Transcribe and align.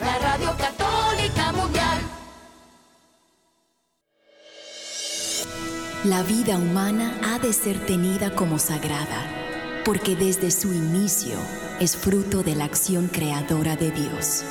La 0.00 0.18
Radio 0.18 0.54
Católica 0.56 1.52
Mundial. 1.52 1.98
La 6.04 6.22
vida 6.22 6.56
humana 6.56 7.18
ha 7.24 7.40
de 7.40 7.52
ser 7.52 7.84
tenida 7.84 8.30
como 8.30 8.60
sagrada, 8.60 9.82
porque 9.84 10.14
desde 10.14 10.52
su 10.52 10.72
inicio 10.72 11.36
es 11.80 11.96
fruto 11.96 12.44
de 12.44 12.54
la 12.54 12.64
acción 12.66 13.08
creadora 13.08 13.74
de 13.74 13.90
Dios 13.90 14.44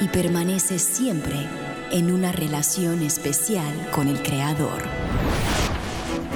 y 0.00 0.08
permanece 0.08 0.80
siempre 0.80 1.46
en 1.92 2.10
una 2.10 2.32
relación 2.32 3.02
especial 3.02 3.88
con 3.92 4.08
el 4.08 4.20
Creador. 4.20 4.82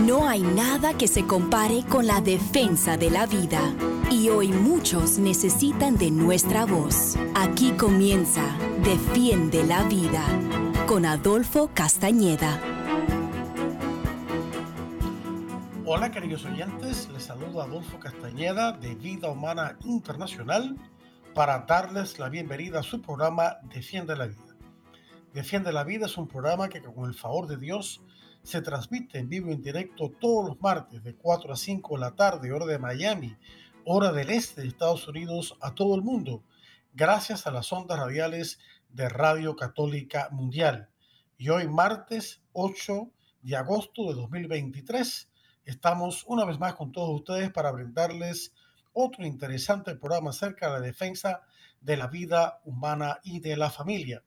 No 0.07 0.27
hay 0.27 0.41
nada 0.41 0.95
que 0.97 1.07
se 1.07 1.27
compare 1.27 1.85
con 1.87 2.07
la 2.07 2.23
defensa 2.23 2.97
de 2.97 3.11
la 3.11 3.27
vida 3.27 3.61
y 4.11 4.31
hoy 4.31 4.49
muchos 4.49 5.19
necesitan 5.19 5.99
de 5.99 6.11
nuestra 6.11 6.65
voz. 6.65 7.17
Aquí 7.35 7.73
comienza 7.73 8.43
Defiende 8.83 9.63
la 9.63 9.83
Vida 9.85 10.25
con 10.87 11.05
Adolfo 11.05 11.71
Castañeda. 11.75 12.59
Hola 15.85 16.11
queridos 16.11 16.47
oyentes, 16.47 17.11
les 17.13 17.25
saludo 17.25 17.61
Adolfo 17.61 17.99
Castañeda 17.99 18.73
de 18.73 18.95
Vida 18.95 19.29
Humana 19.29 19.77
Internacional 19.85 20.77
para 21.35 21.59
darles 21.69 22.19
la 22.19 22.31
bienvenida 22.31 22.81
a 22.81 22.83
su 22.83 23.03
programa 23.03 23.59
Defiende 23.65 24.17
la 24.17 24.29
Vida. 24.29 24.57
Defiende 25.35 25.73
la 25.73 25.85
Vida 25.85 26.07
es 26.07 26.17
un 26.17 26.27
programa 26.27 26.71
que 26.71 26.81
con 26.81 27.05
el 27.05 27.15
favor 27.15 27.47
de 27.47 27.59
Dios 27.59 28.01
se 28.43 28.63
transmite 28.63 29.19
en 29.19 29.29
vivo 29.29 29.51
y 29.51 29.55
en 29.55 29.63
directo 29.63 30.11
todos 30.21 30.47
los 30.47 30.61
martes 30.61 31.03
de 31.03 31.15
4 31.15 31.53
a 31.53 31.57
5 31.57 31.95
de 31.95 32.01
la 32.01 32.15
tarde, 32.15 32.53
hora 32.53 32.67
de 32.67 32.79
Miami, 32.79 33.37
hora 33.85 34.13
del 34.13 34.31
este 34.31 34.63
de 34.63 34.69
Estados 34.69 35.07
Unidos, 35.09 35.57
a 35.61 35.75
todo 35.75 35.95
el 35.95 36.03
mundo, 36.03 36.43
gracias 36.95 37.47
a 37.47 37.51
las 37.51 37.73
ondas 37.73 37.99
radiales 37.99 38.59
de 38.89 39.09
Radio 39.09 39.57
Católica 39.57 40.29
Mundial. 40.33 40.89
Y 41.39 41.49
hoy 41.49 41.69
martes 41.69 42.43
8 42.53 43.11
de 43.43 43.57
agosto 43.57 44.09
de 44.09 44.15
2023 44.15 45.29
estamos 45.65 46.25
una 46.27 46.45
vez 46.45 46.59
más 46.59 46.75
con 46.75 46.93
todos 46.93 47.11
ustedes 47.11 47.51
para 47.51 47.71
brindarles 47.71 48.53
otro 48.93 49.25
interesante 49.25 49.95
programa 49.95 50.31
acerca 50.31 50.67
de 50.67 50.81
la 50.81 50.87
defensa 50.87 51.43
de 51.81 51.97
la 51.97 52.09
vida 52.09 52.61
humana 52.65 53.21
y 53.23 53.41
de 53.41 53.57
la 53.57 53.71
familia. 53.71 54.23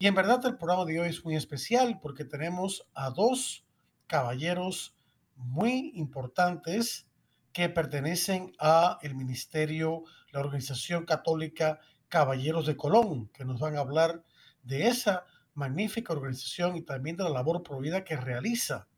Y 0.00 0.06
en 0.06 0.14
verdad 0.14 0.40
el 0.46 0.56
programa 0.56 0.86
de 0.86 0.98
hoy 0.98 1.10
es 1.10 1.22
muy 1.26 1.36
especial 1.36 2.00
porque 2.00 2.24
tenemos 2.24 2.88
a 2.94 3.10
dos 3.10 3.66
caballeros 4.06 4.96
muy 5.36 5.92
importantes 5.94 7.06
que 7.52 7.68
pertenecen 7.68 8.54
a 8.58 8.98
el 9.02 9.14
ministerio, 9.14 10.04
la 10.32 10.40
organización 10.40 11.04
católica 11.04 11.80
Caballeros 12.08 12.64
de 12.64 12.78
Colón, 12.78 13.28
que 13.34 13.44
nos 13.44 13.60
van 13.60 13.76
a 13.76 13.80
hablar 13.80 14.24
de 14.62 14.86
esa 14.86 15.26
magnífica 15.52 16.14
organización 16.14 16.76
y 16.76 16.80
también 16.80 17.18
de 17.18 17.24
la 17.24 17.30
labor 17.30 17.62
provida 17.62 18.02
que 18.02 18.16
realiza. 18.16 18.88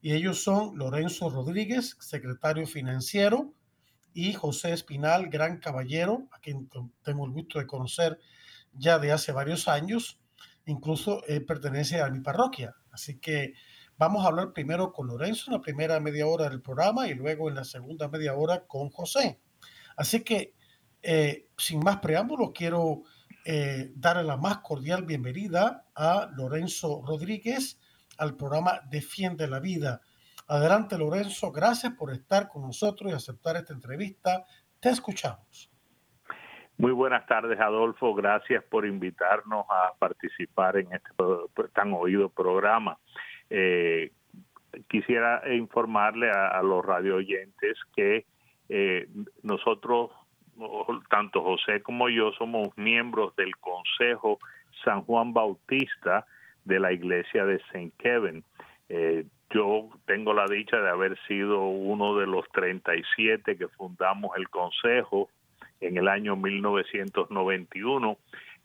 Y 0.00 0.12
ellos 0.12 0.44
son 0.44 0.78
Lorenzo 0.78 1.28
Rodríguez, 1.28 1.96
secretario 1.98 2.68
financiero, 2.68 3.52
y 4.14 4.34
José 4.34 4.74
Espinal, 4.74 5.28
gran 5.28 5.58
caballero, 5.58 6.28
a 6.30 6.38
quien 6.38 6.70
tengo 7.02 7.26
el 7.26 7.32
gusto 7.32 7.58
de 7.58 7.66
conocer 7.66 8.20
ya 8.72 8.98
de 8.98 9.12
hace 9.12 9.32
varios 9.32 9.68
años, 9.68 10.20
incluso 10.66 11.24
él 11.26 11.44
pertenece 11.44 12.00
a 12.00 12.08
mi 12.10 12.20
parroquia. 12.20 12.74
Así 12.90 13.18
que 13.18 13.54
vamos 13.96 14.24
a 14.24 14.28
hablar 14.28 14.52
primero 14.52 14.92
con 14.92 15.08
Lorenzo 15.08 15.44
en 15.48 15.54
la 15.54 15.60
primera 15.60 16.00
media 16.00 16.26
hora 16.26 16.48
del 16.48 16.62
programa 16.62 17.08
y 17.08 17.14
luego 17.14 17.48
en 17.48 17.56
la 17.56 17.64
segunda 17.64 18.08
media 18.08 18.34
hora 18.34 18.66
con 18.66 18.90
José. 18.90 19.40
Así 19.96 20.20
que, 20.20 20.54
eh, 21.02 21.48
sin 21.56 21.80
más 21.80 21.98
preámbulos, 21.98 22.50
quiero 22.54 23.02
eh, 23.44 23.92
darle 23.94 24.24
la 24.24 24.36
más 24.36 24.58
cordial 24.58 25.04
bienvenida 25.04 25.86
a 25.94 26.30
Lorenzo 26.36 27.02
Rodríguez 27.06 27.78
al 28.18 28.36
programa 28.36 28.80
Defiende 28.90 29.48
la 29.48 29.60
Vida. 29.60 30.02
Adelante, 30.46 30.98
Lorenzo. 30.98 31.50
Gracias 31.50 31.94
por 31.94 32.12
estar 32.12 32.48
con 32.48 32.62
nosotros 32.62 33.10
y 33.10 33.14
aceptar 33.14 33.56
esta 33.56 33.72
entrevista. 33.72 34.44
Te 34.78 34.90
escuchamos. 34.90 35.69
Muy 36.80 36.92
buenas 36.92 37.26
tardes, 37.26 37.60
Adolfo. 37.60 38.14
Gracias 38.14 38.64
por 38.64 38.86
invitarnos 38.86 39.66
a 39.68 39.92
participar 39.98 40.78
en 40.78 40.88
este 40.94 41.10
tan 41.74 41.92
oído 41.92 42.30
programa. 42.30 42.96
Eh, 43.50 44.12
quisiera 44.88 45.42
informarle 45.54 46.30
a, 46.30 46.62
los 46.62 46.82
radio 46.82 47.16
oyentes 47.16 47.76
que 47.94 48.24
eh, 48.70 49.08
nosotros, 49.42 50.10
tanto 51.10 51.42
José 51.42 51.82
como 51.82 52.08
yo, 52.08 52.32
somos 52.32 52.68
miembros 52.78 53.36
del 53.36 53.54
Consejo 53.58 54.38
San 54.82 55.02
Juan 55.02 55.34
Bautista 55.34 56.24
de 56.64 56.80
la 56.80 56.94
Iglesia 56.94 57.44
de 57.44 57.56
St. 57.56 57.92
Kevin. 57.98 58.42
Eh, 58.88 59.26
yo 59.50 59.90
tengo 60.06 60.32
la 60.32 60.46
dicha 60.46 60.78
de 60.78 60.88
haber 60.88 61.18
sido 61.28 61.60
uno 61.60 62.16
de 62.16 62.26
los 62.26 62.48
37 62.52 63.58
que 63.58 63.68
fundamos 63.68 64.34
el 64.38 64.48
Consejo 64.48 65.28
en 65.80 65.96
el 65.96 66.08
año 66.08 66.36
1991 66.36 68.18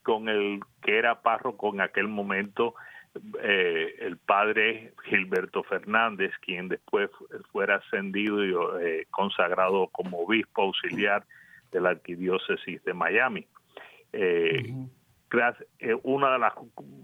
con 0.03 0.29
el 0.29 0.59
que 0.81 0.97
era 0.97 1.21
párroco 1.21 1.73
en 1.73 1.81
aquel 1.81 2.07
momento 2.07 2.75
eh, 3.41 3.95
el 3.99 4.17
padre 4.17 4.93
Gilberto 5.05 5.63
Fernández, 5.63 6.31
quien 6.41 6.67
después 6.67 7.09
fuera 7.51 7.75
ascendido 7.75 8.45
y 8.45 8.53
eh, 8.83 9.07
consagrado 9.09 9.87
como 9.87 10.19
obispo 10.19 10.63
auxiliar 10.63 11.25
de 11.71 11.81
la 11.81 11.89
arquidiócesis 11.89 12.83
de 12.83 12.93
Miami. 12.93 13.47
Eh, 14.13 14.73
eh, 15.79 15.95
uno 16.03 16.31
de, 16.31 16.39
las, 16.39 16.53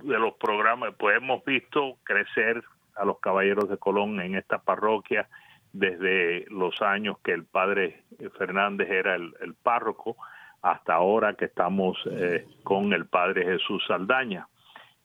de 0.03 0.19
los 0.19 0.35
programas, 0.35 0.93
pues 0.97 1.17
hemos 1.17 1.43
visto 1.43 1.97
crecer 2.03 2.63
a 2.95 3.03
los 3.03 3.19
caballeros 3.19 3.69
de 3.69 3.77
Colón 3.77 4.19
en 4.21 4.35
esta 4.35 4.59
parroquia 4.59 5.27
desde 5.73 6.45
los 6.49 6.81
años 6.81 7.17
que 7.23 7.31
el 7.31 7.45
padre 7.45 8.03
Fernández 8.37 8.89
era 8.89 9.15
el, 9.15 9.55
párroco 9.61 10.17
hasta 10.61 10.93
ahora 10.93 11.33
que 11.35 11.45
estamos 11.45 11.97
eh, 12.09 12.45
con 12.63 12.93
el 12.93 13.05
padre 13.07 13.45
Jesús 13.45 13.83
Saldaña. 13.87 14.47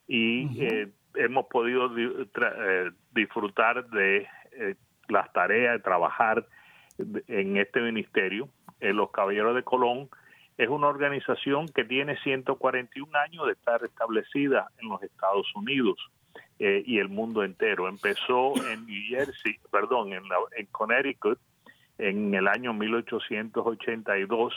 Y 0.06 0.62
eh, 0.62 0.88
hemos 1.14 1.46
podido 1.46 1.90
eh, 1.96 2.90
disfrutar 3.12 3.88
de 3.88 4.26
las 5.08 5.32
tareas 5.32 5.74
de 5.74 5.80
trabajar 5.80 6.46
en 6.98 7.56
este 7.56 7.80
ministerio. 7.80 8.48
los 8.80 9.10
Caballeros 9.10 9.54
de 9.54 9.62
Colón 9.62 10.08
es 10.58 10.68
una 10.68 10.88
organización 10.88 11.68
que 11.68 11.84
tiene 11.84 12.16
141 12.18 13.18
años 13.18 13.46
de 13.46 13.52
estar 13.52 13.84
establecida 13.84 14.68
en 14.78 14.88
los 14.88 15.02
Estados 15.02 15.46
Unidos 15.54 15.98
eh, 16.58 16.82
y 16.86 16.98
el 16.98 17.08
mundo 17.08 17.42
entero. 17.42 17.88
Empezó 17.88 18.54
en 18.70 18.86
New 18.86 19.02
Jersey, 19.08 19.56
perdón, 19.70 20.12
en, 20.12 20.22
en 20.56 20.66
Connecticut 20.66 21.38
en 21.98 22.34
el 22.34 22.46
año 22.48 22.72
1882 22.74 24.54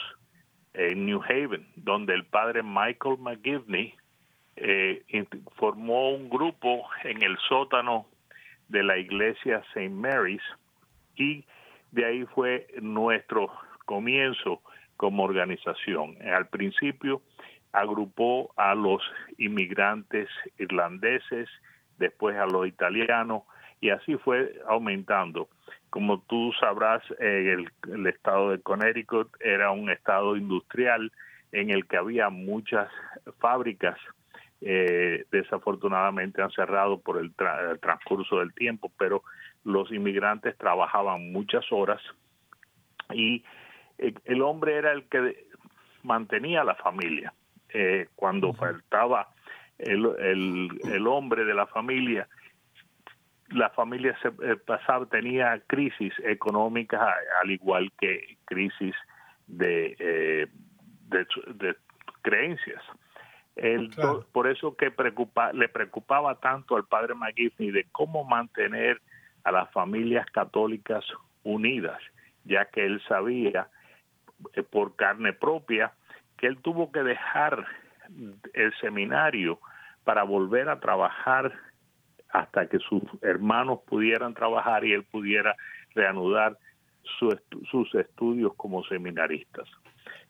en 0.74 1.06
New 1.06 1.20
Haven, 1.22 1.66
donde 1.76 2.14
el 2.14 2.24
padre 2.24 2.62
Michael 2.62 3.18
McGivney 3.18 3.94
eh, 4.56 5.02
formó 5.56 6.10
un 6.10 6.28
grupo 6.28 6.88
en 7.04 7.22
el 7.22 7.36
sótano 7.48 8.06
de 8.68 8.82
la 8.82 8.98
iglesia 8.98 9.62
St. 9.74 9.88
Mary's 9.90 10.42
y 11.16 11.44
de 11.90 12.04
ahí 12.04 12.24
fue 12.34 12.66
nuestro 12.80 13.50
comienzo 13.84 14.62
como 14.96 15.24
organización. 15.24 16.16
Al 16.22 16.48
principio 16.48 17.22
agrupó 17.72 18.52
a 18.56 18.74
los 18.74 19.02
inmigrantes 19.38 20.28
irlandeses, 20.58 21.48
después 22.00 22.36
a 22.36 22.46
los 22.46 22.66
italianos, 22.66 23.42
y 23.80 23.90
así 23.90 24.16
fue 24.16 24.60
aumentando. 24.66 25.48
Como 25.90 26.20
tú 26.22 26.52
sabrás, 26.58 27.02
el, 27.18 27.70
estado 28.06 28.50
de 28.50 28.60
Connecticut 28.60 29.28
era 29.40 29.70
un 29.70 29.90
estado 29.90 30.36
industrial 30.36 31.12
en 31.52 31.70
el 31.70 31.86
que 31.86 31.96
había 31.96 32.30
muchas 32.30 32.88
fábricas. 33.38 33.98
Eh, 34.62 35.24
desafortunadamente 35.30 36.42
han 36.42 36.50
cerrado 36.50 37.00
por 37.00 37.18
el, 37.18 37.32
transcurso 37.80 38.40
del 38.40 38.52
tiempo, 38.54 38.92
pero 38.98 39.22
los 39.64 39.90
inmigrantes 39.90 40.56
trabajaban 40.58 41.32
muchas 41.32 41.64
horas 41.72 42.00
y 43.12 43.42
eh, 43.98 44.14
el 44.26 44.42
hombre 44.42 44.76
era 44.76 44.92
el 44.92 45.04
que 45.04 45.46
mantenía 46.02 46.64
la 46.64 46.74
familia. 46.74 47.32
Eh, 47.72 48.08
cuando 48.16 48.52
faltaba 48.52 49.28
el, 49.82 50.80
el, 50.84 51.06
hombre 51.06 51.44
de 51.44 51.54
la 51.54 51.66
familia, 51.66 52.28
la 53.48 53.70
familia 53.70 54.16
se 54.22 54.28
eh, 54.28 54.56
pasaba, 54.56 55.06
tenía 55.06 55.60
crisis 55.66 56.12
económicas 56.24 57.00
al 57.42 57.50
igual 57.50 57.90
que 57.98 58.36
crisis 58.44 58.94
de, 59.46 59.96
eh, 59.98 60.46
de, 61.08 61.76
creencias. 62.22 62.82
Por 64.32 64.46
eso 64.48 64.76
que 64.76 64.90
preocupa, 64.90 65.52
le 65.52 65.68
preocupaba 65.68 66.36
tanto 66.36 66.76
al 66.76 66.84
padre 66.84 67.14
McGiffey 67.14 67.70
de 67.70 67.84
cómo 67.92 68.24
mantener 68.24 69.00
a 69.44 69.52
las 69.52 69.70
familias 69.70 70.26
católicas 70.30 71.04
unidas, 71.42 72.00
ya 72.44 72.66
que 72.66 72.86
él 72.86 73.02
sabía 73.08 73.68
eh, 74.54 74.62
por 74.62 74.96
carne 74.96 75.32
propia 75.32 75.92
que 76.38 76.46
él 76.46 76.58
tuvo 76.62 76.90
que 76.90 77.02
dejar 77.02 77.66
el 78.54 78.72
seminario 78.80 79.60
para 80.04 80.22
volver 80.22 80.68
a 80.68 80.80
trabajar 80.80 81.52
hasta 82.30 82.66
que 82.68 82.78
sus 82.78 83.02
hermanos 83.22 83.80
pudieran 83.86 84.34
trabajar 84.34 84.84
y 84.84 84.92
él 84.92 85.04
pudiera 85.04 85.56
reanudar 85.94 86.56
sus 87.18 87.94
estudios 87.94 88.54
como 88.54 88.84
seminaristas. 88.84 89.68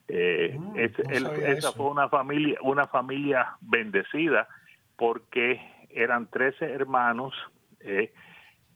Eh, 0.09 0.57
mm, 0.59 0.77
esa 0.77 1.73
fue 1.73 1.87
una 1.87 2.09
familia, 2.09 2.59
una 2.63 2.87
familia 2.89 3.57
bendecida 3.61 4.49
porque 4.97 5.61
eran 5.91 6.27
13 6.27 6.65
hermanos 6.65 7.33
eh, 7.81 8.13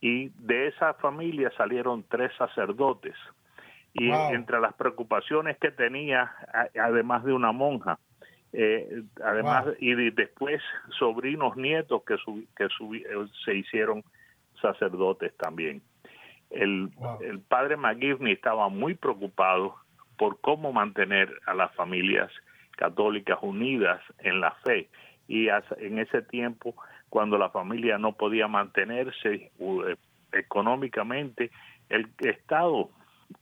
y 0.00 0.29
de 0.37 0.69
esa 0.69 0.94
familia 0.94 1.50
salieron 1.56 2.05
tres 2.08 2.31
sacerdotes. 2.37 3.14
Y 3.97 4.11
entre 4.11 4.61
las 4.61 4.75
preocupaciones 4.75 5.56
que 5.58 5.70
tenía, 5.70 6.32
además 6.75 7.23
de 7.25 7.32
una 7.32 7.52
monja, 7.52 8.00
eh, 8.56 9.03
además 9.23 9.67
y 9.81 9.95
después 10.12 10.62
sobrinos 10.99 11.56
nietos 11.56 12.03
que, 12.05 12.17
que 12.56 12.69
se 13.45 13.55
hicieron 13.55 14.05
sacerdotes 14.62 15.37
también. 15.37 15.83
El, 16.51 16.91
el 17.21 17.41
padre 17.41 17.77
McGivney 17.77 18.33
estaba 18.33 18.69
muy 18.69 18.95
preocupado 18.95 19.75
por 20.17 20.41
cómo 20.41 20.73
mantener 20.73 21.33
a 21.47 21.55
las 21.55 21.75
familias 21.75 22.31
católicas 22.77 23.39
unidas 23.43 24.01
en 24.21 24.41
la 24.41 24.53
fe. 24.65 24.89
Y 25.27 25.49
en 25.49 25.99
ese 25.99 26.23
tiempo 26.23 26.77
cuando 27.09 27.39
la 27.39 27.50
familia 27.50 27.99
no 27.99 28.12
podía 28.12 28.47
mantenerse 28.47 29.50
eh, 29.59 29.97
económicamente 30.33 31.50
el 31.89 32.09
Estado 32.19 32.91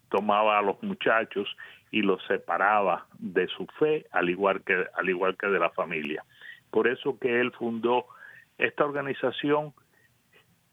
tomaba 0.09 0.59
a 0.59 0.63
los 0.63 0.83
muchachos 0.83 1.49
y 1.93 2.03
los 2.03 2.21
separaba 2.27 3.07
de 3.19 3.47
su 3.47 3.67
fe 3.79 4.07
al 4.11 4.29
igual 4.29 4.63
que 4.65 4.87
al 4.95 5.09
igual 5.09 5.37
que 5.37 5.47
de 5.47 5.61
la 5.61 5.71
familia 5.71 6.25
por 6.71 6.89
eso 6.89 7.19
que 7.21 7.41
él 7.41 7.53
fundó 7.53 8.07
esta 8.59 8.85
organización 8.85 9.73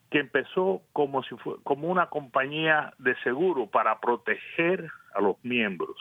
que 0.10 0.20
empezó 0.20 0.82
como 0.92 1.22
si 1.24 1.36
fue, 1.36 1.56
como 1.64 1.88
una 1.88 2.08
compañía 2.08 2.94
de 2.98 3.16
seguro 3.18 3.68
para 3.68 4.00
proteger 4.00 4.90
a 5.14 5.22
los 5.22 5.38
miembros 5.44 5.96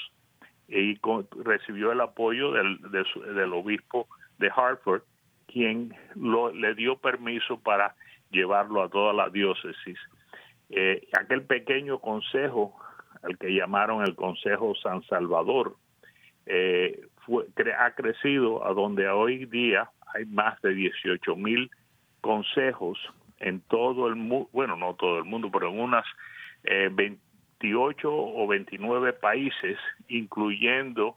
y 0.69 0.99
recibió 1.45 1.93
el 1.93 2.01
apoyo 2.01 2.53
del, 2.53 2.79
del, 2.91 3.53
obispo 3.53 4.07
de 4.39 4.51
Hartford, 4.55 5.03
quien 5.47 5.95
lo, 6.15 6.53
le 6.53 6.75
dio 6.75 6.97
permiso 6.97 7.59
para 7.59 7.95
llevarlo 8.31 8.83
a 8.83 8.91
toda 8.91 9.15
la 9.15 9.31
diócesis. 9.31 9.99
Eh, 10.69 11.09
aquel 11.19 11.45
pequeño 11.45 11.99
consejo, 12.01 12.79
al 13.23 13.39
que 13.39 13.55
llamaron 13.55 14.03
el 14.03 14.15
Consejo 14.15 14.75
San 14.77 15.03
Salvador, 15.05 15.77
eh, 16.47 17.01
ha 17.79 17.91
crecido 17.93 18.67
a 18.67 18.73
donde 18.73 19.09
hoy 19.09 19.45
día 19.47 19.91
hay 20.15 20.25
más 20.27 20.61
de 20.63 20.75
18 20.75 21.37
mil 21.37 21.71
consejos 22.21 22.99
en 23.39 23.61
todo 23.61 24.09
el 24.09 24.17
mundo, 24.17 24.49
bueno, 24.53 24.77
no 24.77 24.95
todo 24.95 25.19
el 25.19 25.25
mundo, 25.25 25.51
pero 25.53 25.69
en 25.69 25.79
unas 25.79 26.05
eh, 26.65 26.89
28 26.93 28.11
o 28.11 28.47
29 28.47 29.13
países, 29.15 29.79
incluyendo 30.09 31.17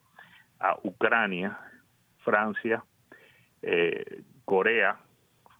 a 0.59 0.77
Ucrania, 0.83 1.57
Francia, 2.23 2.83
eh, 3.61 4.21
Corea, 4.45 4.97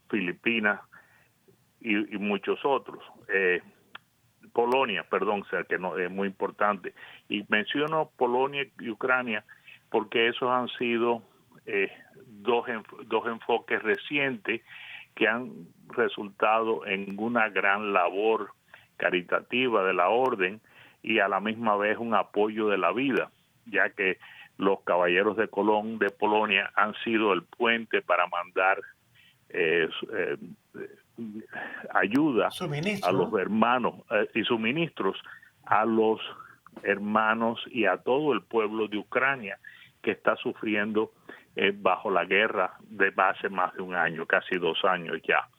Filipinas 0.10 0.82
y, 1.80 1.96
muchos 2.18 2.60
otros. 2.64 3.04
Eh, 3.34 3.62
Polonia, 4.54 5.04
perdón, 5.10 5.44
sea 5.50 5.64
que 5.64 5.78
no 5.78 5.98
es 5.98 6.10
muy 6.12 6.28
importante. 6.28 6.94
Y 7.30 7.46
menciono 7.50 8.12
Polonia 8.18 8.66
y 8.80 8.90
Ucrania 8.90 9.44
porque 9.90 10.28
esos 10.30 10.50
han 10.50 10.70
sido 10.78 11.22
eh, 11.66 11.92
dos, 12.26 12.66
dos 13.06 13.28
enfoques 13.28 13.82
recientes 13.84 14.62
que 15.16 15.28
han 15.28 15.52
resultado 15.90 16.86
en 16.86 17.20
una 17.20 17.50
gran 17.50 17.94
labor 17.94 18.52
caritativa 18.98 19.84
de 19.84 19.94
la 19.94 20.10
orden 20.10 20.62
y 21.04 21.20
a 21.20 21.28
la 21.28 21.40
misma 21.40 21.76
vez 21.76 21.98
un 21.98 22.14
apoyo 22.14 22.68
de 22.70 22.78
la 22.78 22.92
vida, 22.92 23.32
ya 23.66 23.90
que 23.90 24.18
los 24.58 24.82
caballeros 24.82 25.38
de 25.38 25.48
Colón 25.48 25.98
de 25.98 26.12
Polonia 26.12 26.72
han 26.76 26.94
sido 27.04 27.34
el 27.34 27.44
puente 27.44 28.02
para 28.02 28.28
mandar 28.28 28.80
eh, 29.50 29.90
eh, 30.14 30.38
ayuda 31.94 32.50
a 33.04 33.12
los 33.12 33.34
hermanos 33.34 33.96
eh, 34.12 34.30
y 34.36 34.44
suministros 34.44 35.18
a 35.66 35.86
los 35.86 36.20
hermanos 36.84 37.60
y 37.70 37.86
a 37.86 37.98
todo 37.98 38.34
el 38.34 38.42
pueblo 38.42 38.88
de 38.88 38.98
Ucrania 38.98 39.58
que 40.02 40.12
está 40.12 40.36
sufriendo 40.38 41.12
bajo 41.76 42.10
la 42.10 42.24
guerra 42.24 42.78
de 42.82 43.14
hace 43.18 43.50
más 43.50 43.74
de 43.74 43.82
un 43.82 43.94
año, 43.94 44.26
casi 44.26 44.58
dos 44.58 44.84
años 44.86 45.20
ya. 45.28 45.50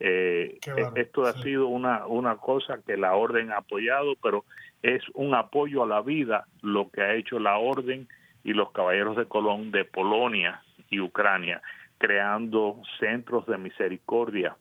Eh, 0.00 0.58
esto 0.94 1.24
ha 1.24 1.32
sido 1.42 1.66
una, 1.66 2.06
una 2.06 2.36
cosa 2.36 2.80
que 2.86 2.96
la 2.96 3.14
orden 3.14 3.50
ha 3.50 3.58
apoyado, 3.58 4.14
pero 4.22 4.44
es 4.82 5.02
un 5.14 5.34
apoyo 5.34 5.82
a 5.82 5.86
la 5.86 6.02
vida 6.02 6.46
lo 6.62 6.90
que 6.90 7.02
ha 7.02 7.14
hecho 7.14 7.38
la 7.40 7.58
orden 7.58 8.08
y 8.44 8.52
los 8.52 8.70
caballeros 8.70 9.16
de 9.16 9.26
Colón 9.26 9.72
de 9.72 9.84
Polonia 9.84 10.62
y 10.88 11.00
Ucrania, 11.00 11.60
creando 11.98 12.80
centros 13.00 13.44
de 13.46 13.58
misericordia 13.58 14.56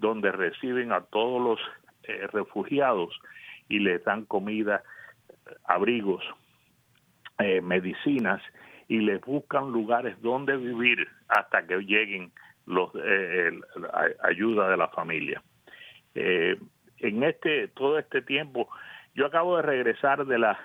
donde 0.00 0.32
reciben 0.32 0.92
a 0.92 1.02
todos 1.02 1.40
los 1.42 1.60
eh, 2.04 2.26
refugiados 2.32 3.18
y 3.68 3.78
les 3.78 4.02
dan 4.04 4.24
comida, 4.24 4.82
abrigos, 5.64 6.24
eh, 7.38 7.60
medicinas 7.60 8.42
y 8.88 8.98
les 8.98 9.20
buscan 9.20 9.70
lugares 9.70 10.20
donde 10.20 10.56
vivir 10.56 11.06
hasta 11.28 11.66
que 11.66 11.78
lleguen 11.78 12.32
los 12.66 12.90
eh, 12.94 13.52
ayuda 14.22 14.68
de 14.68 14.76
la 14.76 14.88
familia. 14.88 15.42
Eh, 16.14 16.58
en 16.98 17.22
este 17.22 17.68
todo 17.68 17.98
este 17.98 18.20
tiempo, 18.20 18.68
yo 19.14 19.26
acabo 19.26 19.56
de 19.56 19.62
regresar 19.62 20.26
de 20.26 20.38
la 20.38 20.58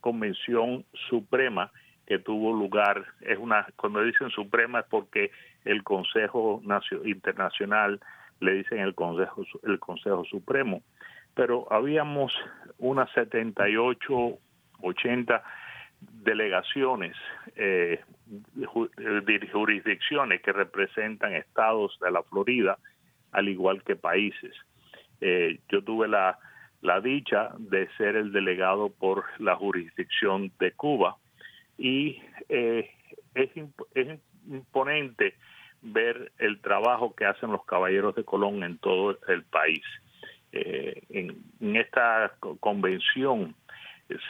convención 0.00 0.84
suprema 1.08 1.70
que 2.06 2.18
tuvo 2.18 2.52
lugar 2.52 3.04
es 3.20 3.38
una 3.38 3.66
cuando 3.76 4.02
dicen 4.02 4.30
suprema 4.30 4.80
es 4.80 4.86
porque 4.86 5.30
el 5.64 5.82
Consejo 5.82 6.60
Internacional 7.04 8.00
le 8.40 8.52
dicen 8.54 8.78
el 8.78 8.94
Consejo 8.94 9.44
el 9.64 9.78
Consejo 9.78 10.24
Supremo, 10.24 10.82
pero 11.34 11.66
habíamos 11.70 12.32
unas 12.78 13.10
78 13.12 14.38
80 14.80 15.42
delegaciones 16.00 17.16
eh, 17.56 18.00
jurisdicciones 19.52 20.40
que 20.42 20.52
representan 20.52 21.34
estados 21.34 21.98
de 22.00 22.10
la 22.10 22.22
Florida, 22.22 22.78
al 23.32 23.48
igual 23.48 23.82
que 23.82 23.96
países. 23.96 24.54
Eh, 25.20 25.58
yo 25.68 25.82
tuve 25.82 26.06
la, 26.06 26.38
la 26.82 27.00
dicha 27.00 27.50
de 27.58 27.88
ser 27.96 28.16
el 28.16 28.32
delegado 28.32 28.90
por 28.90 29.24
la 29.38 29.56
jurisdicción 29.56 30.52
de 30.60 30.72
Cuba 30.72 31.16
y 31.76 32.22
eh, 32.48 32.90
es 33.34 33.50
imponente 34.46 35.34
ver 35.82 36.32
el 36.38 36.60
trabajo 36.60 37.14
que 37.14 37.24
hacen 37.24 37.52
los 37.52 37.64
caballeros 37.64 38.14
de 38.14 38.24
Colón 38.24 38.62
en 38.62 38.78
todo 38.78 39.18
el 39.28 39.44
país. 39.44 39.82
Eh, 40.52 41.02
en, 41.10 41.36
en, 41.60 41.76
esta 41.76 42.32
convención 42.60 43.54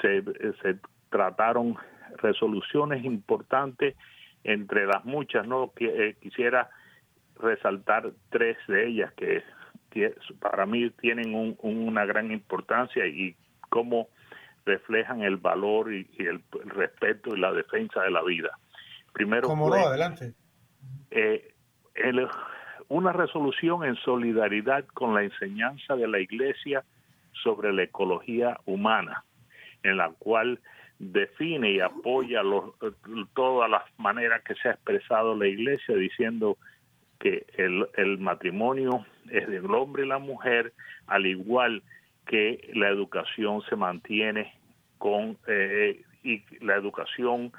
se, 0.00 0.22
se 0.62 0.78
trataron 1.10 1.76
resoluciones 2.16 3.04
importantes 3.04 3.94
entre 4.44 4.86
las 4.86 5.04
muchas, 5.04 5.46
¿no? 5.46 5.72
Eh, 5.78 6.16
quisiera 6.20 6.70
resaltar 7.38 8.12
tres 8.30 8.56
de 8.66 8.88
ellas 8.88 9.12
que, 9.14 9.42
para 10.40 10.64
mí 10.66 10.90
tienen 10.90 11.56
una 11.60 12.04
gran 12.04 12.30
importancia 12.30 13.06
y 13.06 13.34
cómo 13.68 14.08
reflejan 14.64 15.22
el 15.22 15.38
valor 15.38 15.92
y, 15.92 16.06
el, 16.18 16.42
respeto 16.66 17.34
y 17.34 17.40
la 17.40 17.52
defensa 17.52 18.02
de 18.02 18.10
la 18.10 18.22
vida. 18.22 18.58
Primero, 19.12 19.48
¿Cómo 19.48 19.68
no? 19.70 19.76
Adelante. 19.76 20.34
Eh, 21.10 21.52
una 22.88 23.12
resolución 23.12 23.84
en 23.84 23.96
solidaridad 23.96 24.84
con 24.86 25.14
la 25.14 25.22
enseñanza 25.22 25.96
de 25.96 26.08
la 26.08 26.20
Iglesia 26.20 26.84
sobre 27.42 27.72
la 27.72 27.82
ecología 27.82 28.58
humana, 28.66 29.24
en 29.82 29.96
la 29.96 30.10
cual 30.18 30.60
define 30.98 31.72
y 31.72 31.80
apoya 31.80 32.42
todas 33.34 33.70
las 33.70 33.82
maneras 33.98 34.42
que 34.42 34.54
se 34.56 34.68
ha 34.68 34.72
expresado 34.72 35.36
la 35.36 35.46
Iglesia 35.46 35.94
diciendo 35.94 36.56
que 37.20 37.46
el, 37.56 37.86
el 37.96 38.18
matrimonio 38.18 39.04
es 39.30 39.46
del 39.48 39.72
hombre 39.74 40.04
y 40.04 40.08
la 40.08 40.18
mujer, 40.18 40.72
al 41.06 41.26
igual 41.26 41.82
que 42.26 42.70
la 42.74 42.88
educación 42.88 43.62
se 43.62 43.76
mantiene 43.76 44.52
con 44.98 45.38
eh, 45.46 46.02
y 46.22 46.42
la 46.60 46.76
educación 46.76 47.52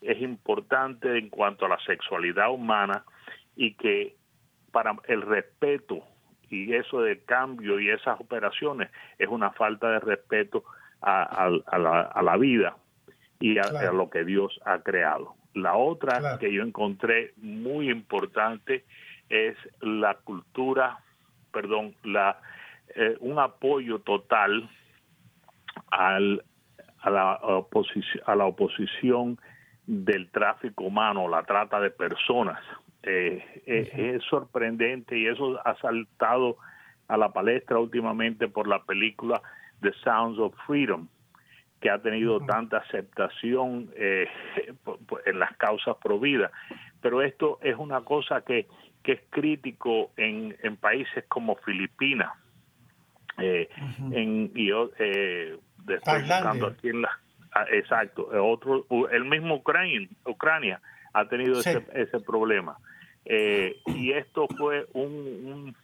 es 0.00 0.20
importante 0.20 1.18
en 1.18 1.28
cuanto 1.30 1.66
a 1.66 1.68
la 1.68 1.78
sexualidad 1.80 2.50
humana 2.50 3.04
y 3.54 3.74
que 3.74 4.16
para 4.70 4.94
el 5.08 5.22
respeto 5.22 6.02
y 6.50 6.74
eso 6.74 7.00
de 7.00 7.20
cambio 7.20 7.80
y 7.80 7.90
esas 7.90 8.20
operaciones 8.20 8.90
es 9.18 9.28
una 9.28 9.50
falta 9.52 9.90
de 9.90 10.00
respeto 10.00 10.64
a, 11.02 11.50
la, 12.22 12.36
vida 12.36 12.76
y 13.38 13.58
a, 13.58 13.92
lo 13.92 14.10
que 14.10 14.24
Dios 14.24 14.60
ha 14.64 14.80
creado. 14.80 15.34
La 15.54 15.76
otra 15.76 16.38
que 16.38 16.52
yo 16.52 16.62
encontré 16.62 17.32
muy 17.36 17.90
importante 17.90 18.84
es 19.28 19.56
la 19.80 20.14
cultura, 20.14 20.98
perdón, 21.52 21.94
la 22.04 22.40
eh, 22.94 23.16
un 23.20 23.38
apoyo 23.38 23.98
total 24.00 24.68
al, 25.90 26.44
a, 27.00 27.10
la 27.10 27.34
oposición, 27.42 28.22
a 28.26 28.34
la 28.36 28.46
oposición 28.46 29.38
del 29.86 30.30
tráfico 30.30 30.84
humano, 30.84 31.28
la 31.28 31.42
trata 31.44 31.80
de 31.80 31.90
personas. 31.90 32.60
Eh, 33.02 33.62
es 33.66 34.22
sorprendente 34.24 35.16
y 35.16 35.26
eso 35.26 35.60
ha 35.64 35.76
saltado 35.76 36.56
a 37.08 37.16
la 37.16 37.32
palestra 37.32 37.78
últimamente 37.78 38.48
por 38.48 38.66
la 38.66 38.82
película 38.82 39.40
The 39.80 39.92
Sounds 40.02 40.38
of 40.38 40.54
Freedom, 40.66 41.08
que 41.80 41.90
ha 41.90 42.00
tenido 42.00 42.40
tanta 42.40 42.78
aceptación 42.78 43.90
eh, 43.94 44.26
en 45.26 45.38
las 45.38 45.56
causas 45.56 45.96
prohibidas. 46.02 46.50
Pero 47.00 47.22
esto 47.22 47.58
es 47.62 47.76
una 47.76 48.00
cosa 48.00 48.40
que, 48.40 48.66
que 49.02 49.12
es 49.12 49.20
crítico 49.30 50.10
en, 50.16 50.56
en 50.62 50.76
países 50.76 51.24
como 51.28 51.56
Filipinas. 51.56 52.32
Eh, 53.38 53.68
en, 54.12 54.50
y 54.54 54.68
yo 54.68 54.90
eh, 54.98 55.58
aquí 56.06 56.88
en 56.88 57.02
la, 57.02 57.10
ah, 57.10 57.25
exacto, 57.70 58.28
otro, 58.42 58.86
el 59.10 59.24
mismo 59.24 59.56
Ucrania, 59.56 60.08
Ucrania 60.24 60.80
ha 61.12 61.28
tenido 61.28 61.60
ese, 61.60 61.84
ese 61.94 62.20
problema. 62.20 62.76
Eh, 63.24 63.80
y 63.86 64.12
esto 64.12 64.46
fue 64.56 64.86
un, 64.92 65.10
un, 65.10 65.76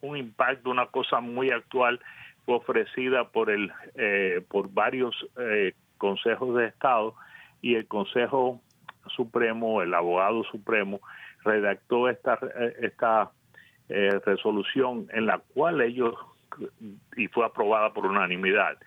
un 0.00 0.16
impacto, 0.16 0.70
una 0.70 0.86
cosa 0.86 1.20
muy 1.20 1.50
actual 1.50 2.00
ofrecida 2.46 3.28
por 3.28 3.50
el 3.50 3.70
eh, 3.94 4.42
por 4.48 4.72
varios 4.72 5.14
eh, 5.38 5.74
consejos 5.98 6.56
de 6.56 6.66
estado 6.66 7.14
y 7.60 7.74
el 7.74 7.86
Consejo 7.86 8.60
Supremo, 9.14 9.82
el 9.82 9.94
abogado 9.94 10.44
supremo 10.44 11.00
redactó 11.44 12.08
esta 12.08 12.38
esta 12.80 13.30
eh, 13.88 14.20
resolución 14.24 15.08
en 15.12 15.26
la 15.26 15.38
cual 15.38 15.80
ellos 15.80 16.14
y 17.16 17.28
fue 17.28 17.44
aprobada 17.44 17.92
por 17.92 18.06
unanimidad 18.06 18.78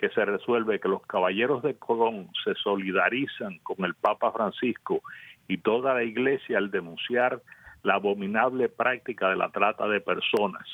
que 0.00 0.08
se 0.08 0.24
resuelve 0.24 0.80
que 0.80 0.88
los 0.88 1.02
caballeros 1.02 1.62
de 1.62 1.74
Colón 1.74 2.30
se 2.42 2.54
solidarizan 2.54 3.58
con 3.58 3.84
el 3.84 3.94
Papa 3.94 4.32
Francisco 4.32 5.02
y 5.46 5.58
toda 5.58 5.92
la 5.92 6.02
Iglesia 6.02 6.56
al 6.56 6.70
denunciar 6.70 7.42
la 7.82 7.96
abominable 7.96 8.70
práctica 8.70 9.28
de 9.28 9.36
la 9.36 9.50
trata 9.50 9.86
de 9.88 10.00
personas 10.00 10.66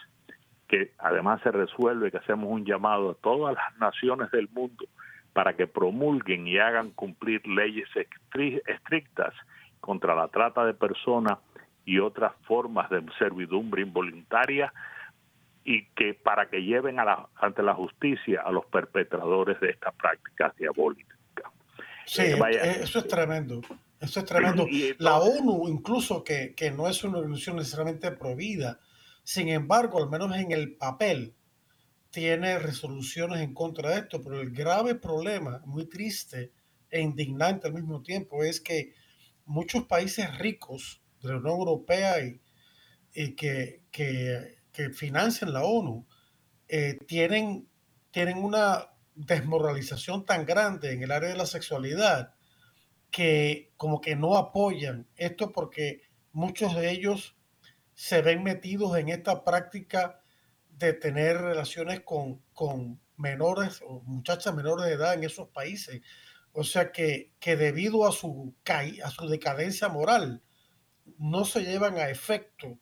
que 0.68 0.92
además 0.98 1.40
se 1.42 1.50
resuelve 1.50 2.12
que 2.12 2.18
hacemos 2.18 2.48
un 2.48 2.64
llamado 2.64 3.10
a 3.10 3.14
todas 3.14 3.56
las 3.56 3.76
naciones 3.78 4.30
del 4.30 4.48
mundo 4.48 4.84
para 5.32 5.56
que 5.56 5.66
promulguen 5.66 6.46
y 6.46 6.58
hagan 6.58 6.92
cumplir 6.92 7.44
leyes 7.48 7.88
estrictas 7.96 9.34
contra 9.80 10.14
la 10.14 10.28
trata 10.28 10.64
de 10.64 10.74
personas 10.74 11.38
y 11.84 11.98
otras 11.98 12.32
formas 12.46 12.88
de 12.90 13.02
servidumbre 13.18 13.82
involuntaria 13.82 14.72
y 15.66 15.88
que 15.96 16.14
para 16.14 16.48
que 16.48 16.62
lleven 16.62 17.00
a 17.00 17.04
la, 17.04 17.28
ante 17.34 17.62
la 17.62 17.74
justicia 17.74 18.40
a 18.42 18.52
los 18.52 18.64
perpetradores 18.66 19.60
de 19.60 19.70
estas 19.70 19.94
prácticas 19.94 20.56
diabólicas. 20.56 21.18
Sí, 22.06 22.22
eh, 22.22 22.78
eso 22.82 23.00
es 23.00 23.08
tremendo. 23.08 23.60
Eso 24.00 24.20
es 24.20 24.26
tremendo. 24.26 24.66
la 24.98 25.18
ONU, 25.18 25.68
incluso 25.68 26.22
que, 26.22 26.54
que 26.54 26.70
no 26.70 26.88
es 26.88 27.02
una 27.02 27.18
organización 27.18 27.56
necesariamente 27.56 28.12
prohibida, 28.12 28.78
sin 29.24 29.48
embargo, 29.48 30.00
al 30.00 30.08
menos 30.08 30.36
en 30.36 30.52
el 30.52 30.76
papel, 30.76 31.34
tiene 32.10 32.58
resoluciones 32.60 33.40
en 33.40 33.52
contra 33.52 33.90
de 33.90 33.98
esto, 33.98 34.22
pero 34.22 34.40
el 34.40 34.50
grave 34.50 34.94
problema, 34.94 35.60
muy 35.66 35.86
triste 35.86 36.52
e 36.88 37.00
indignante 37.00 37.66
al 37.66 37.74
mismo 37.74 38.02
tiempo, 38.02 38.44
es 38.44 38.60
que 38.60 38.94
muchos 39.44 39.84
países 39.84 40.38
ricos 40.38 41.02
de 41.20 41.30
la 41.30 41.38
Unión 41.38 41.58
Europea 41.58 42.24
y, 42.24 43.34
que, 43.34 43.82
que, 43.90 44.55
financian 44.90 45.52
la 45.52 45.64
ONU 45.64 46.06
eh, 46.68 46.98
tienen, 47.06 47.68
tienen 48.10 48.38
una 48.38 48.90
desmoralización 49.14 50.24
tan 50.24 50.44
grande 50.44 50.92
en 50.92 51.02
el 51.02 51.10
área 51.10 51.30
de 51.30 51.36
la 51.36 51.46
sexualidad 51.46 52.34
que 53.10 53.72
como 53.76 54.00
que 54.00 54.16
no 54.16 54.36
apoyan 54.36 55.08
esto 55.16 55.52
porque 55.52 56.02
muchos 56.32 56.76
de 56.76 56.90
ellos 56.90 57.36
se 57.94 58.20
ven 58.20 58.42
metidos 58.42 58.98
en 58.98 59.08
esta 59.08 59.42
práctica 59.42 60.20
de 60.68 60.92
tener 60.92 61.40
relaciones 61.40 62.00
con, 62.00 62.42
con 62.52 63.00
menores 63.16 63.80
o 63.86 64.02
muchachas 64.02 64.54
menores 64.54 64.86
de 64.86 64.92
edad 64.92 65.14
en 65.14 65.24
esos 65.24 65.48
países. 65.48 66.02
O 66.52 66.64
sea 66.64 66.92
que, 66.92 67.32
que 67.40 67.56
debido 67.56 68.06
a 68.06 68.12
su, 68.12 68.54
a 68.66 69.10
su 69.10 69.28
decadencia 69.28 69.88
moral, 69.88 70.42
no 71.18 71.44
se 71.44 71.62
llevan 71.62 71.96
a 71.96 72.10
efecto 72.10 72.78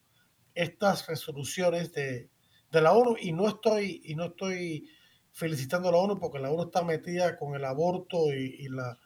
estas 0.54 1.06
resoluciones 1.08 1.92
de, 1.92 2.28
de, 2.70 2.80
la 2.80 2.92
ONU 2.92 3.16
y 3.20 3.32
no 3.32 3.48
estoy 3.48 4.00
y 4.04 4.14
no 4.14 4.24
estoy 4.26 4.88
felicitando 5.32 5.88
a 5.88 5.92
la 5.92 5.98
ONU 5.98 6.18
porque 6.18 6.38
la 6.38 6.50
ONU 6.50 6.64
está 6.64 6.82
metida 6.82 7.36
con 7.38 7.54
el 7.54 7.64
aborto 7.64 8.32
y, 8.32 8.68
la 8.68 8.98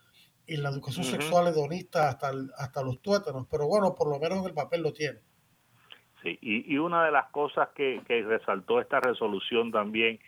y 0.47 0.57
la 0.57 0.71
educación 0.71 1.05
sexual 1.05 1.49
hedonista 1.49 2.09
hasta 2.09 2.33
hasta 2.57 2.83
los 2.83 3.01
tuétanos, 3.01 3.47
pero 3.51 3.67
bueno, 3.67 3.95
por 3.95 4.09
lo 4.09 4.19
menos 4.19 4.39
en 4.39 4.47
el 4.47 4.55
papel 4.55 4.83
lo 4.83 4.93
tiene. 4.93 5.21
Sí, 6.23 6.39
y, 6.43 6.75
y 6.75 6.79
una 6.79 7.05
de 7.05 7.13
las 7.13 7.31
cosas 7.31 7.69
que, 7.77 8.03
que 8.07 8.23
resaltó 8.23 8.81
esta 8.81 8.99
resolución 8.99 9.71
también, 9.71 10.19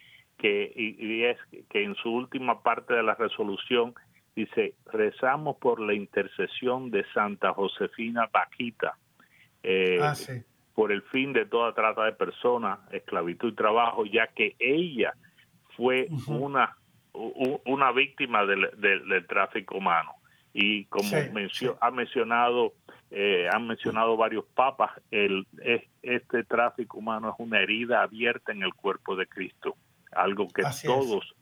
que 0.40 0.72
y, 0.74 1.24
es 1.24 1.36
que 1.68 1.84
en 1.84 1.94
su 1.96 2.10
última 2.10 2.62
parte 2.62 2.94
de 2.94 3.02
la 3.02 3.14
resolución 3.14 3.94
dice, 4.34 4.74
rezamos 4.86 5.56
por 5.56 5.80
la 5.80 5.94
intercesión 5.94 6.90
de 6.90 7.04
Santa 7.12 7.52
Josefina 7.52 8.28
Paquita, 8.28 8.96
eh, 9.62 9.98
ah, 10.00 10.14
por 10.74 10.92
el 10.92 11.02
fin 11.02 11.32
de 11.32 11.46
toda 11.46 11.74
trata 11.74 12.04
de 12.04 12.12
personas, 12.12 12.78
esclavitud 12.92 13.52
y 13.52 13.56
trabajo, 13.56 14.06
ya 14.06 14.28
que 14.28 14.56
ella 14.58 15.14
fue 15.76 16.08
una, 16.26 16.76
una 17.12 17.92
víctima 17.92 18.44
del, 18.44 18.70
del, 18.78 19.26
tráfico 19.26 19.78
humano. 19.78 20.14
Y 20.52 20.86
como 20.86 21.08
ha 21.80 21.90
mencionado 21.90 22.74
eh, 23.10 23.48
han 23.52 23.66
mencionado 23.66 24.16
varios 24.16 24.44
papas, 24.54 24.92
el, 25.10 25.46
este 26.02 26.44
tráfico 26.44 26.98
humano 26.98 27.30
es 27.30 27.34
una 27.38 27.60
herida 27.60 28.02
abierta 28.02 28.52
en 28.52 28.62
el 28.62 28.72
cuerpo 28.72 29.16
de 29.16 29.26
Cristo, 29.26 29.76
algo 30.12 30.46
que 30.48 30.62
todos 30.84 31.34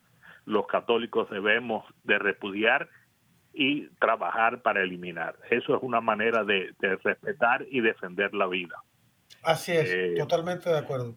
los 0.46 0.66
católicos 0.66 1.28
debemos 1.28 1.84
de 2.04 2.18
repudiar 2.18 2.88
y 3.52 3.88
trabajar 4.00 4.62
para 4.62 4.82
eliminar. 4.82 5.36
Eso 5.50 5.76
es 5.76 5.82
una 5.82 6.00
manera 6.00 6.42
de, 6.44 6.74
respetar 6.80 7.66
y 7.70 7.80
defender 7.82 8.32
la 8.32 8.46
vida. 8.46 8.76
Así 9.42 9.72
es, 9.72 9.90
eh, 9.90 10.14
totalmente 10.18 10.68
de 10.68 10.78
acuerdo. 10.78 11.14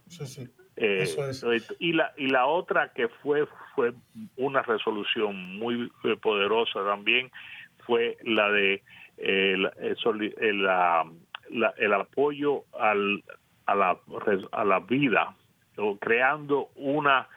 Eh, 0.77 1.03
Eso 1.03 1.27
es. 1.51 1.75
Y 1.79 1.93
la, 1.93 2.13
y 2.17 2.27
la 2.27 2.45
otra 2.45 2.91
que 2.93 3.07
fue, 3.07 3.45
fue 3.75 3.93
una 4.37 4.61
resolución 4.61 5.57
muy 5.59 5.91
poderosa 6.21 6.83
también 6.85 7.31
fue 7.85 8.17
la 8.23 8.49
de 8.49 8.83
el, 9.17 9.69
el, 10.39 10.69
el 11.77 11.93
apoyo 11.93 12.63
al, 12.79 13.23
a, 13.65 13.75
la, 13.75 13.99
a 14.51 14.65
la 14.65 14.79
vida, 14.79 15.35
o 15.77 15.97
creando 15.97 16.69
una, 16.75 17.27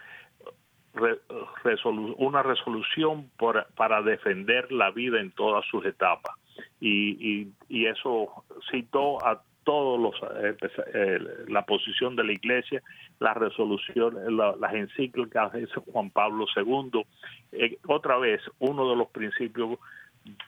una 2.17 2.43
resolución 2.43 3.31
por, 3.37 3.67
para 3.75 4.00
defender 4.03 4.71
la 4.73 4.91
vida 4.91 5.21
en 5.21 5.33
todas 5.33 5.67
sus 5.67 5.85
etapas. 5.85 6.35
Y, 6.81 7.17
y, 7.21 7.53
y 7.69 7.87
eso 7.87 8.45
citó 8.71 9.25
a 9.26 9.43
todos 9.64 10.00
los 10.00 10.14
eh, 10.42 10.56
eh, 10.94 11.18
la 11.49 11.64
posición 11.66 12.16
de 12.16 12.25
la 12.25 12.33
iglesia 12.33 12.83
la 13.18 13.35
resolución 13.35 14.16
las 14.37 14.75
encíclicas 14.75 15.52
de 15.52 15.66
Juan 15.92 16.11
Pablo 16.11 16.47
II 16.54 17.04
eh, 17.52 17.78
otra 17.87 18.18
vez 18.18 18.40
uno 18.59 18.88
de 18.90 18.97
los 18.97 19.09
principios 19.09 19.78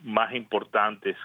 más 0.02 0.34
importantes 0.34 1.16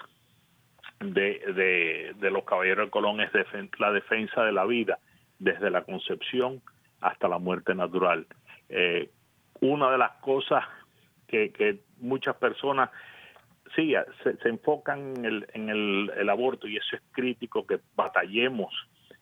de, 1.00 2.14
de, 2.20 2.30
los 2.30 2.44
caballeros 2.44 2.86
de 2.86 2.90
Colón 2.90 3.20
es 3.20 3.30
la 3.78 3.90
defensa 3.90 4.44
de 4.44 4.52
la 4.52 4.64
vida, 4.64 5.00
desde 5.40 5.68
la 5.68 5.82
concepción 5.82 6.62
hasta 7.00 7.26
la 7.26 7.38
muerte 7.38 7.74
natural. 7.74 8.24
Una 9.60 9.90
de 9.90 9.98
las 9.98 10.12
cosas 10.20 10.64
que 11.26 11.80
muchas 11.98 12.36
personas 12.36 12.90
sí 13.74 13.94
se, 14.22 14.48
enfocan 14.48 15.16
en, 15.16 15.24
el, 15.24 15.46
en 15.54 15.68
el, 15.68 16.28
aborto 16.28 16.66
y 16.66 16.76
eso 16.76 16.96
es 16.96 17.02
crítico 17.12 17.66
que 17.66 17.80
batallemos 17.94 18.72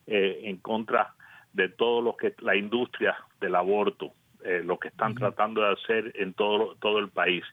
eh, 0.06 0.40
en 0.44 0.58
contra 0.58 1.14
de 1.52 1.68
todo 1.68 2.00
lo 2.00 2.16
que 2.16 2.34
la 2.40 2.56
industria 2.56 3.16
del 3.40 3.54
aborto, 3.54 4.12
eh, 4.44 4.62
lo 4.64 4.78
que 4.78 4.88
están 4.88 5.14
tratando 5.14 5.62
de 5.62 5.72
hacer 5.72 6.12
en 6.16 6.32
todo, 6.34 6.76
todo 6.76 6.98
el 6.98 7.08
país. 7.08 7.44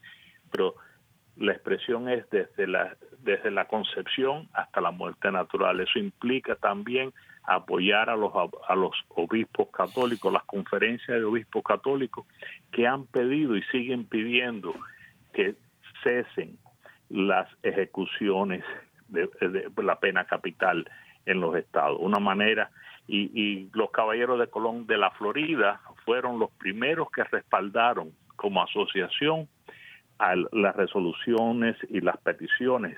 Pero 0.51 0.75
la 1.35 1.53
expresión 1.53 2.09
es 2.09 2.29
desde 2.29 2.67
la, 2.67 2.95
desde 3.19 3.51
la 3.51 3.65
concepción 3.65 4.49
hasta 4.53 4.81
la 4.81 4.91
muerte 4.91 5.31
natural. 5.31 5.79
Eso 5.79 5.99
implica 5.99 6.55
también 6.55 7.13
apoyar 7.43 8.09
a 8.09 8.15
los, 8.15 8.31
a 8.67 8.75
los 8.75 8.93
obispos 9.09 9.69
católicos, 9.69 10.33
las 10.33 10.43
conferencias 10.43 11.17
de 11.17 11.23
obispos 11.23 11.63
católicos 11.63 12.25
que 12.71 12.85
han 12.85 13.05
pedido 13.05 13.55
y 13.55 13.63
siguen 13.63 14.05
pidiendo 14.05 14.73
que 15.33 15.55
cesen 16.03 16.57
las 17.09 17.47
ejecuciones 17.63 18.63
de, 19.07 19.29
la 19.77 19.99
pena 19.99 20.25
capital 20.25 20.89
en 21.25 21.41
los 21.41 21.55
estados. 21.55 21.97
Una 21.99 22.19
manera, 22.19 22.69
y, 23.07 23.31
y 23.33 23.69
los 23.73 23.91
caballeros 23.91 24.39
de 24.39 24.47
Colón 24.47 24.87
de 24.87 24.97
la 24.97 25.11
Florida 25.11 25.81
fueron 26.05 26.39
los 26.39 26.51
primeros 26.51 27.09
que 27.11 27.23
respaldaron 27.23 28.11
como 28.35 28.61
asociación 28.61 29.47
a 30.19 30.35
las 30.35 30.75
resoluciones 30.75 31.75
y 31.89 32.01
las 32.01 32.17
peticiones 32.17 32.97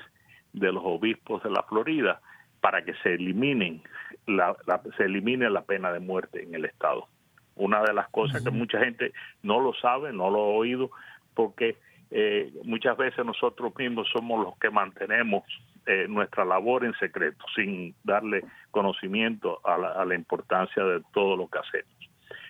de 0.54 0.72
los 0.72 0.84
obispos 0.86 1.44
de 1.44 1.52
la 1.52 1.64
Florida 1.64 2.22
para 2.62 2.84
que 2.84 2.94
se 2.96 3.14
eliminen 3.14 3.82
la, 4.28 4.56
se 4.98 5.04
elimine 5.04 5.50
la 5.50 5.64
pena 5.64 5.92
de 5.92 6.00
muerte 6.00 6.44
en 6.44 6.54
el 6.54 6.66
estado. 6.66 7.08
Una 7.56 7.82
de 7.82 7.94
las 7.94 8.10
cosas 8.10 8.44
que 8.44 8.52
mucha 8.52 8.80
gente 8.80 9.12
no 9.44 9.60
lo 9.60 9.74
sabe, 9.74 10.14
no 10.14 10.30
lo 10.30 10.40
ha 10.40 10.58
oído, 10.58 10.92
porque 11.34 11.78
eh, 12.12 12.52
muchas 12.64 12.98
veces 12.98 13.26
nosotros 13.26 13.74
mismos 13.78 14.08
somos 14.12 14.44
los 14.44 14.58
que 14.58 14.70
mantenemos 14.70 15.44
eh, 15.86 16.08
nuestra 16.08 16.46
labor 16.46 16.86
en 16.86 16.94
secreto, 17.00 17.44
sin 17.56 17.96
darle 18.04 18.44
conocimiento 18.72 19.60
a 19.66 19.78
la, 19.78 19.90
a 19.90 20.06
la 20.06 20.16
importancia 20.16 20.84
de 20.84 21.02
todo 21.14 21.36
lo 21.36 21.48
que 21.48 21.60
hacemos 21.60 22.00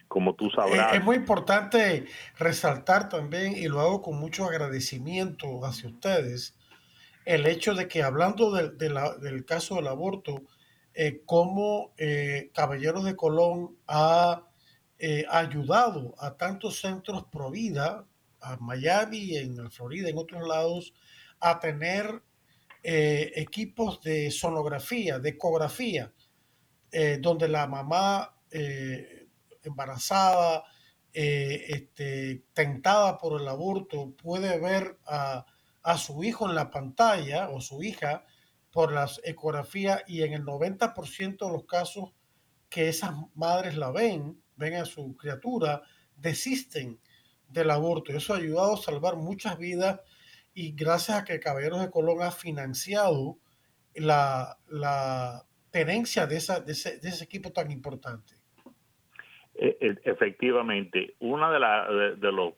como 0.09 0.33
tú 0.33 0.49
sabrás. 0.49 0.95
Es 0.95 1.03
muy 1.03 1.17
importante 1.17 2.07
resaltar 2.39 3.09
también, 3.09 3.55
y 3.55 3.67
lo 3.67 3.79
hago 3.79 4.01
con 4.01 4.19
mucho 4.19 4.45
agradecimiento 4.45 5.63
hacia 5.63 5.87
ustedes, 5.87 6.57
el 7.25 7.45
hecho 7.45 7.75
de 7.75 7.87
que 7.87 8.01
hablando 8.01 8.51
del 8.51 9.45
caso 9.45 9.75
del 9.75 9.87
aborto, 9.87 10.41
eh, 10.95 11.21
cómo 11.25 11.93
eh, 11.97 12.49
Caballeros 12.55 13.05
de 13.05 13.15
Colón 13.15 13.77
ha 13.87 14.47
eh, 14.97 15.25
ayudado 15.29 16.15
a 16.17 16.35
tantos 16.35 16.81
centros 16.81 17.25
pro 17.31 17.51
vida, 17.51 18.05
a 18.41 18.57
Miami, 18.57 19.35
en 19.37 19.69
Florida, 19.71 20.09
en 20.09 20.17
otros 20.17 20.47
lados, 20.47 20.93
a 21.39 21.59
tener 21.59 22.23
equipos 22.81 24.01
de 24.01 24.31
sonografía, 24.31 25.19
de 25.19 25.29
ecografía, 25.29 26.13
donde 27.19 27.49
la 27.49 27.67
mamá 27.67 28.37
embarazada, 29.63 30.63
este, 31.11 32.45
tentada 32.53 33.17
por 33.17 33.41
el 33.41 33.47
aborto, 33.47 34.15
puede 34.15 34.57
ver 34.59 34.97
a 35.05 35.45
a 35.83 35.97
su 35.97 36.23
hijo 36.23 36.47
en 36.47 36.55
la 36.55 36.69
pantalla 36.69 37.49
o 37.49 37.61
su 37.61 37.81
hija 37.83 38.25
por 38.71 38.91
las 38.91 39.21
ecografías 39.23 40.03
y 40.07 40.23
en 40.23 40.33
el 40.33 40.45
90% 40.45 41.45
de 41.45 41.51
los 41.51 41.65
casos 41.65 42.11
que 42.69 42.89
esas 42.89 43.13
madres 43.33 43.75
la 43.75 43.91
ven, 43.91 44.41
ven 44.55 44.75
a 44.75 44.85
su 44.85 45.15
criatura, 45.17 45.81
desisten 46.15 46.99
del 47.49 47.71
aborto. 47.71 48.11
Eso 48.13 48.33
ha 48.33 48.37
ayudado 48.37 48.73
a 48.73 48.77
salvar 48.77 49.15
muchas 49.15 49.57
vidas 49.57 50.01
y 50.53 50.71
gracias 50.71 51.17
a 51.17 51.25
que 51.25 51.39
Caballeros 51.39 51.81
de 51.81 51.89
Colón 51.89 52.21
ha 52.21 52.31
financiado 52.31 53.37
la, 53.95 54.57
la 54.67 55.43
tenencia 55.71 56.27
de, 56.27 56.37
esa, 56.37 56.59
de, 56.59 56.71
ese, 56.71 56.99
de 56.99 57.09
ese 57.09 57.23
equipo 57.23 57.51
tan 57.51 57.71
importante. 57.71 58.33
E, 59.55 59.77
e, 59.81 59.97
efectivamente, 60.03 61.15
uno 61.19 61.51
de, 61.51 62.15
de 62.15 62.31
los 62.31 62.53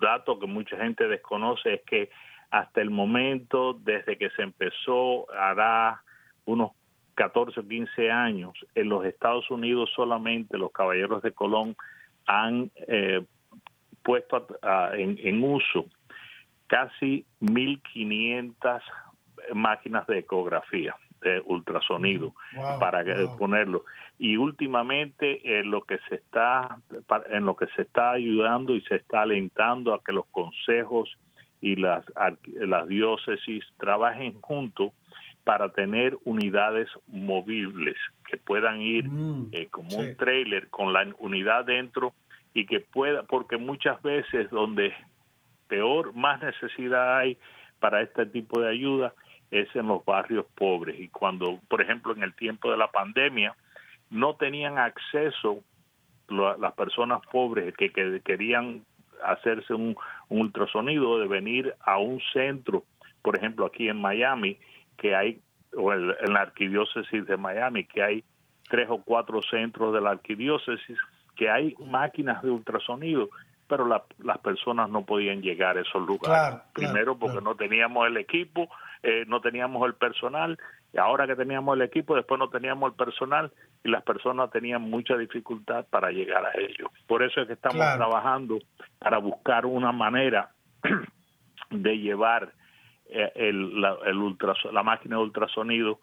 datos 0.00 0.38
que 0.38 0.46
mucha 0.46 0.76
gente 0.76 1.08
desconoce 1.08 1.74
es 1.74 1.80
que 1.86 2.10
hasta 2.50 2.80
el 2.80 2.90
momento, 2.90 3.74
desde 3.74 4.16
que 4.16 4.30
se 4.30 4.42
empezó, 4.42 5.30
hará 5.32 6.02
unos 6.46 6.72
14 7.14 7.60
o 7.60 7.68
15 7.68 8.10
años, 8.10 8.52
en 8.74 8.88
los 8.88 9.04
Estados 9.04 9.50
Unidos 9.50 9.90
solamente 9.94 10.58
los 10.58 10.72
caballeros 10.72 11.22
de 11.22 11.32
Colón 11.32 11.76
han 12.26 12.70
eh, 12.88 13.24
puesto 14.02 14.46
en, 14.92 15.42
uso 15.42 15.86
casi 16.66 17.24
1.500 17.40 18.80
máquinas 19.54 20.06
de 20.06 20.18
ecografía 20.18 20.94
de 21.20 21.42
ultrasonido 21.44 22.34
mm, 22.52 22.78
para 22.78 23.04
ponerlo. 23.36 23.84
Y 24.18 24.36
últimamente 24.36 25.58
en 25.58 25.66
eh, 25.66 25.68
lo 25.68 25.82
que 25.82 25.98
se 26.08 26.16
está 26.16 26.78
en 27.30 27.44
lo 27.44 27.56
que 27.56 27.66
se 27.76 27.82
está 27.82 28.12
ayudando 28.12 28.74
y 28.74 28.80
se 28.82 28.96
está 28.96 29.22
alentando 29.22 29.94
a 29.94 30.02
que 30.02 30.12
los 30.12 30.26
consejos 30.26 31.18
y 31.60 31.76
las, 31.76 32.04
las 32.44 32.88
diócesis 32.88 33.64
trabajen 33.78 34.40
juntos 34.40 34.92
para 35.44 35.70
tener 35.70 36.16
unidades 36.24 36.88
movibles 37.06 37.96
que 38.28 38.36
puedan 38.36 38.80
ir 38.80 39.08
mm, 39.08 39.48
eh, 39.52 39.68
como 39.70 39.96
un 39.96 40.16
trailer 40.16 40.68
con 40.68 40.92
la 40.92 41.06
unidad 41.18 41.64
dentro 41.64 42.14
y 42.54 42.66
que 42.66 42.80
pueda, 42.80 43.22
porque 43.24 43.56
muchas 43.56 44.00
veces 44.02 44.50
donde 44.50 44.92
peor, 45.68 46.14
más 46.14 46.42
necesidad 46.42 47.18
hay 47.18 47.38
para 47.78 48.02
este 48.02 48.26
tipo 48.26 48.60
de 48.60 48.70
ayuda 48.70 49.14
es 49.50 49.74
en 49.74 49.88
los 49.88 50.04
barrios 50.04 50.46
pobres. 50.54 50.98
Y 50.98 51.08
cuando, 51.08 51.60
por 51.68 51.80
ejemplo, 51.80 52.12
en 52.12 52.22
el 52.22 52.34
tiempo 52.34 52.70
de 52.70 52.76
la 52.76 52.90
pandemia, 52.90 53.56
no 54.10 54.34
tenían 54.34 54.78
acceso 54.78 55.62
las 56.28 56.72
personas 56.74 57.20
pobres 57.32 57.74
que, 57.76 57.90
que 57.90 58.20
querían 58.20 58.84
hacerse 59.24 59.74
un, 59.74 59.96
ultrasonido, 60.28 61.18
de 61.18 61.26
venir 61.26 61.74
a 61.80 61.98
un 61.98 62.20
centro, 62.32 62.84
por 63.22 63.36
ejemplo 63.36 63.66
aquí 63.66 63.88
en 63.88 64.00
Miami, 64.00 64.58
que 64.96 65.14
hay, 65.14 65.40
o 65.76 65.92
en 65.92 66.32
la 66.32 66.40
arquidiócesis 66.40 67.26
de 67.26 67.36
Miami, 67.36 67.84
que 67.84 68.02
hay 68.02 68.24
tres 68.68 68.88
o 68.88 69.02
cuatro 69.02 69.42
centros 69.42 69.92
de 69.92 70.00
la 70.00 70.10
arquidiócesis, 70.10 70.98
que 71.40 71.48
hay 71.48 71.74
máquinas 71.86 72.42
de 72.42 72.50
ultrasonido, 72.50 73.30
pero 73.66 73.86
las 73.86 74.38
personas 74.40 74.90
no 74.90 75.06
podían 75.06 75.40
llegar 75.40 75.78
a 75.78 75.80
esos 75.80 76.06
lugares. 76.06 76.60
Primero 76.74 77.16
porque 77.16 77.40
no 77.40 77.54
teníamos 77.54 78.06
el 78.08 78.18
equipo, 78.18 78.68
eh, 79.02 79.24
no 79.26 79.40
teníamos 79.40 79.86
el 79.86 79.94
personal, 79.94 80.58
y 80.92 80.98
ahora 80.98 81.26
que 81.26 81.34
teníamos 81.36 81.76
el 81.76 81.80
equipo, 81.80 82.14
después 82.14 82.38
no 82.38 82.50
teníamos 82.50 82.90
el 82.90 82.94
personal 82.94 83.50
y 83.82 83.88
las 83.88 84.02
personas 84.02 84.50
tenían 84.50 84.82
mucha 84.82 85.16
dificultad 85.16 85.86
para 85.88 86.10
llegar 86.10 86.44
a 86.44 86.50
ello. 86.60 86.90
Por 87.06 87.22
eso 87.22 87.40
es 87.40 87.46
que 87.46 87.54
estamos 87.54 87.86
trabajando 87.96 88.58
para 88.98 89.16
buscar 89.16 89.64
una 89.64 89.92
manera 89.92 90.50
de 91.70 91.98
llevar 91.98 92.52
eh, 93.08 93.32
el, 93.34 93.80
la, 93.80 93.96
el 94.04 94.36
la 94.72 94.82
máquina 94.82 95.16
de 95.16 95.22
ultrasonido 95.22 96.00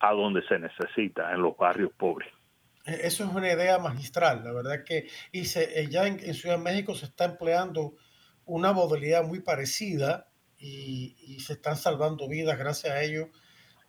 a 0.00 0.14
donde 0.14 0.40
se 0.48 0.58
necesita, 0.58 1.34
en 1.34 1.42
los 1.42 1.54
barrios 1.58 1.92
pobres. 1.92 2.37
E, 2.88 3.06
eso 3.06 3.24
es 3.24 3.30
una 3.30 3.52
idea 3.52 3.78
magistral, 3.78 4.42
la 4.42 4.52
verdad 4.52 4.82
que 4.84 5.08
y 5.30 5.44
se, 5.44 5.86
ya 5.88 6.06
en, 6.06 6.34
Ciudad 6.34 6.56
de 6.56 6.64
México 6.64 6.94
se 6.94 7.04
está 7.04 7.26
empleando 7.26 7.96
una 8.46 8.72
modalidad 8.72 9.24
muy 9.24 9.40
parecida 9.40 10.30
y, 10.58 11.38
se 11.40 11.52
están 11.52 11.76
salvando 11.76 12.28
vidas 12.28 12.58
gracias 12.58 12.92
a 12.92 13.02
ello 13.02 13.30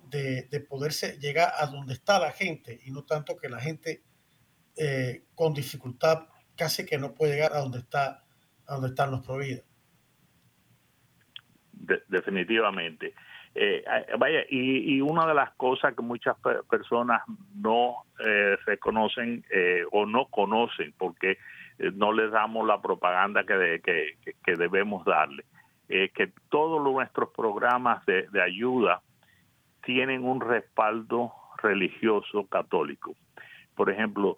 de, 0.09 0.43
de, 0.43 0.59
poderse 0.59 1.17
llegar 1.19 1.51
a 1.57 1.65
donde 1.65 1.93
está 1.93 2.19
la 2.19 2.31
gente 2.31 2.79
y 2.83 2.91
no 2.91 3.05
tanto 3.05 3.37
que 3.37 3.49
la 3.49 3.59
gente 3.59 4.03
eh, 4.75 5.23
con 5.33 5.53
dificultad 5.53 6.27
casi 6.55 6.85
que 6.85 6.97
no 6.97 7.13
puede 7.15 7.33
llegar 7.33 7.53
a 7.53 7.59
donde 7.59 7.79
está 7.79 8.23
a 8.67 8.73
donde 8.73 8.89
están 8.89 9.11
los 9.11 9.25
prohibidos. 9.25 9.65
definitivamente. 12.07 13.15
Eh, 13.61 13.83
vaya, 14.17 14.45
y, 14.49 14.95
y, 14.95 15.01
una 15.01 15.27
de 15.27 15.33
las 15.33 15.51
cosas 15.55 15.93
que 15.93 16.01
muchas 16.01 16.37
personas 16.69 17.21
no 17.55 18.05
eh, 18.25 18.55
reconocen 18.65 19.43
eh, 19.51 19.83
o 19.91 20.05
no 20.05 20.27
conocen 20.27 20.93
porque 20.97 21.31
eh, 21.77 21.91
no 21.93 22.13
les 22.13 22.31
damos 22.31 22.65
la 22.65 22.81
propaganda 22.81 23.43
que, 23.43 23.81
que, 23.83 24.15
que, 24.45 24.55
debemos 24.55 25.03
darle, 25.03 25.43
es 25.89 26.09
que 26.13 26.31
todos 26.47 26.81
nuestros 26.81 27.31
programas 27.31 28.05
de, 28.05 28.29
de 28.29 28.41
ayuda 28.41 29.01
tienen 29.83 30.23
un 30.23 30.39
respaldo 30.39 31.33
religioso 31.61 32.47
católico. 32.47 33.13
Por 33.75 33.89
ejemplo, 33.89 34.37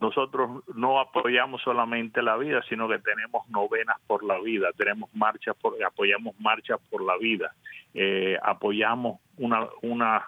nosotros 0.00 0.62
no 0.74 1.00
apoyamos 1.00 1.62
solamente 1.62 2.22
la 2.22 2.36
vida, 2.36 2.62
sino 2.68 2.88
que 2.88 2.98
tenemos 2.98 3.48
novenas 3.48 3.96
por 4.06 4.22
la 4.24 4.38
vida, 4.38 4.68
tenemos 4.76 5.08
marchas 5.14 5.56
por, 5.56 5.82
apoyamos 5.82 6.38
marchas 6.38 6.78
por 6.90 7.02
la 7.02 7.16
vida, 7.16 7.54
eh, 7.94 8.36
apoyamos 8.42 9.20
una, 9.38 9.66
una 9.82 10.26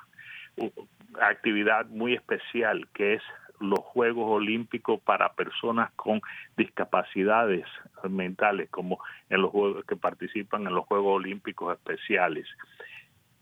actividad 1.20 1.86
muy 1.86 2.14
especial 2.14 2.88
que 2.94 3.14
es 3.14 3.22
los 3.60 3.80
Juegos 3.80 4.30
Olímpicos 4.30 5.00
para 5.00 5.32
personas 5.32 5.90
con 5.96 6.20
discapacidades 6.56 7.66
mentales, 8.08 8.70
como 8.70 9.00
en 9.28 9.42
los 9.42 9.50
juegos 9.50 9.84
que 9.84 9.96
participan 9.96 10.66
en 10.66 10.74
los 10.74 10.86
Juegos 10.86 11.16
Olímpicos 11.16 11.76
especiales. 11.76 12.46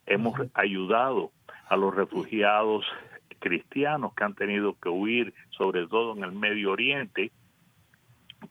Hemos 0.07 0.41
ayudado 0.55 1.31
a 1.69 1.77
los 1.77 1.95
refugiados 1.95 2.87
cristianos 3.39 4.15
que 4.15 4.25
han 4.25 4.35
tenido 4.35 4.77
que 4.81 4.89
huir, 4.89 5.35
sobre 5.51 5.87
todo 5.87 6.17
en 6.17 6.25
el 6.25 6.33
Medio 6.33 6.73
Oriente, 6.73 7.31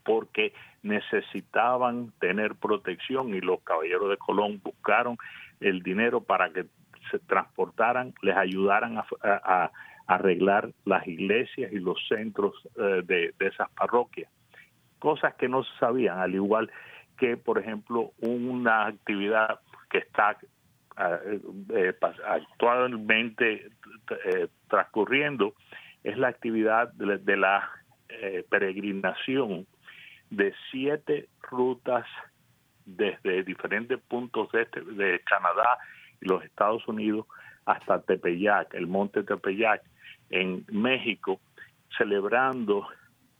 porque 0.03 0.53
necesitaban 0.83 2.11
tener 2.19 2.55
protección 2.55 3.33
y 3.33 3.41
los 3.41 3.61
caballeros 3.61 4.09
de 4.09 4.17
Colón 4.17 4.61
buscaron 4.63 5.17
el 5.59 5.81
dinero 5.81 6.21
para 6.21 6.51
que 6.51 6.65
se 7.11 7.19
transportaran, 7.19 8.13
les 8.21 8.35
ayudaran 8.35 8.97
a, 8.97 9.71
arreglar 10.07 10.69
las 10.85 11.07
iglesias 11.07 11.73
y 11.73 11.79
los 11.79 11.97
centros 12.07 12.53
eh, 12.77 13.01
de, 13.03 13.33
de, 13.39 13.47
esas 13.47 13.69
parroquias. 13.71 14.29
Cosas 14.99 15.33
que 15.33 15.49
no 15.49 15.63
se 15.63 15.75
sabían, 15.79 16.19
al 16.19 16.35
igual 16.35 16.69
que, 17.17 17.37
por 17.37 17.57
ejemplo, 17.57 18.11
una 18.19 18.85
actividad 18.85 19.59
que 19.89 19.97
está 19.97 20.37
actualmente 20.97 23.69
transcurriendo 24.67 25.53
es 26.03 26.17
la 26.17 26.29
actividad 26.29 26.91
de, 26.93 27.37
la 27.37 27.69
peregrinación 28.49 29.67
de 30.29 30.53
siete 30.71 31.27
rutas 31.41 32.05
desde 32.85 33.43
diferentes 33.43 33.99
puntos 33.99 34.51
de, 34.51 34.61
este, 34.61 34.81
de 34.81 35.19
Canadá 35.21 35.77
y 36.21 36.27
los 36.27 36.43
Estados 36.43 36.87
Unidos 36.87 37.25
hasta 37.65 38.01
Tepeyac, 38.01 38.73
el 38.73 38.87
monte 38.87 39.23
Tepeyac, 39.23 39.81
en 40.29 40.65
México, 40.71 41.39
celebrando 41.97 42.87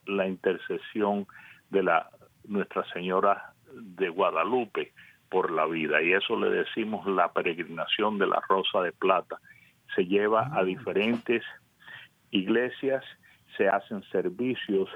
la 0.05 0.27
intercesión 0.27 1.27
de 1.69 1.83
la 1.83 2.09
Nuestra 2.47 2.83
Señora 2.91 3.53
de 3.73 4.09
Guadalupe 4.09 4.93
por 5.35 5.51
la 5.51 5.65
vida. 5.65 6.01
Y 6.01 6.13
eso 6.13 6.39
le 6.39 6.49
decimos 6.49 7.05
la 7.05 7.33
peregrinación 7.33 8.17
de 8.17 8.25
la 8.25 8.41
Rosa 8.47 8.81
de 8.81 8.93
Plata. 8.93 9.37
Se 9.93 10.05
lleva 10.05 10.43
a 10.43 10.59
ah. 10.59 10.63
diferentes 10.63 11.43
iglesias, 12.31 13.03
se 13.57 13.67
hacen 13.67 14.01
servicios 14.13 14.87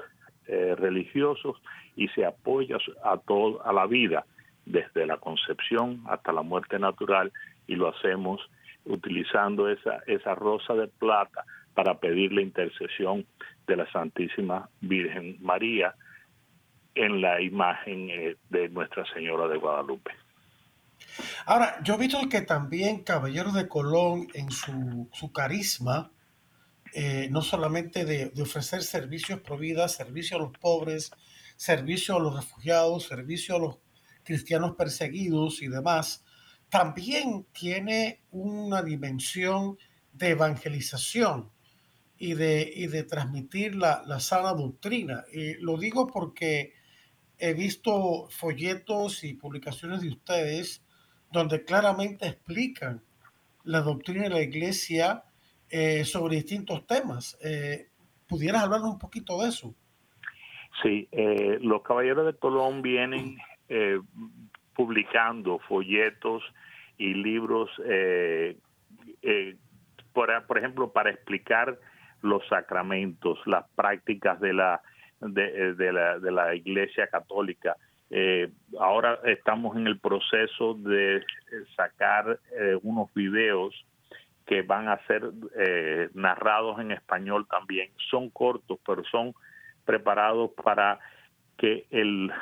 eh, 0.46 0.74
religiosos 0.78 1.58
y 1.94 2.08
se 2.08 2.24
apoya 2.24 2.78
a 3.04 3.18
todo 3.18 3.62
a 3.66 3.74
la 3.74 3.86
vida 3.86 4.24
desde 4.64 5.06
la 5.06 5.18
concepción 5.18 6.02
hasta 6.08 6.32
la 6.32 6.40
muerte 6.40 6.78
natural 6.78 7.30
y 7.66 7.74
lo 7.74 7.88
hacemos 7.88 8.40
utilizando 8.86 9.68
esa 9.68 9.98
esa 10.06 10.34
rosa 10.34 10.72
de 10.72 10.88
plata 10.88 11.44
para 11.74 11.98
pedir 11.98 12.32
la 12.32 12.40
intercesión 12.40 13.26
de 13.66 13.76
la 13.76 13.92
Santísima 13.92 14.70
Virgen 14.80 15.36
María 15.42 15.94
en 16.94 17.20
la 17.20 17.42
imagen 17.42 18.08
eh, 18.08 18.36
de 18.48 18.70
Nuestra 18.70 19.04
Señora 19.12 19.46
de 19.46 19.58
Guadalupe. 19.58 20.12
Ahora, 21.46 21.80
yo 21.82 21.94
he 21.94 21.98
visto 21.98 22.28
que 22.28 22.42
también 22.42 23.02
Caballero 23.02 23.52
de 23.52 23.68
Colón 23.68 24.28
en 24.34 24.50
su, 24.50 25.08
su 25.12 25.32
carisma, 25.32 26.12
eh, 26.94 27.28
no 27.30 27.42
solamente 27.42 28.04
de, 28.04 28.30
de, 28.30 28.42
ofrecer 28.42 28.82
servicios 28.82 29.40
pro 29.40 29.56
vida, 29.56 29.88
servicio 29.88 30.36
a 30.36 30.40
los 30.40 30.58
pobres, 30.58 31.10
servicio 31.56 32.16
a 32.16 32.20
los 32.20 32.34
refugiados, 32.34 33.04
servicio 33.04 33.56
a 33.56 33.60
los 33.60 33.78
cristianos 34.24 34.74
perseguidos 34.76 35.62
y 35.62 35.68
demás, 35.68 36.24
también 36.68 37.46
tiene 37.52 38.22
una 38.30 38.82
dimensión 38.82 39.76
de 40.12 40.30
evangelización 40.30 41.50
y 42.16 42.34
de, 42.34 42.70
y 42.74 42.86
de 42.86 43.02
transmitir 43.04 43.74
la, 43.74 44.02
la 44.06 44.20
sana 44.20 44.52
doctrina. 44.52 45.24
Y 45.32 45.54
lo 45.54 45.78
digo 45.78 46.06
porque 46.06 46.74
he 47.38 47.54
visto 47.54 48.28
folletos 48.30 49.24
y 49.24 49.34
publicaciones 49.34 50.02
de 50.02 50.10
ustedes 50.10 50.82
donde 51.30 51.64
claramente 51.64 52.26
explican 52.26 53.02
la 53.64 53.80
doctrina 53.80 54.24
de 54.24 54.30
la 54.30 54.42
iglesia 54.42 55.24
eh, 55.68 56.04
sobre 56.04 56.36
distintos 56.36 56.86
temas. 56.86 57.38
Eh, 57.42 57.88
¿Pudieras 58.28 58.64
hablar 58.64 58.80
un 58.82 58.98
poquito 58.98 59.40
de 59.40 59.48
eso? 59.48 59.74
Sí, 60.82 61.08
eh, 61.12 61.58
los 61.60 61.82
caballeros 61.82 62.26
de 62.26 62.38
Colón 62.38 62.82
vienen 62.82 63.38
publicando 64.74 65.60
folletos 65.60 66.42
y 66.98 67.14
libros, 67.14 67.70
por, 70.12 70.46
por 70.46 70.58
ejemplo, 70.58 70.92
para 70.92 71.10
explicar 71.10 71.78
los 72.22 72.42
sacramentos, 72.48 73.38
las 73.46 73.68
prácticas 73.76 74.40
de 74.40 74.52
la, 74.52 74.82
de 75.20 75.92
la, 75.92 76.18
de 76.18 76.32
la 76.32 76.54
Iglesia 76.56 77.06
Católica. 77.06 77.76
Eh, 78.10 78.50
ahora 78.78 79.20
estamos 79.24 79.76
en 79.76 79.86
el 79.86 79.98
proceso 80.00 80.74
de 80.74 81.24
sacar 81.76 82.40
eh, 82.58 82.76
unos 82.82 83.12
videos 83.14 83.74
que 84.46 84.62
van 84.62 84.88
a 84.88 84.98
ser 85.06 85.30
eh, 85.56 86.08
narrados 86.14 86.80
en 86.80 86.90
español 86.90 87.46
también. 87.48 87.90
Son 88.10 88.30
cortos, 88.30 88.80
pero 88.84 89.04
son 89.04 89.32
preparados 89.84 90.50
para 90.62 90.98
que 91.56 91.86
el 91.90 92.32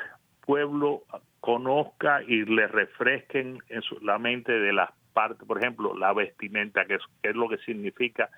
pueblo 0.43 1.03
conozca 1.39 2.23
y 2.23 2.45
le 2.45 2.67
refresquen 2.67 3.59
en 3.69 3.81
su, 3.83 3.99
la 4.01 4.17
mente 4.17 4.51
de 4.51 4.73
las 4.73 4.89
partes, 5.13 5.47
por 5.47 5.59
ejemplo, 5.59 5.95
la 5.95 6.13
vestimenta, 6.13 6.85
que 6.85 6.97
es, 7.21 7.35
lo 7.35 7.47
que 7.47 7.57
significa 7.59 8.29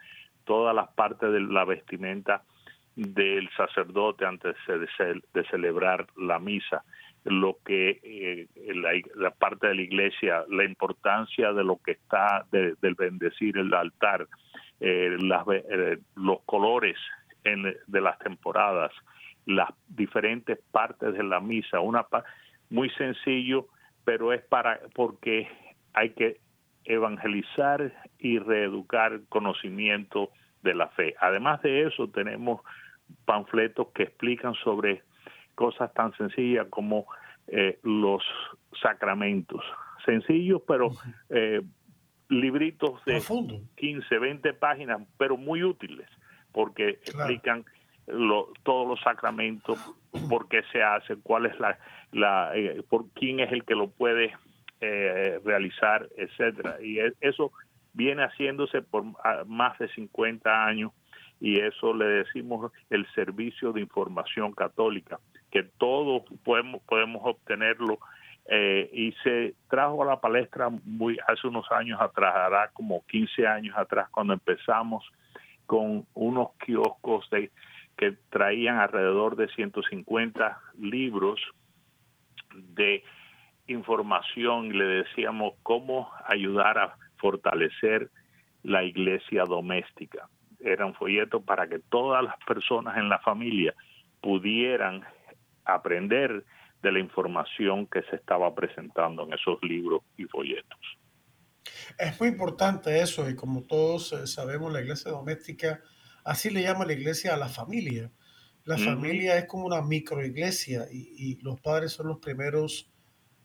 todas 0.43 0.75
las 0.75 0.89
partes 0.89 1.31
de 1.31 1.39
la 1.39 1.63
vestimenta 1.63 2.43
del 2.95 3.49
sacerdote 3.55 4.25
antes 4.25 4.55
de, 4.67 5.21
de 5.33 5.43
celebrar 5.45 6.07
la 6.17 6.39
misa, 6.39 6.83
lo 7.23 7.57
que 7.63 7.99
eh, 8.03 8.47
la, 9.15 9.31
parte 9.31 9.67
de 9.67 9.75
la 9.75 9.81
iglesia, 9.81 10.43
la 10.49 10.63
importancia 10.63 11.53
de 11.53 11.63
lo 11.63 11.77
que 11.77 11.91
está 11.91 12.45
del 12.51 12.95
bendecir 12.95 13.57
el 13.57 13.73
altar, 13.73 14.27
eh, 14.79 15.17
las, 15.19 15.45
eh, 15.47 15.99
los 16.15 16.41
colores 16.45 16.97
de 17.43 18.01
las 18.01 18.19
temporadas, 18.19 18.91
las 19.45 19.69
diferentes 19.87 20.59
partes 20.71 21.13
de 21.13 21.23
la 21.23 21.39
misa, 21.39 21.79
una 21.79 22.05
muy 22.69 22.89
sencillo, 22.91 23.67
pero 24.05 24.33
es 24.33 24.41
para 24.43 24.79
porque 24.93 25.47
hay 25.93 26.11
que 26.11 26.39
evangelizar 26.85 27.91
y 28.19 28.39
reeducar 28.39 29.21
conocimiento 29.29 30.29
de 30.63 30.75
la 30.75 30.87
fe. 30.89 31.15
Además 31.19 31.61
de 31.61 31.87
eso, 31.87 32.07
tenemos 32.09 32.61
panfletos 33.25 33.87
que 33.93 34.03
explican 34.03 34.53
sobre 34.55 35.03
cosas 35.55 35.93
tan 35.93 36.13
sencillas 36.17 36.67
como 36.69 37.05
eh, 37.47 37.79
los 37.83 38.23
sacramentos. 38.81 39.61
Sencillos, 40.05 40.61
pero 40.67 40.91
eh, 41.29 41.61
libritos 42.29 43.03
de 43.05 43.21
15, 43.75 44.17
20 44.17 44.53
páginas, 44.53 45.01
pero 45.17 45.37
muy 45.37 45.63
útiles, 45.63 46.07
porque 46.51 46.89
explican 46.89 47.65
todos 48.63 48.87
los 48.87 48.99
sacramentos, 49.01 49.79
por 50.29 50.47
qué 50.49 50.63
se 50.71 50.81
hace, 50.81 51.15
cuál 51.17 51.45
es 51.45 51.59
la, 51.59 51.77
la 52.11 52.51
eh, 52.55 52.83
por 52.89 53.09
quién 53.11 53.39
es 53.39 53.51
el 53.51 53.63
que 53.63 53.75
lo 53.75 53.89
puede 53.89 54.33
realizar, 55.43 56.09
etcétera. 56.17 56.77
Y 56.81 56.97
eso 57.21 57.51
viene 57.93 58.23
haciéndose 58.23 58.81
por 58.81 59.03
más 59.45 59.77
de 59.77 59.87
50 59.89 60.65
años 60.65 60.91
y 61.41 61.59
eso 61.59 61.93
le 61.93 62.05
decimos 62.05 62.71
el 62.91 63.05
servicio 63.13 63.73
de 63.73 63.81
información 63.81 64.53
católica, 64.53 65.19
que 65.51 65.63
todos 65.63 66.23
podemos, 66.43 66.81
podemos 66.83 67.21
obtenerlo 67.23 67.99
eh, 68.47 68.89
y 68.91 69.11
se 69.23 69.55
trajo 69.69 70.01
a 70.01 70.05
la 70.05 70.19
palestra 70.19 70.69
muy 70.69 71.17
hace 71.27 71.47
unos 71.47 71.71
años 71.71 72.01
atrás, 72.01 72.35
hará 72.35 72.69
como 72.73 73.05
15 73.07 73.47
años 73.47 73.77
atrás 73.77 74.09
cuando 74.09 74.33
empezamos 74.33 75.05
con 75.65 76.05
unos 76.13 76.49
kioscos 76.65 77.29
de, 77.29 77.51
que 77.97 78.13
traían 78.29 78.77
alrededor 78.77 79.35
de 79.35 79.47
150 79.49 80.59
libros 80.79 81.39
de 82.53 83.03
información 83.67 84.65
y 84.65 84.73
le 84.73 84.85
decíamos 84.85 85.53
cómo 85.63 86.11
ayudar 86.25 86.77
a 86.77 86.95
fortalecer 87.17 88.09
la 88.63 88.83
iglesia 88.83 89.43
doméstica. 89.45 90.27
Era 90.59 90.85
un 90.85 90.93
folleto 90.93 91.41
para 91.41 91.67
que 91.67 91.79
todas 91.79 92.23
las 92.23 92.35
personas 92.45 92.97
en 92.97 93.09
la 93.09 93.19
familia 93.19 93.73
pudieran 94.21 95.03
aprender 95.65 96.45
de 96.81 96.91
la 96.91 96.99
información 96.99 97.87
que 97.87 98.01
se 98.09 98.15
estaba 98.15 98.53
presentando 98.55 99.23
en 99.23 99.33
esos 99.33 99.61
libros 99.61 100.01
y 100.17 100.25
folletos. 100.25 100.79
Es 101.97 102.19
muy 102.19 102.29
importante 102.29 102.99
eso 102.99 103.29
y 103.29 103.35
como 103.35 103.63
todos 103.63 104.13
eh, 104.13 104.27
sabemos, 104.27 104.71
la 104.71 104.81
iglesia 104.81 105.11
doméstica, 105.11 105.81
así 106.23 106.49
le 106.49 106.63
llama 106.63 106.85
la 106.85 106.93
iglesia 106.93 107.33
a 107.33 107.37
la 107.37 107.49
familia. 107.49 108.11
La 108.63 108.77
familia 108.77 109.37
es 109.37 109.45
como 109.45 109.65
una 109.65 109.81
microiglesia 109.81 110.85
y, 110.91 111.13
y 111.17 111.35
los 111.41 111.59
padres 111.59 111.93
son 111.93 112.07
los 112.07 112.19
primeros 112.19 112.91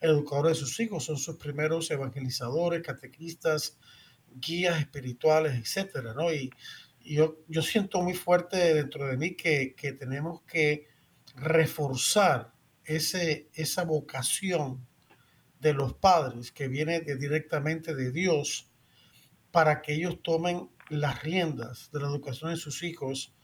educadores 0.00 0.58
de 0.58 0.66
sus 0.66 0.78
hijos, 0.80 1.04
son 1.04 1.16
sus 1.16 1.36
primeros 1.36 1.90
evangelizadores, 1.90 2.82
catequistas, 2.82 3.78
guías 4.34 4.78
espirituales, 4.78 5.54
etcétera, 5.54 6.14
¿no? 6.14 6.32
Y, 6.32 6.50
yo, 7.00 7.38
yo 7.46 7.62
siento 7.62 8.02
muy 8.02 8.14
fuerte 8.14 8.74
dentro 8.74 9.06
de 9.06 9.16
mí 9.16 9.36
que, 9.36 9.76
que 9.76 9.92
tenemos 9.92 10.42
que 10.42 10.88
reforzar 11.36 12.52
ese, 12.84 13.48
esa 13.54 13.84
vocación 13.84 14.86
de 15.60 15.74
los 15.74 15.94
padres 15.94 16.52
que 16.52 16.68
viene 16.68 17.00
directamente 17.00 17.94
de 17.94 18.10
Dios 18.10 18.70
para 19.50 19.80
que 19.82 19.94
ellos 19.94 20.22
tomen 20.22 20.70
las 20.88 21.22
riendas 21.22 21.90
de 21.92 22.00
la 22.00 22.06
educación 22.06 22.50
de 22.50 22.56
sus 22.56 22.82
hijos 22.82 23.34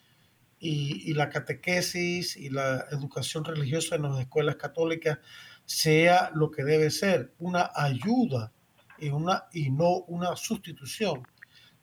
y, 0.58 1.10
y 1.10 1.14
la 1.14 1.28
catequesis 1.28 2.36
y 2.36 2.50
la 2.50 2.86
educación 2.90 3.44
religiosa 3.44 3.96
en 3.96 4.02
las 4.02 4.20
escuelas 4.20 4.56
católicas 4.56 5.18
sea 5.64 6.30
lo 6.34 6.50
que 6.50 6.64
debe 6.64 6.90
ser, 6.90 7.34
una 7.38 7.70
ayuda 7.74 8.52
y, 8.98 9.08
una, 9.08 9.44
y 9.52 9.70
no 9.70 9.98
una 10.06 10.36
sustitución 10.36 11.26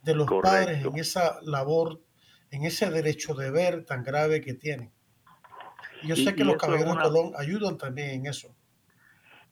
de 0.03 0.15
los 0.15 0.29
padres 0.41 0.85
en 0.85 0.97
esa 0.97 1.39
labor, 1.41 2.01
en 2.51 2.63
ese 2.65 2.89
derecho 2.89 3.33
de 3.33 3.51
ver 3.51 3.85
tan 3.85 4.03
grave 4.03 4.41
que 4.41 4.53
tienen. 4.53 4.91
Yo 6.03 6.15
sé 6.15 6.35
que 6.35 6.43
los 6.43 6.57
caballeros 6.57 6.95
de 6.95 7.03
Colón 7.03 7.31
ayudan 7.37 7.77
también 7.77 8.09
en 8.11 8.25
eso. 8.27 8.49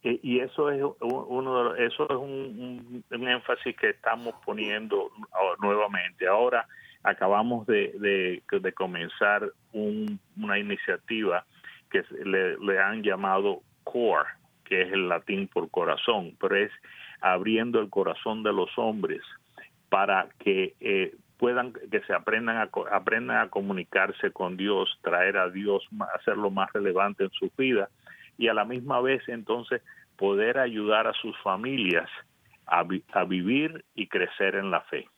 Y 0.02 0.38
eso 0.38 0.70
es 0.70 0.80
uno 1.00 1.74
eso 1.74 2.04
es 2.04 2.16
un, 2.16 3.04
énfasis 3.10 3.76
que 3.76 3.90
estamos 3.90 4.34
poniendo 4.44 5.10
nuevamente. 5.60 6.28
Ahora 6.28 6.66
acabamos 7.02 7.66
de, 7.66 8.40
de, 8.50 8.72
comenzar 8.72 9.50
una 9.72 10.58
iniciativa 10.58 11.44
que 11.90 12.04
le, 12.24 12.78
han 12.78 13.02
llamado 13.02 13.62
CORE, 13.84 14.28
que 14.64 14.82
es 14.82 14.92
el 14.92 15.08
latín 15.08 15.48
por 15.48 15.68
corazón, 15.70 16.36
pero 16.40 16.56
es 16.56 16.70
abriendo 17.20 17.80
el 17.80 17.90
corazón 17.90 18.42
de 18.42 18.52
los 18.52 18.70
hombres 18.76 19.22
para 19.88 20.28
que 20.38 20.74
eh, 20.80 21.14
puedan 21.38 21.72
que 21.72 22.00
se 22.00 22.12
aprendan 22.12 22.56
a 22.56 22.70
aprendan 22.90 23.38
a 23.38 23.48
comunicarse 23.48 24.32
con 24.32 24.56
Dios, 24.56 24.98
traer 25.02 25.38
a 25.38 25.48
Dios, 25.48 25.86
hacerlo 26.14 26.50
más 26.50 26.72
relevante 26.72 27.24
en 27.24 27.30
su 27.30 27.50
vida 27.56 27.88
y 28.36 28.48
a 28.48 28.54
la 28.54 28.64
misma 28.64 29.00
vez 29.00 29.22
entonces 29.28 29.82
poder 30.16 30.58
ayudar 30.58 31.06
a 31.06 31.14
sus 31.14 31.36
familias 31.38 32.10
a, 32.66 32.84
a 33.12 33.24
vivir 33.24 33.84
y 33.94 34.08
crecer 34.08 34.56
en 34.56 34.70
la 34.70 34.80
fe. 34.82 35.08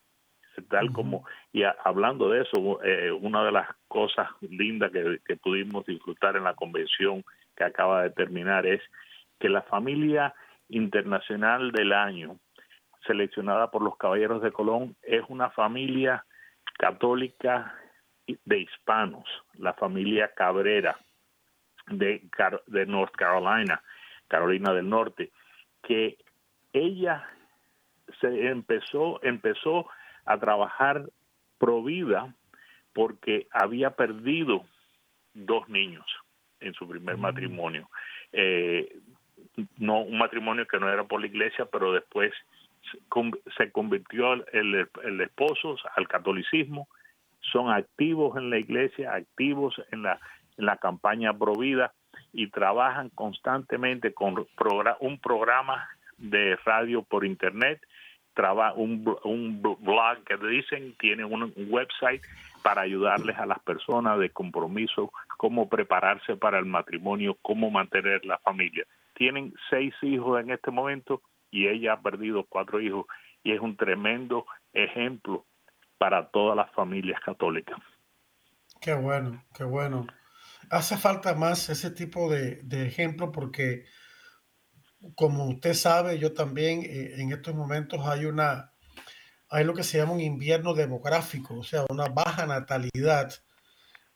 Tal 0.68 0.92
como, 0.92 1.24
y 1.52 1.62
hablando 1.62 2.28
de 2.28 2.42
eso, 2.42 2.82
eh, 2.82 3.10
una 3.10 3.42
de 3.44 3.52
las 3.52 3.68
cosas 3.88 4.28
lindas 4.42 4.92
que, 4.92 5.18
que 5.24 5.36
pudimos 5.36 5.86
disfrutar 5.86 6.36
en 6.36 6.44
la 6.44 6.54
convención 6.54 7.24
que 7.56 7.64
acaba 7.64 8.02
de 8.02 8.10
terminar 8.10 8.66
es 8.66 8.82
que 9.38 9.48
la 9.48 9.62
familia 9.62 10.34
internacional 10.68 11.72
del 11.72 11.92
año, 11.92 12.36
seleccionada 13.06 13.70
por 13.70 13.82
los 13.82 13.96
Caballeros 13.96 14.42
de 14.42 14.52
Colón, 14.52 14.96
es 15.02 15.22
una 15.28 15.50
familia 15.50 16.24
católica 16.78 17.74
de 18.44 18.58
hispanos, 18.58 19.24
la 19.54 19.74
familia 19.74 20.32
Cabrera 20.34 20.96
de, 21.88 22.22
de 22.66 22.86
North 22.86 23.14
Carolina, 23.16 23.82
Carolina 24.28 24.72
del 24.72 24.88
Norte, 24.88 25.30
que 25.82 26.18
ella 26.72 27.26
se 28.20 28.48
empezó, 28.48 29.22
empezó 29.22 29.88
a 30.24 30.38
trabajar 30.38 31.08
pro 31.58 31.82
vida 31.82 32.34
porque 32.92 33.48
había 33.50 33.90
perdido 33.90 34.64
dos 35.34 35.68
niños 35.68 36.06
en 36.60 36.74
su 36.74 36.88
primer 36.88 37.16
mm. 37.16 37.20
matrimonio. 37.20 37.90
Eh, 38.32 38.96
no 39.78 40.02
un 40.02 40.18
matrimonio 40.18 40.66
que 40.66 40.78
no 40.78 40.88
era 40.88 41.04
por 41.04 41.20
la 41.20 41.26
iglesia, 41.26 41.66
pero 41.66 41.92
después 41.92 42.32
se 43.56 43.72
convirtió 43.72 44.32
el, 44.32 44.88
el 45.04 45.20
esposo 45.20 45.76
al 45.96 46.08
catolicismo, 46.08 46.88
son 47.40 47.70
activos 47.70 48.36
en 48.36 48.50
la 48.50 48.58
iglesia, 48.58 49.14
activos 49.14 49.80
en 49.92 50.02
la 50.02 50.20
en 50.60 50.66
la 50.66 50.76
campaña 50.76 51.36
Provida 51.36 51.92
y 52.32 52.48
trabajan 52.48 53.08
constantemente 53.10 54.12
con 54.14 54.46
un 55.00 55.18
programa 55.18 55.88
de 56.18 56.56
radio 56.64 57.02
por 57.02 57.24
internet, 57.24 57.80
un, 58.76 59.16
un 59.24 59.62
blog 59.62 60.24
que 60.24 60.36
dicen, 60.36 60.94
tienen 60.98 61.26
un, 61.26 61.52
website 61.68 62.22
para 62.62 62.82
ayudarles 62.82 63.38
a 63.38 63.46
las 63.46 63.58
personas 63.60 64.18
de 64.18 64.30
compromiso, 64.30 65.12
cómo 65.36 65.68
prepararse 65.68 66.36
para 66.36 66.58
el 66.58 66.66
matrimonio, 66.66 67.36
cómo 67.42 67.70
mantener 67.70 68.24
la 68.24 68.38
familia. 68.38 68.84
Tienen 69.14 69.52
seis 69.68 69.94
hijos 70.02 70.40
en 70.40 70.50
este 70.50 70.70
momento 70.70 71.22
y 71.50 71.68
ella 71.68 71.94
ha 71.94 72.02
perdido 72.02 72.46
cuatro 72.48 72.80
hijos 72.80 73.06
y 73.42 73.52
es 73.52 73.60
un 73.60 73.76
tremendo 73.76 74.46
ejemplo 74.72 75.46
para 75.98 76.30
todas 76.30 76.56
las 76.56 76.72
familias 76.72 77.20
católicas. 77.20 77.78
Qué 78.80 78.94
bueno, 78.94 79.44
qué 79.54 79.64
bueno 79.64 80.06
hace 80.70 80.96
falta 80.96 81.34
más 81.34 81.68
ese 81.68 81.90
tipo 81.90 82.30
de, 82.30 82.62
ejemplo 82.86 83.32
porque, 83.32 83.84
como 85.14 85.48
usted 85.48 85.74
sabe, 85.74 86.18
yo 86.18 86.32
también 86.32 86.82
eh, 86.82 87.14
en 87.18 87.32
estos 87.32 87.54
momentos 87.54 88.00
hay 88.06 88.24
una, 88.26 88.72
hay 89.48 89.64
lo 89.64 89.74
que 89.74 89.82
se 89.82 89.98
llama 89.98 90.12
un 90.12 90.20
invierno 90.20 90.74
demográfico, 90.74 91.58
o 91.58 91.64
sea, 91.64 91.84
una 91.90 92.06
baja 92.06 92.46
natalidad 92.46 93.32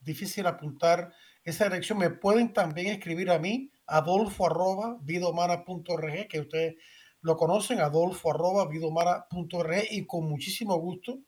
difícil 0.00 0.46
apuntar 0.46 1.12
esa 1.44 1.64
dirección, 1.64 1.98
me 1.98 2.10
pueden 2.10 2.52
también 2.52 2.88
escribir 2.88 3.30
a 3.30 3.38
mí, 3.38 3.72
adolfo 3.86 4.46
arroba 4.46 4.98
vidomana.org, 5.02 6.28
que 6.28 6.40
ustedes 6.40 6.76
lo 7.20 7.36
conocen, 7.36 7.80
adolfo 7.80 8.30
arroba 8.30 8.68
vidomana.org, 8.68 9.84
y 9.90 10.06
con 10.06 10.28
muchísimo 10.28 10.76
gusto 10.76 11.18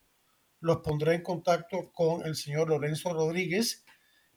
los 0.61 0.77
pondré 0.77 1.15
en 1.15 1.21
contacto 1.21 1.91
con 1.93 2.25
el 2.25 2.35
señor 2.35 2.69
Lorenzo 2.69 3.13
Rodríguez 3.13 3.85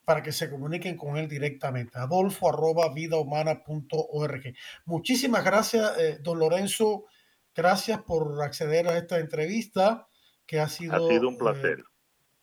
para 0.05 0.23
que 0.23 0.33
se 0.33 0.51
comuniquen 0.51 0.97
con 0.97 1.17
él 1.17 1.29
directamente. 1.29 1.99
Adolfo 1.99 2.49
arroba 2.49 2.93
vidahumana.org. 2.93 4.55
Muchísimas 4.87 5.45
gracias, 5.45 5.99
eh, 5.99 6.19
don 6.23 6.39
Lorenzo. 6.39 7.05
Gracias 7.55 8.03
por 8.03 8.43
acceder 8.43 8.89
a 8.89 8.97
esta 8.97 9.19
entrevista 9.19 10.09
que 10.47 10.61
ha 10.61 10.69
sido, 10.69 10.95
ha 10.95 11.09
sido 11.09 11.29
un 11.29 11.37
placer. 11.37 11.81
Eh, 11.81 11.85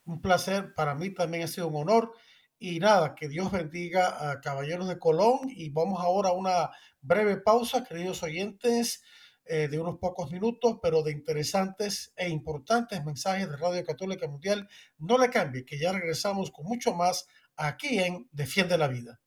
un 0.06 0.22
placer. 0.22 0.74
Para 0.76 0.94
mí 0.94 1.10
también 1.10 1.44
ha 1.44 1.48
sido 1.48 1.68
un 1.68 1.76
honor. 1.78 2.12
Y 2.58 2.80
nada, 2.80 3.16
que 3.16 3.28
Dios 3.28 3.52
bendiga 3.52 4.32
a 4.32 4.42
Caballeros 4.42 4.88
de 4.88 5.00
Colón. 5.00 5.40
Y 5.50 5.70
vamos 5.70 6.02
ahora 6.02 6.30
a 6.30 6.34
una 6.34 6.72
breve 7.02 7.38
pausa, 7.38 7.84
queridos 7.84 8.24
oyentes. 8.24 9.04
Eh, 9.48 9.68
de 9.68 9.80
unos 9.80 10.00
pocos 10.00 10.32
minutos, 10.32 10.80
pero 10.82 11.04
de 11.04 11.12
interesantes 11.12 12.12
e 12.16 12.30
importantes 12.30 13.06
mensajes 13.06 13.48
de 13.48 13.56
Radio 13.56 13.86
Católica 13.86 14.28
Mundial. 14.28 14.68
No 14.98 15.20
le 15.20 15.30
cambie, 15.30 15.64
que 15.64 15.78
ya 15.78 15.92
regresamos 15.92 16.50
con 16.50 16.66
mucho 16.66 16.96
más 16.96 17.28
aquí 17.56 18.00
en 18.00 18.28
Defiende 18.32 18.76
la 18.76 18.88
Vida. 18.88 19.20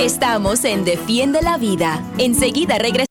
Estamos 0.00 0.64
en 0.64 0.84
Defiende 0.84 1.40
la 1.40 1.56
Vida. 1.56 2.02
Enseguida 2.18 2.78
regresamos. 2.78 3.07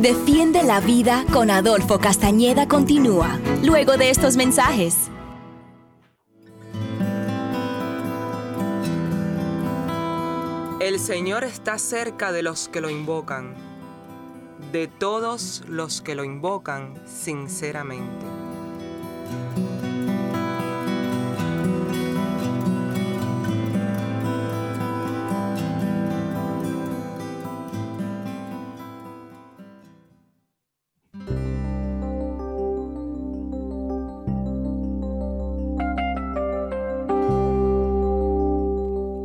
Defiende 0.00 0.62
la 0.62 0.80
Vida 0.80 1.24
con 1.32 1.50
Adolfo 1.50 1.98
Castañeda 1.98 2.66
continúa, 2.66 3.38
luego 3.62 3.96
de 3.96 4.10
estos 4.10 4.36
mensajes. 4.36 5.10
El 10.80 10.98
Señor 10.98 11.44
está 11.44 11.78
cerca 11.78 12.32
de 12.32 12.42
los 12.42 12.68
que 12.68 12.80
lo 12.80 12.90
invocan, 12.90 13.54
de 14.72 14.88
todos 14.88 15.62
los 15.68 16.00
que 16.00 16.14
lo 16.14 16.24
invocan 16.24 16.94
sinceramente. 17.06 18.26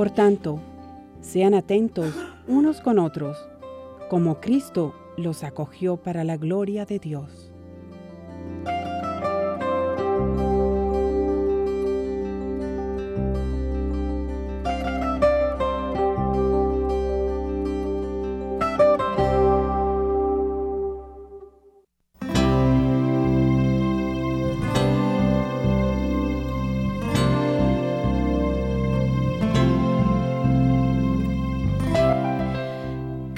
Por 0.00 0.10
tanto, 0.10 0.58
sean 1.20 1.52
atentos 1.52 2.14
unos 2.48 2.80
con 2.80 2.98
otros, 2.98 3.36
como 4.08 4.40
Cristo 4.40 4.94
los 5.18 5.44
acogió 5.44 5.98
para 5.98 6.24
la 6.24 6.38
gloria 6.38 6.86
de 6.86 6.98
Dios. 6.98 7.52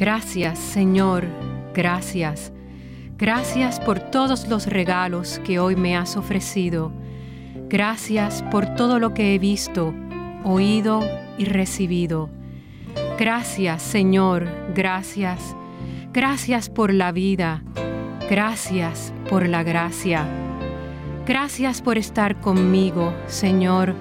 Gracias, 0.02 0.58
Señor, 0.58 1.28
gracias. 1.72 2.52
Gracias 3.16 3.78
por 3.78 4.00
todos 4.00 4.48
los 4.48 4.66
regalos 4.66 5.40
que 5.44 5.60
hoy 5.60 5.76
me 5.76 5.96
has 5.96 6.16
ofrecido. 6.16 6.90
Gracias 7.68 8.42
por 8.50 8.74
todo 8.74 8.98
lo 8.98 9.14
que 9.14 9.32
he 9.32 9.38
visto, 9.38 9.94
oído 10.42 11.08
y 11.38 11.44
recibido. 11.44 12.30
Gracias, 13.16 13.80
Señor, 13.80 14.48
gracias. 14.74 15.54
Gracias 16.12 16.68
por 16.68 16.92
la 16.92 17.12
vida. 17.12 17.62
Gracias 18.28 19.12
por 19.30 19.48
la 19.48 19.62
gracia. 19.62 20.26
Gracias 21.28 21.80
por 21.80 21.96
estar 21.96 22.40
conmigo, 22.40 23.14
Señor. 23.28 23.94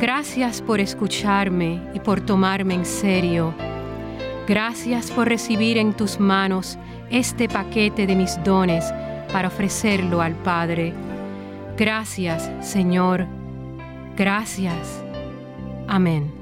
Gracias 0.00 0.62
por 0.62 0.80
escucharme 0.80 1.82
y 1.92 2.00
por 2.00 2.22
tomarme 2.22 2.72
en 2.72 2.86
serio. 2.86 3.52
Gracias 4.46 5.10
por 5.10 5.28
recibir 5.28 5.76
en 5.76 5.92
tus 5.92 6.20
manos 6.20 6.78
este 7.10 7.48
paquete 7.48 8.06
de 8.06 8.14
mis 8.14 8.42
dones 8.44 8.84
para 9.32 9.48
ofrecerlo 9.48 10.20
al 10.22 10.34
Padre. 10.34 10.94
Gracias, 11.76 12.50
Señor. 12.60 13.26
Gracias. 14.16 15.02
Amén. 15.88 16.35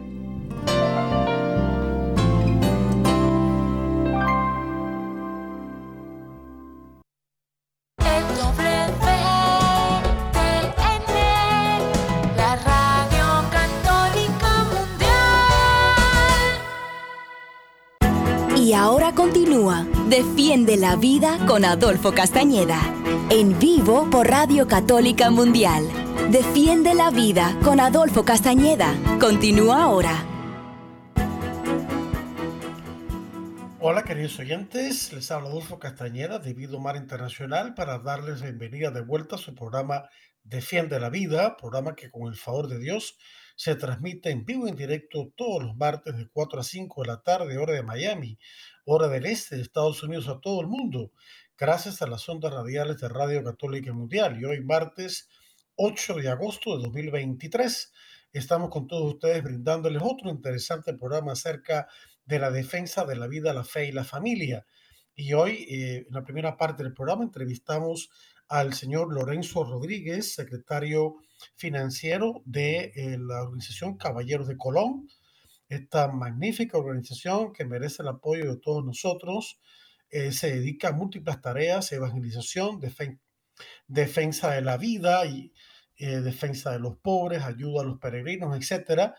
Defiende 20.08 20.76
la 20.76 20.96
Vida 20.96 21.38
con 21.46 21.64
Adolfo 21.64 22.12
Castañeda. 22.12 22.78
En 23.30 23.58
vivo 23.58 24.10
por 24.10 24.28
Radio 24.28 24.68
Católica 24.68 25.30
Mundial. 25.30 25.88
Defiende 26.30 26.94
la 26.94 27.10
Vida 27.10 27.58
con 27.64 27.80
Adolfo 27.80 28.22
Castañeda. 28.22 28.94
Continúa 29.18 29.84
ahora. 29.84 30.26
Hola 33.80 34.04
queridos 34.04 34.38
oyentes, 34.38 35.10
les 35.14 35.30
habla 35.30 35.48
Adolfo 35.48 35.78
Castañeda 35.78 36.38
de 36.38 36.52
Vida 36.52 36.78
Mar 36.78 36.96
Internacional 36.96 37.72
para 37.72 37.98
darles 37.98 38.42
bienvenida 38.42 38.90
de 38.90 39.00
vuelta 39.00 39.36
a 39.36 39.38
su 39.38 39.54
programa 39.54 40.10
Defiende 40.42 41.00
la 41.00 41.08
Vida, 41.08 41.56
programa 41.56 41.94
que 41.94 42.10
con 42.10 42.28
el 42.28 42.36
favor 42.36 42.68
de 42.68 42.78
Dios 42.78 43.16
se 43.56 43.76
transmite 43.76 44.30
en 44.30 44.44
vivo 44.44 44.66
y 44.66 44.70
en 44.70 44.76
directo 44.76 45.32
todos 45.36 45.62
los 45.62 45.76
martes 45.76 46.16
de 46.16 46.28
4 46.28 46.60
a 46.60 46.62
5 46.62 47.02
de 47.02 47.08
la 47.08 47.22
tarde, 47.22 47.56
hora 47.56 47.72
de 47.72 47.82
Miami, 47.82 48.38
hora 48.84 49.08
del 49.08 49.26
este 49.26 49.56
de 49.56 49.62
Estados 49.62 50.02
Unidos 50.02 50.28
a 50.28 50.40
todo 50.40 50.60
el 50.60 50.66
mundo, 50.66 51.12
gracias 51.56 52.02
a 52.02 52.06
las 52.06 52.28
ondas 52.28 52.52
radiales 52.52 53.00
de 53.00 53.08
Radio 53.08 53.42
Católica 53.42 53.92
Mundial. 53.92 54.38
Y 54.40 54.44
hoy, 54.44 54.60
martes 54.62 55.28
8 55.76 56.16
de 56.16 56.28
agosto 56.28 56.76
de 56.76 56.84
2023, 56.84 57.92
estamos 58.32 58.70
con 58.70 58.86
todos 58.86 59.14
ustedes 59.14 59.42
brindándoles 59.42 60.02
otro 60.04 60.30
interesante 60.30 60.92
programa 60.94 61.32
acerca 61.32 61.88
de 62.26 62.38
la 62.38 62.50
defensa 62.50 63.04
de 63.04 63.16
la 63.16 63.26
vida, 63.26 63.54
la 63.54 63.64
fe 63.64 63.86
y 63.86 63.92
la 63.92 64.04
familia. 64.04 64.66
Y 65.14 65.32
hoy, 65.32 65.66
eh, 65.70 66.04
en 66.06 66.14
la 66.14 66.24
primera 66.24 66.56
parte 66.56 66.82
del 66.82 66.92
programa, 66.92 67.24
entrevistamos 67.24 68.10
al 68.48 68.74
señor 68.74 69.12
Lorenzo 69.12 69.64
Rodríguez, 69.64 70.34
secretario 70.34 71.16
financiero 71.54 72.42
de 72.44 72.92
eh, 72.94 73.16
la 73.18 73.42
organización 73.42 73.96
Caballeros 73.96 74.48
de 74.48 74.58
Colón, 74.58 75.08
esta 75.74 76.08
magnífica 76.08 76.78
organización 76.78 77.52
que 77.52 77.64
merece 77.64 78.02
el 78.02 78.08
apoyo 78.08 78.50
de 78.50 78.58
todos 78.58 78.84
nosotros. 78.84 79.60
Eh, 80.10 80.32
se 80.32 80.54
dedica 80.54 80.88
a 80.88 80.92
múltiples 80.92 81.40
tareas, 81.40 81.90
evangelización, 81.92 82.80
defensa 83.86 84.50
de 84.52 84.62
la 84.62 84.76
vida 84.76 85.26
y 85.26 85.52
eh, 85.96 86.20
defensa 86.20 86.72
de 86.72 86.78
los 86.78 86.96
pobres, 86.98 87.42
ayuda 87.42 87.82
a 87.82 87.84
los 87.84 87.98
peregrinos, 87.98 88.56
etcétera. 88.56 89.14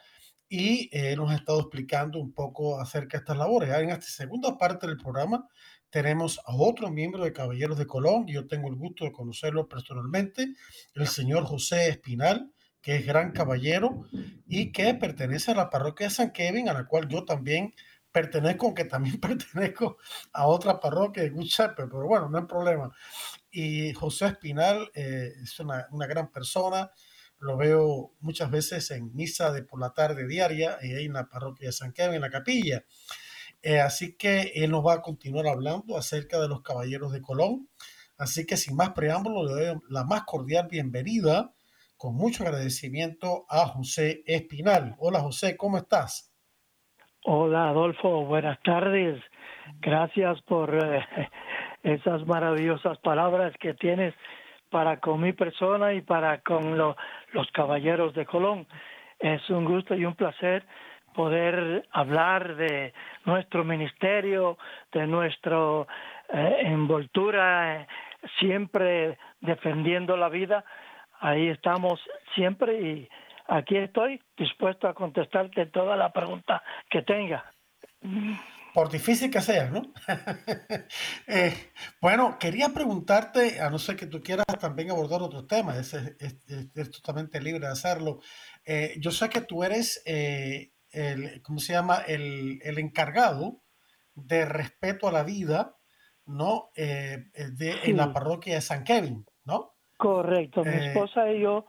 Y 0.47 0.89
eh, 0.91 1.15
nos 1.15 1.31
ha 1.31 1.35
estado 1.35 1.59
explicando 1.59 2.19
un 2.19 2.33
poco 2.33 2.79
acerca 2.79 3.17
de 3.17 3.21
estas 3.23 3.37
labores. 3.37 3.69
En 3.69 3.89
esta 3.89 4.05
segunda 4.05 4.57
parte 4.57 4.87
del 4.87 4.97
programa 4.97 5.47
tenemos 5.89 6.39
a 6.45 6.55
otro 6.55 6.91
miembro 6.91 7.23
de 7.23 7.33
Caballeros 7.33 7.77
de 7.77 7.87
Colón. 7.87 8.27
Yo 8.27 8.47
tengo 8.47 8.69
el 8.69 8.75
gusto 8.75 9.05
de 9.05 9.11
conocerlo 9.11 9.67
personalmente, 9.67 10.47
el 10.93 11.07
señor 11.07 11.45
José 11.45 11.89
Espinal 11.89 12.54
que 12.85 12.97
es 12.97 13.05
gran 13.07 13.31
caballero 13.31 14.05
y 14.47 14.71
que 14.71 14.93
pertenece 14.93 15.49
a 15.49 15.55
la 15.55 15.71
parroquia 15.71 16.05
de 16.05 16.13
San 16.13 16.31
Kevin, 16.31 16.69
a 16.69 16.73
la 16.73 16.85
cual 16.85 17.07
yo 17.07 17.25
también 17.25 17.73
pertenezco, 18.11 18.67
aunque 18.67 18.85
también 18.85 19.19
pertenezco 19.19 19.97
a 20.31 20.45
otra 20.45 20.79
parroquia 20.79 21.23
de 21.23 21.31
Good 21.31 21.49
pero 21.75 22.05
bueno, 22.05 22.29
no 22.29 22.37
hay 22.37 22.45
problema. 22.45 22.91
Y 23.49 23.91
José 23.93 24.27
Espinal 24.27 24.91
eh, 24.93 25.33
es 25.41 25.59
una, 25.59 25.87
una, 25.89 26.05
gran 26.05 26.31
persona, 26.31 26.91
lo 27.39 27.57
veo 27.57 28.13
muchas 28.19 28.51
veces 28.51 28.91
en 28.91 29.15
misa 29.15 29.51
de 29.51 29.63
por 29.63 29.79
la 29.79 29.91
tarde 29.91 30.27
diaria, 30.27 30.77
y 30.83 30.91
en 30.91 31.13
la 31.13 31.27
parroquia 31.27 31.69
de 31.69 31.73
San 31.73 31.91
Kevin, 31.91 32.17
en 32.17 32.21
la 32.21 32.29
capilla. 32.29 32.85
Eh, 33.63 33.79
así 33.81 34.15
que 34.15 34.51
él 34.53 34.69
nos 34.69 34.85
va 34.85 34.93
a 34.93 35.01
continuar 35.01 35.47
hablando 35.47 35.97
acerca 35.97 36.39
de 36.39 36.47
los 36.47 36.61
caballeros 36.61 37.11
de 37.13 37.21
Colón. 37.23 37.67
Así 38.15 38.45
que 38.45 38.57
sin 38.57 38.75
más 38.75 38.91
preámbulo, 38.91 39.43
le 39.43 39.65
doy 39.65 39.81
la 39.89 40.03
más 40.03 40.21
cordial 40.25 40.67
bienvenida 40.69 41.51
con 41.97 42.15
mucho 42.15 42.43
agradecimiento 42.43 43.45
a 43.49 43.65
José 43.67 44.23
Espinal. 44.25 44.95
Hola 44.99 45.21
José, 45.21 45.55
¿cómo 45.57 45.77
estás? 45.77 46.31
Hola 47.23 47.69
Adolfo, 47.69 48.25
buenas 48.25 48.61
tardes. 48.61 49.21
Gracias 49.79 50.41
por 50.43 50.75
eh, 50.75 51.05
esas 51.83 52.25
maravillosas 52.27 52.97
palabras 52.99 53.53
que 53.59 53.73
tienes 53.73 54.13
para 54.69 54.99
con 54.99 55.21
mi 55.21 55.33
persona 55.33 55.93
y 55.93 56.01
para 56.01 56.41
con 56.41 56.77
los 56.77 57.51
caballeros 57.53 58.13
de 58.13 58.25
Colón. 58.25 58.67
Es 59.19 59.49
un 59.49 59.65
gusto 59.65 59.95
y 59.95 60.05
un 60.05 60.15
placer 60.15 60.65
poder 61.13 61.87
hablar 61.91 62.57
de 62.57 62.93
nuestro 63.25 63.63
ministerio, 63.63 64.57
de 64.91 65.07
nuestra 65.07 65.57
eh, 66.29 66.57
envoltura, 66.63 67.81
eh, 67.81 67.87
siempre 68.39 69.17
defendiendo 69.39 70.17
la 70.17 70.29
vida 70.29 70.65
ahí 71.25 71.49
estamos 71.49 71.99
siempre 72.35 72.79
y 72.79 73.09
aquí 73.47 73.77
estoy 73.77 74.21
dispuesto 74.37 74.87
a 74.87 74.93
contestarte 74.93 75.65
toda 75.67 75.95
la 75.95 76.13
pregunta 76.13 76.61
que 76.89 77.01
tenga. 77.01 77.51
Por 78.73 78.91
difícil 78.91 79.31
que 79.31 79.41
sea, 79.41 79.69
¿no? 79.69 79.81
Eh, 81.27 81.71
bueno, 81.99 82.37
quería 82.39 82.69
preguntarte, 82.69 83.59
a 83.59 83.69
no 83.71 83.79
ser 83.79 83.95
que 83.95 84.05
tú 84.05 84.21
quieras 84.21 84.45
también 84.59 84.91
abordar 84.91 85.23
otros 85.23 85.47
temas, 85.47 85.77
es, 85.77 86.91
totalmente 86.91 87.41
libre 87.41 87.65
de 87.65 87.71
hacerlo. 87.71 88.19
Eh, 88.63 88.93
yo 88.99 89.09
sé 89.09 89.29
que 89.29 89.41
tú 89.41 89.63
eres, 89.63 90.03
eh, 90.05 90.73
el, 90.91 91.41
¿cómo 91.41 91.59
se 91.59 91.73
llama? 91.73 92.03
El, 92.05 92.59
el, 92.63 92.77
encargado 92.77 93.63
de 94.13 94.45
respeto 94.45 95.07
a 95.07 95.11
la 95.11 95.23
vida, 95.23 95.75
¿no? 96.25 96.69
de, 96.75 97.79
En 97.83 97.97
la 97.97 98.13
parroquia 98.13 98.55
de 98.55 98.61
San 98.61 98.83
Kevin, 98.83 99.25
¿no? 99.45 99.74
Correcto, 99.97 100.63
mi 100.63 100.71
eh, 100.71 100.87
esposa 100.87 101.31
y 101.31 101.41
yo, 101.41 101.65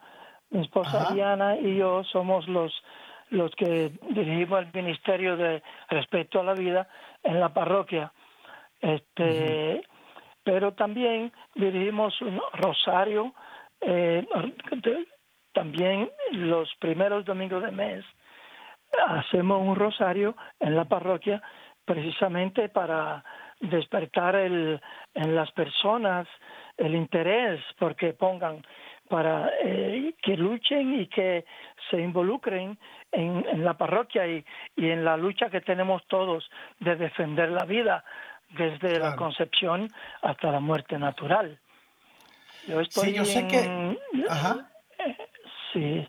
mi 0.51 0.63
esposa 0.63 1.13
Diana 1.13 1.57
y 1.57 1.77
yo 1.77 2.05
somos 2.05 2.47
los 2.49 2.73
los 3.31 3.51
que 3.57 3.91
dirigimos 4.11 4.61
el 4.61 4.71
ministerio 4.73 5.37
de 5.37 5.61
respeto 5.89 6.39
a 6.39 6.45
la 6.45 6.55
vida 6.55 6.89
en 7.25 7.41
la 7.41 7.53
parroquia. 7.53 8.13
Este, 8.81 9.83
pero 10.45 10.75
también 10.75 11.33
dirigimos 11.57 12.21
un 12.21 12.41
rosario, 12.53 13.35
eh, 13.81 14.25
también 15.53 16.09
los 16.31 16.73
primeros 16.79 17.25
domingos 17.25 17.65
de 17.65 17.73
mes 17.73 18.05
hacemos 19.09 19.61
un 19.61 19.77
rosario 19.77 20.37
en 20.61 20.77
la 20.77 20.85
parroquia 20.85 21.43
precisamente 21.85 22.69
para 22.69 23.25
despertar 23.61 24.37
el, 24.37 24.81
en 25.15 25.35
las 25.35 25.51
personas 25.53 26.27
el 26.77 26.95
interés 26.95 27.61
porque 27.79 28.13
pongan 28.13 28.63
para 29.09 29.51
eh, 29.63 30.15
que 30.21 30.37
luchen 30.37 31.01
y 31.01 31.07
que 31.07 31.45
se 31.91 32.01
involucren 32.01 32.79
en, 33.13 33.47
en 33.49 33.65
la 33.65 33.75
parroquia 33.75 34.27
y, 34.27 34.45
y, 34.77 34.91
en 34.91 35.05
la 35.05 35.17
lucha 35.17 35.49
que 35.49 35.61
tenemos 35.61 36.05
todos 36.09 36.51
de 36.81 36.97
defender 36.97 37.51
la 37.51 37.65
vida 37.65 38.05
desde 38.51 38.99
la 38.99 39.17
concepción 39.17 39.89
hasta 40.23 40.51
la 40.51 40.61
muerte 40.61 40.99
natural. 40.99 41.59
Yo 42.67 42.81
estoy 42.81 43.11
sí, 43.11 43.15
yo 43.15 43.25
sé 43.25 43.47
que... 43.47 43.99
Ajá. 44.29 44.69
Eh, 44.99 45.17
sí, 45.73 46.09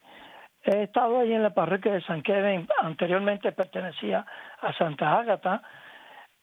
he 0.64 0.84
estado 0.84 1.20
ahí 1.20 1.34
en 1.34 1.44
la 1.44 1.54
parroquia 1.54 1.94
de 1.94 2.02
San 2.02 2.22
Kevin, 2.22 2.68
anteriormente 2.82 3.52
pertenecía 3.52 4.26
a 4.62 4.74
Santa 4.74 5.20
Ágata, 5.20 5.62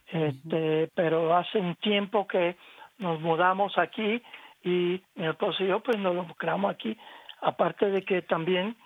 este, 0.07 0.91
pero 0.95 1.35
hace 1.37 1.59
un 1.59 1.75
tiempo 1.77 2.27
que 2.27 2.57
nos 2.99 3.21
mudamos 3.21 3.77
aquí 3.79 4.23
y 4.63 5.03
mi 5.15 5.27
esposo 5.27 5.63
y 5.63 5.69
yo 5.69 5.81
pues 5.81 5.99
nos 5.99 6.13
involucramos 6.13 6.71
aquí, 6.71 6.97
aparte 7.41 7.91
de 7.91 8.03
que 8.03 8.23
también 8.23 8.77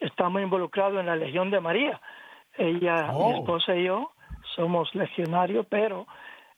estamos 0.00 0.42
involucrados 0.42 1.00
en 1.00 1.06
la 1.06 1.16
Legión 1.16 1.50
de 1.50 1.60
María. 1.60 2.00
Ella, 2.56 3.08
mi 3.12 3.14
oh. 3.14 3.38
esposa 3.40 3.74
y 3.74 3.84
yo 3.84 4.12
somos 4.54 4.94
legionarios, 4.94 5.66
pero 5.68 6.06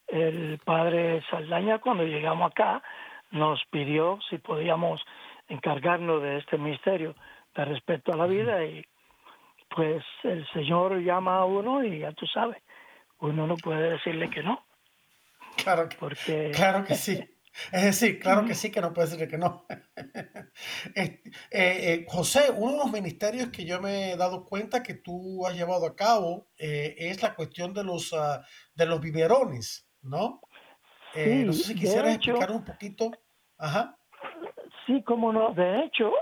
el 0.08 0.58
padre 0.64 1.22
Saldaña 1.30 1.78
cuando 1.78 2.04
llegamos 2.04 2.50
acá 2.50 2.82
nos 3.30 3.64
pidió 3.70 4.18
si 4.28 4.38
podíamos 4.38 5.00
encargarnos 5.48 6.22
de 6.22 6.38
este 6.38 6.58
misterio 6.58 7.14
de 7.54 7.64
respeto 7.64 8.12
a 8.12 8.16
la 8.16 8.26
vida 8.26 8.64
y 8.64 8.84
pues 9.68 10.04
el 10.22 10.46
Señor 10.52 10.98
llama 11.00 11.38
a 11.38 11.44
uno 11.44 11.82
y 11.82 12.00
ya 12.00 12.12
tú 12.12 12.26
sabes, 12.26 12.62
uno 13.20 13.46
no 13.46 13.56
puede 13.56 13.90
decirle 13.90 14.28
que 14.30 14.42
no. 14.42 14.65
Claro 15.66 15.88
que, 15.88 15.96
porque, 15.96 16.52
claro 16.54 16.84
que 16.84 16.94
sí. 16.94 17.18
Es 17.72 17.82
decir, 17.82 18.20
claro 18.20 18.44
que 18.44 18.54
sí, 18.54 18.70
que 18.70 18.80
no 18.80 18.92
puede 18.92 19.08
decirle 19.08 19.26
que 19.26 19.36
no. 19.36 19.66
eh, 20.94 21.22
eh, 21.50 22.06
José, 22.06 22.52
uno 22.54 22.70
de 22.70 22.78
los 22.78 22.92
ministerios 22.92 23.48
que 23.48 23.64
yo 23.64 23.80
me 23.80 24.12
he 24.12 24.16
dado 24.16 24.44
cuenta 24.44 24.84
que 24.84 24.94
tú 24.94 25.44
has 25.44 25.56
llevado 25.56 25.84
a 25.84 25.96
cabo 25.96 26.46
eh, 26.56 26.94
es 26.96 27.20
la 27.20 27.34
cuestión 27.34 27.74
de 27.74 27.82
los, 27.82 28.12
uh, 28.12 28.40
de 28.76 28.86
los 28.86 29.00
biberones, 29.00 29.90
¿no? 30.02 30.40
Eh, 31.16 31.42
no 31.44 31.52
sé 31.52 31.64
si 31.64 31.74
quisieras 31.74 32.14
explicar 32.14 32.52
un 32.52 32.64
poquito. 32.64 33.10
Ajá. 33.58 33.98
Sí, 34.86 35.02
cómo 35.02 35.32
no. 35.32 35.52
De 35.52 35.80
hecho, 35.82 36.12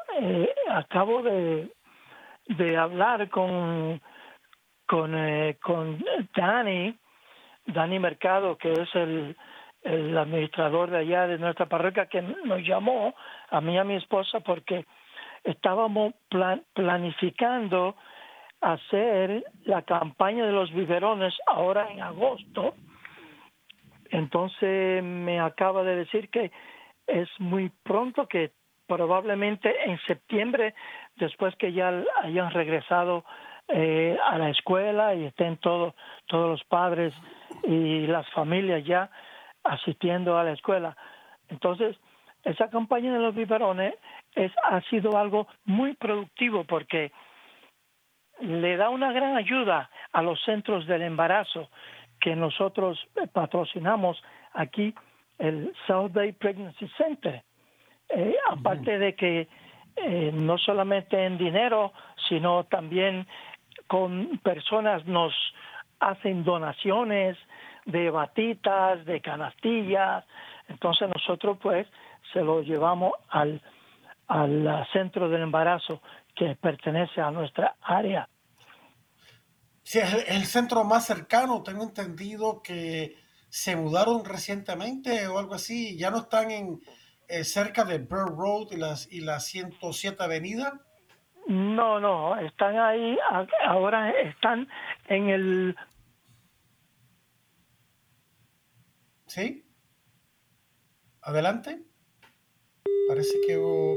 acabo 0.71 1.23
de, 1.23 1.71
de 2.49 2.77
hablar 2.79 3.29
con, 3.29 4.01
con, 4.87 5.13
con 5.61 6.03
Dani, 6.35 6.99
Dani 7.67 7.99
Mercado, 7.99 8.57
que 8.57 8.73
es 8.73 8.95
el, 8.95 9.37
administrador 9.85 10.91
de 10.91 10.99
allá 10.99 11.27
de 11.27 11.39
nuestra 11.39 11.67
parroquia, 11.67 12.07
que 12.07 12.23
nos 12.23 12.63
llamó 12.63 13.15
a 13.51 13.61
mí 13.61 13.75
y 13.75 13.77
a 13.77 13.85
mi 13.85 13.97
esposa 13.97 14.41
porque 14.41 14.87
estábamos 15.43 16.15
planificando 16.73 17.95
hacer 18.63 19.45
la 19.65 19.83
campaña 19.83 20.47
de 20.47 20.53
los 20.53 20.73
biberones 20.73 21.35
ahora 21.47 21.91
en 21.91 22.01
agosto. 22.01 22.75
Entonces 24.11 25.03
me 25.03 25.39
acaba 25.39 25.83
de 25.83 25.97
decir 25.97 26.31
que 26.31 26.51
es 27.07 27.29
muy 27.39 27.71
pronto 27.83 28.27
que 28.27 28.53
probablemente 28.87 29.75
en 29.85 29.99
septiembre, 30.07 30.75
después 31.17 31.55
que 31.57 31.73
ya 31.73 31.93
hayan 32.23 32.51
regresado 32.53 33.25
eh, 33.69 34.17
a 34.27 34.39
la 34.39 34.51
escuela 34.51 35.15
y 35.15 35.25
estén 35.25 35.57
todos 35.57 35.95
todos 36.27 36.51
los 36.51 36.65
padres 36.65 37.15
y 37.67 38.07
las 38.07 38.29
familias 38.31 38.85
ya 38.85 39.11
asistiendo 39.63 40.39
a 40.39 40.45
la 40.45 40.53
escuela. 40.53 40.97
Entonces, 41.49 41.97
esa 42.45 42.69
campaña 42.69 43.13
de 43.13 43.21
los 43.21 43.35
biberones 43.35 43.95
es, 44.35 44.53
ha 44.65 44.81
sido 44.83 45.17
algo 45.17 45.47
muy 45.65 45.95
productivo 45.95 46.65
porque 46.65 47.13
le 48.41 48.77
da 48.77 48.91
una 48.91 49.13
gran 49.13 49.37
ayuda 49.37 49.91
a 50.13 50.23
los 50.23 50.41
centros 50.43 50.87
del 50.87 51.03
embarazo 51.03 51.71
que 52.21 52.37
nosotros 52.37 52.99
patrocinamos 53.33 54.23
aquí 54.53 54.95
el 55.39 55.73
South 55.87 56.13
Bay 56.13 56.33
Pregnancy 56.33 56.89
Center. 56.97 57.43
Eh, 58.09 58.37
aparte 58.51 58.99
de 58.99 59.15
que 59.15 59.49
eh, 59.97 60.31
no 60.33 60.59
solamente 60.59 61.25
en 61.25 61.39
dinero, 61.39 61.93
sino 62.29 62.65
también 62.65 63.27
con 63.87 64.39
personas 64.43 65.07
nos 65.07 65.33
hacen 66.01 66.45
donaciones 66.45 67.37
de 67.87 68.11
batitas, 68.11 69.05
de 69.05 69.21
canastillas. 69.21 70.25
Entonces 70.69 71.09
nosotros 71.09 71.59
pues 71.63 71.87
se 72.33 72.41
lo 72.41 72.63
llevamos 72.63 73.13
al, 73.29 73.63
al 74.29 74.87
centro 74.93 75.29
del 75.29 75.43
embarazo 75.43 76.01
que 76.35 76.57
pertenece 76.57 77.21
a 77.21 77.31
nuestra 77.31 77.77
área. 77.83 78.29
Sí, 79.83 79.99
es 79.99 80.29
el 80.29 80.45
centro 80.47 80.83
más 80.85 81.05
cercano. 81.05 81.63
Tengo 81.63 81.85
entendido 81.85 82.63
que 82.63 83.17
se 83.55 83.77
mudaron 83.77 84.25
recientemente 84.25 85.29
o 85.29 85.39
algo 85.39 85.55
así, 85.55 85.97
ya 85.97 86.11
no 86.11 86.19
están 86.19 86.51
en 86.51 86.81
eh, 87.29 87.45
cerca 87.45 87.85
de 87.85 87.99
Bird 87.99 88.35
Road 88.37 88.73
y 88.73 88.77
las 88.77 89.13
y 89.13 89.21
la 89.21 89.39
107 89.39 90.21
Avenida. 90.25 90.81
No, 91.47 92.01
no, 92.01 92.37
están 92.39 92.77
ahí, 92.77 93.17
ahora 93.65 94.11
están 94.11 94.67
en 95.07 95.29
el... 95.29 95.77
¿Sí? 99.27 99.67
Adelante. 101.23 101.83
Parece 103.09 103.35
que 103.47 103.59
hubo, 103.59 103.97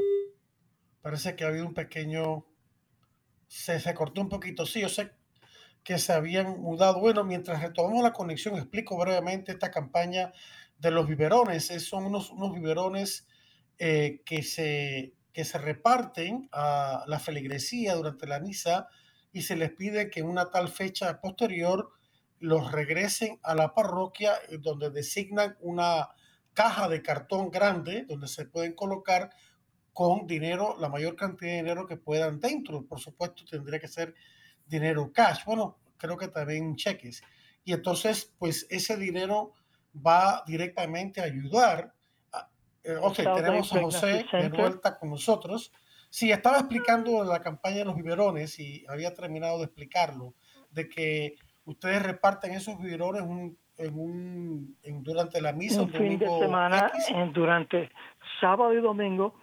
parece 1.02 1.36
que 1.36 1.44
ha 1.44 1.48
habido 1.48 1.66
un 1.66 1.74
pequeño, 1.74 2.46
se, 3.48 3.80
se 3.80 3.94
cortó 3.94 4.22
un 4.22 4.30
poquito. 4.30 4.66
Sí, 4.66 4.82
yo 4.82 4.90
sé 4.90 5.12
que 5.84 5.98
se 5.98 6.12
habían 6.12 6.60
mudado. 6.60 7.00
Bueno, 7.00 7.24
mientras 7.24 7.62
retomamos 7.62 8.04
la 8.04 8.12
conexión, 8.12 8.56
explico 8.56 8.98
brevemente 8.98 9.54
esta 9.54 9.72
campaña 9.72 10.34
de 10.78 10.92
los 10.92 11.08
biberones. 11.08 11.68
Son 11.82 12.06
unos, 12.06 12.30
unos 12.32 12.54
biberones 12.54 13.26
eh, 13.80 14.22
que, 14.26 14.44
se, 14.44 15.14
que 15.32 15.46
se 15.46 15.58
reparten 15.58 16.50
a 16.52 17.06
la 17.08 17.20
feligresía 17.20 17.96
durante 17.96 18.28
la 18.28 18.40
misa 18.40 18.90
y 19.32 19.44
se 19.44 19.56
les 19.56 19.72
pide 19.72 20.10
que 20.10 20.20
en 20.20 20.28
una 20.28 20.52
tal 20.52 20.68
fecha 20.68 21.22
posterior 21.22 21.92
los 22.40 22.72
regresen 22.72 23.40
a 23.44 23.56
la 23.56 23.74
parroquia 23.74 24.34
eh, 24.50 24.58
donde 24.60 24.90
designan 24.90 25.58
una 25.62 26.10
caja 26.54 26.88
de 26.90 27.02
cartón 27.02 27.52
grande 27.52 28.06
donde 28.08 28.28
se 28.28 28.46
pueden 28.46 28.74
colocar 28.74 29.30
con 29.94 30.28
dinero, 30.28 30.76
la 30.80 30.90
mayor 30.90 31.16
cantidad 31.16 31.52
de 31.52 31.58
dinero 31.58 31.88
que 31.88 31.98
puedan 31.98 32.40
dentro. 32.40 32.86
Por 32.86 33.00
supuesto, 33.00 33.44
tendría 33.50 33.80
que 33.80 33.88
ser 33.88 34.14
dinero 34.66 35.12
cash, 35.12 35.44
bueno, 35.46 35.80
creo 35.98 36.18
que 36.18 36.28
también 36.28 36.76
cheques. 36.76 37.24
Y 37.64 37.74
entonces, 37.74 38.34
pues 38.38 38.68
ese 38.70 38.96
dinero 38.96 39.54
va 39.96 40.44
directamente 40.46 41.20
a 41.20 41.26
ayudar. 41.26 41.94
Eh, 42.84 42.96
ok, 42.96 43.16
tenemos 43.16 43.74
a 43.74 43.82
José 43.82 44.26
de 44.32 44.50
vuelta 44.50 44.98
con 44.98 45.10
nosotros. 45.10 45.72
Sí, 46.10 46.32
estaba 46.32 46.60
explicando 46.60 47.24
la 47.24 47.42
campaña 47.42 47.78
de 47.78 47.86
los 47.86 47.96
biberones 47.96 48.60
y 48.60 48.86
había 48.88 49.14
terminado 49.14 49.58
de 49.58 49.66
explicarlo, 49.66 50.36
de 50.72 50.88
que 50.88 51.36
ustedes 51.68 52.02
reparten 52.02 52.54
esos 52.54 52.80
biberones 52.80 53.24
en 53.78 54.00
un, 54.00 54.76
durante 55.04 55.42
la 55.42 55.52
misa. 55.52 55.84
Un, 55.84 55.90
fin 55.90 56.18
de 56.18 56.28
semana, 56.40 56.92
durante 57.34 57.92
sábado 58.40 58.74
y 58.74 58.82
domingo, 58.82 59.36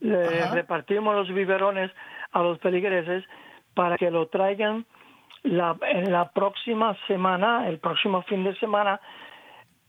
le 0.00 0.48
repartimos 0.50 1.14
los 1.14 1.28
biberones 1.34 1.90
a 2.32 2.42
los 2.42 2.58
peligreses 2.58 3.24
para 3.74 3.96
que 3.96 4.10
lo 4.10 4.28
traigan 4.28 4.86
la, 5.42 5.76
en 5.82 6.12
la 6.12 6.30
próxima 6.30 6.96
semana, 7.06 7.68
el 7.68 7.78
próximo 7.78 8.22
fin 8.22 8.44
de 8.44 8.54
semana. 8.58 9.00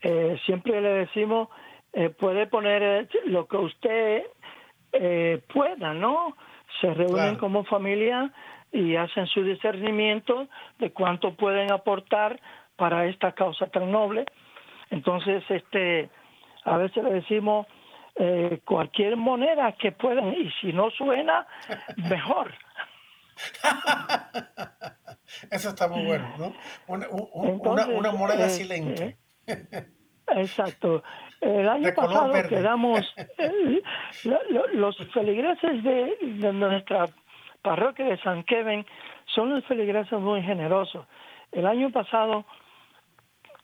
Eh, 0.02 0.40
siempre 0.46 0.82
le 0.82 0.90
decimos, 1.06 1.50
eh, 1.92 2.10
puede 2.10 2.48
poner 2.48 2.84
eh, 2.84 3.08
lo 3.26 3.48
que 3.48 3.58
usted 3.58 4.24
pueda, 5.52 5.92
¿no? 5.96 6.38
Se 6.80 6.94
reúnen 6.94 7.36
como 7.38 7.64
familia 7.64 8.32
y 8.74 8.96
hacen 8.96 9.28
su 9.28 9.44
discernimiento 9.44 10.48
de 10.80 10.92
cuánto 10.92 11.36
pueden 11.36 11.72
aportar 11.72 12.40
para 12.76 13.06
esta 13.06 13.32
causa 13.32 13.68
tan 13.68 13.92
noble. 13.92 14.26
Entonces, 14.90 15.44
este, 15.50 16.10
a 16.66 16.78
veces 16.78 17.04
le 17.04 17.14
decimos 17.14 17.68
cualquier 18.66 19.18
moneda 19.18 19.72
que 19.72 19.92
puedan 19.92 20.34
y 20.34 20.52
si 20.62 20.72
no 20.74 20.92
suena, 20.92 21.48
mejor. 22.10 22.54
Eso 25.52 25.70
está 25.70 25.88
muy 25.88 26.06
bueno, 26.06 26.28
¿no? 26.38 26.54
Una, 26.88 28.12
moneda 28.12 28.50
silente. 28.50 29.18
exacto. 30.28 31.04
El 31.42 31.68
año 31.68 31.92
pasado 31.94 32.32
quedamos, 32.48 33.02
eh, 33.38 33.82
los 34.74 34.96
feligreses 35.14 35.84
de, 35.84 36.18
de, 36.22 36.54
nuestra 36.54 37.08
parroquia 37.64 38.06
de 38.06 38.22
San 38.22 38.44
Kevin 38.44 38.86
son 39.34 39.50
los 39.50 39.66
feligreses 39.66 40.20
muy 40.20 40.44
generosos. 40.44 41.08
El 41.52 41.66
año 41.66 41.90
pasado 41.92 42.46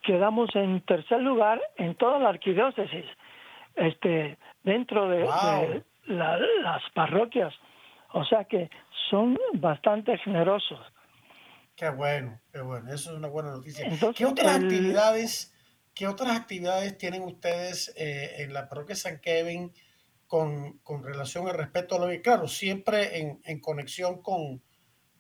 quedamos 0.01 0.49
en 0.55 0.81
tercer 0.81 1.21
lugar 1.21 1.61
en 1.77 1.93
toda 1.95 2.17
la 2.17 2.29
arquidiócesis, 2.29 3.05
este, 3.75 4.37
dentro 4.63 5.07
de, 5.09 5.83
las 6.07 6.81
parroquias. 6.95 7.53
O 8.13 8.25
sea 8.25 8.45
que 8.45 8.71
son 9.09 9.37
bastante 9.53 10.17
generosos. 10.17 10.79
Qué 11.75 11.89
bueno, 11.89 12.39
qué 12.51 12.61
bueno. 12.61 12.91
Eso 12.91 13.11
es 13.11 13.17
una 13.17 13.27
buena 13.27 13.51
noticia. 13.51 13.87
¿Qué 14.15 14.25
otras 14.25 14.55
actividades, 14.55 15.53
qué 15.93 16.07
otras 16.07 16.35
actividades 16.35 16.97
tienen 16.97 17.21
ustedes 17.21 17.93
eh, 17.95 18.43
en 18.43 18.53
la 18.53 18.67
parroquia 18.67 18.95
San 18.95 19.19
Kevin 19.19 19.71
con, 20.29 21.03
relación 21.03 21.49
al 21.49 21.57
respeto 21.57 21.95
a 21.95 21.99
la 21.99 22.05
vida? 22.05 22.21
Claro, 22.21 22.47
siempre 22.47 23.19
en, 23.19 23.41
en 23.43 23.59
conexión 23.59 24.21
con, 24.21 24.61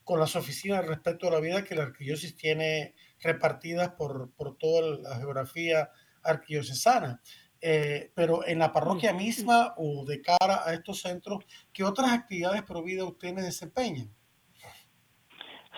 con 0.05 0.19
las 0.19 0.35
oficinas 0.35 0.85
respecto 0.85 1.27
a 1.27 1.31
la 1.31 1.39
vida 1.39 1.65
que 1.65 1.75
la 1.75 1.83
arquidiócesis 1.83 2.37
tiene 2.37 2.93
repartidas 3.21 3.89
por, 3.89 4.31
por 4.35 4.55
toda 4.57 4.97
la 4.97 5.17
geografía 5.17 5.89
arquidiocesana. 6.23 7.19
Eh, 7.61 8.11
pero 8.15 8.47
en 8.47 8.59
la 8.59 8.71
parroquia 8.71 9.13
misma 9.13 9.73
o 9.75 10.05
de 10.05 10.21
cara 10.21 10.61
a 10.65 10.73
estos 10.73 11.01
centros, 11.01 11.43
¿qué 11.73 11.83
otras 11.83 12.11
actividades 12.11 12.63
pro 12.63 12.83
vida 12.83 13.03
ustedes 13.03 13.43
desempeñan? 13.43 14.09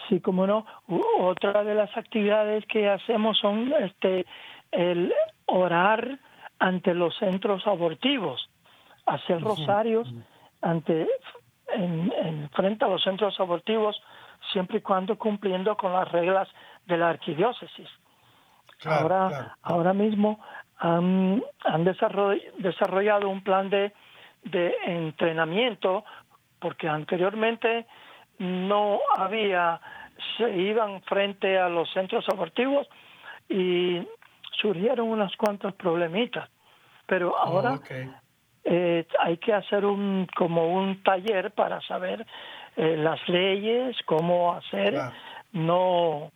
Sí, 0.07 0.19
como 0.19 0.45
no. 0.45 0.65
Otra 1.19 1.63
de 1.63 1.73
las 1.73 1.95
actividades 1.95 2.65
que 2.67 2.89
hacemos 2.89 3.37
son 3.39 3.73
este 3.81 4.25
el 4.71 5.13
orar 5.45 6.19
ante 6.59 6.93
los 6.93 7.17
centros 7.17 7.65
abortivos, 7.65 8.50
hacer 9.05 9.41
rosarios 9.41 10.11
ante 10.61 11.07
en, 11.73 12.11
en, 12.11 12.49
frente 12.49 12.85
a 12.85 12.87
los 12.87 13.03
centros 13.03 13.39
abortivos 13.39 14.01
siempre 14.51 14.79
y 14.79 14.81
cuando 14.81 15.17
cumpliendo 15.17 15.75
con 15.77 15.93
las 15.93 16.11
reglas 16.11 16.47
de 16.85 16.97
la 16.97 17.09
arquidiócesis. 17.09 17.87
ahora, 18.85 19.55
ahora 19.61 19.93
mismo 19.93 20.39
han, 20.77 21.43
han 21.63 21.83
desarrollado 21.83 23.29
un 23.29 23.43
plan 23.43 23.69
de, 23.69 23.93
de 24.43 24.75
entrenamiento 24.85 26.03
porque 26.59 26.87
anteriormente 26.87 27.85
no 28.39 28.99
había, 29.15 29.79
se 30.37 30.49
iban 30.49 31.01
frente 31.03 31.59
a 31.59 31.69
los 31.69 31.91
centros 31.91 32.25
abortivos 32.29 32.87
y 33.49 34.01
surgieron 34.59 35.09
unas 35.09 35.35
cuantas 35.37 35.73
problemitas. 35.75 36.49
Pero 37.05 37.31
oh, 37.31 37.37
ahora 37.37 37.79
eh, 38.63 39.07
hay 39.19 39.37
que 39.37 39.53
hacer 39.53 39.85
un 39.85 40.27
como 40.35 40.73
un 40.73 41.01
taller 41.03 41.51
para 41.51 41.81
saber 41.81 42.25
eh, 42.75 42.95
las 42.97 43.19
leyes, 43.27 43.95
cómo 44.05 44.53
hacer, 44.53 44.99
no 45.51 46.31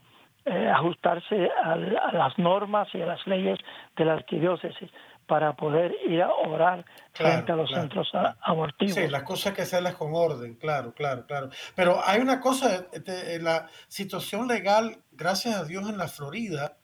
eh, 0.45 0.69
ajustarse 0.69 1.49
a, 1.63 1.75
las 1.75 2.37
normas 2.37 2.87
y 2.93 3.01
a 3.01 3.05
las 3.05 3.25
leyes 3.27 3.59
de 3.95 4.05
la 4.05 4.13
arquidiócesis 4.13 4.89
para 5.27 5.55
poder 5.55 5.95
ir 6.07 6.21
a 6.21 6.31
orar 6.31 6.85
frente 7.13 7.51
a 7.51 7.55
los 7.55 7.71
centros 7.71 8.11
abortivos. 8.41 8.93
Sí, 8.93 9.07
las 9.07 9.23
cosas 9.23 9.47
hay 9.47 9.53
que 9.53 9.61
hacerlas 9.63 9.95
con 9.95 10.11
orden, 10.13 10.55
claro, 10.55 10.93
claro, 10.93 11.25
claro. 11.25 11.49
Pero 11.75 11.99
hay 12.05 12.21
una 12.21 12.39
cosa, 12.39 12.85
este, 12.91 13.39
la 13.39 13.67
situación 13.87 14.47
legal, 14.47 14.99
gracias 15.11 15.55
a 15.55 15.63
Dios, 15.63 15.89
en 15.89 15.97
la 15.97 16.07
Florida, 16.07 16.77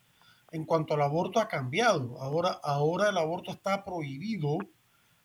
en 0.51 0.65
cuanto 0.65 0.95
al 0.95 1.03
aborto 1.03 1.39
ha 1.39 1.47
cambiado. 1.47 2.17
Ahora, 2.19 2.59
ahora 2.63 3.09
el 3.09 3.17
aborto 3.17 3.51
está 3.51 3.83
prohibido 3.83 4.57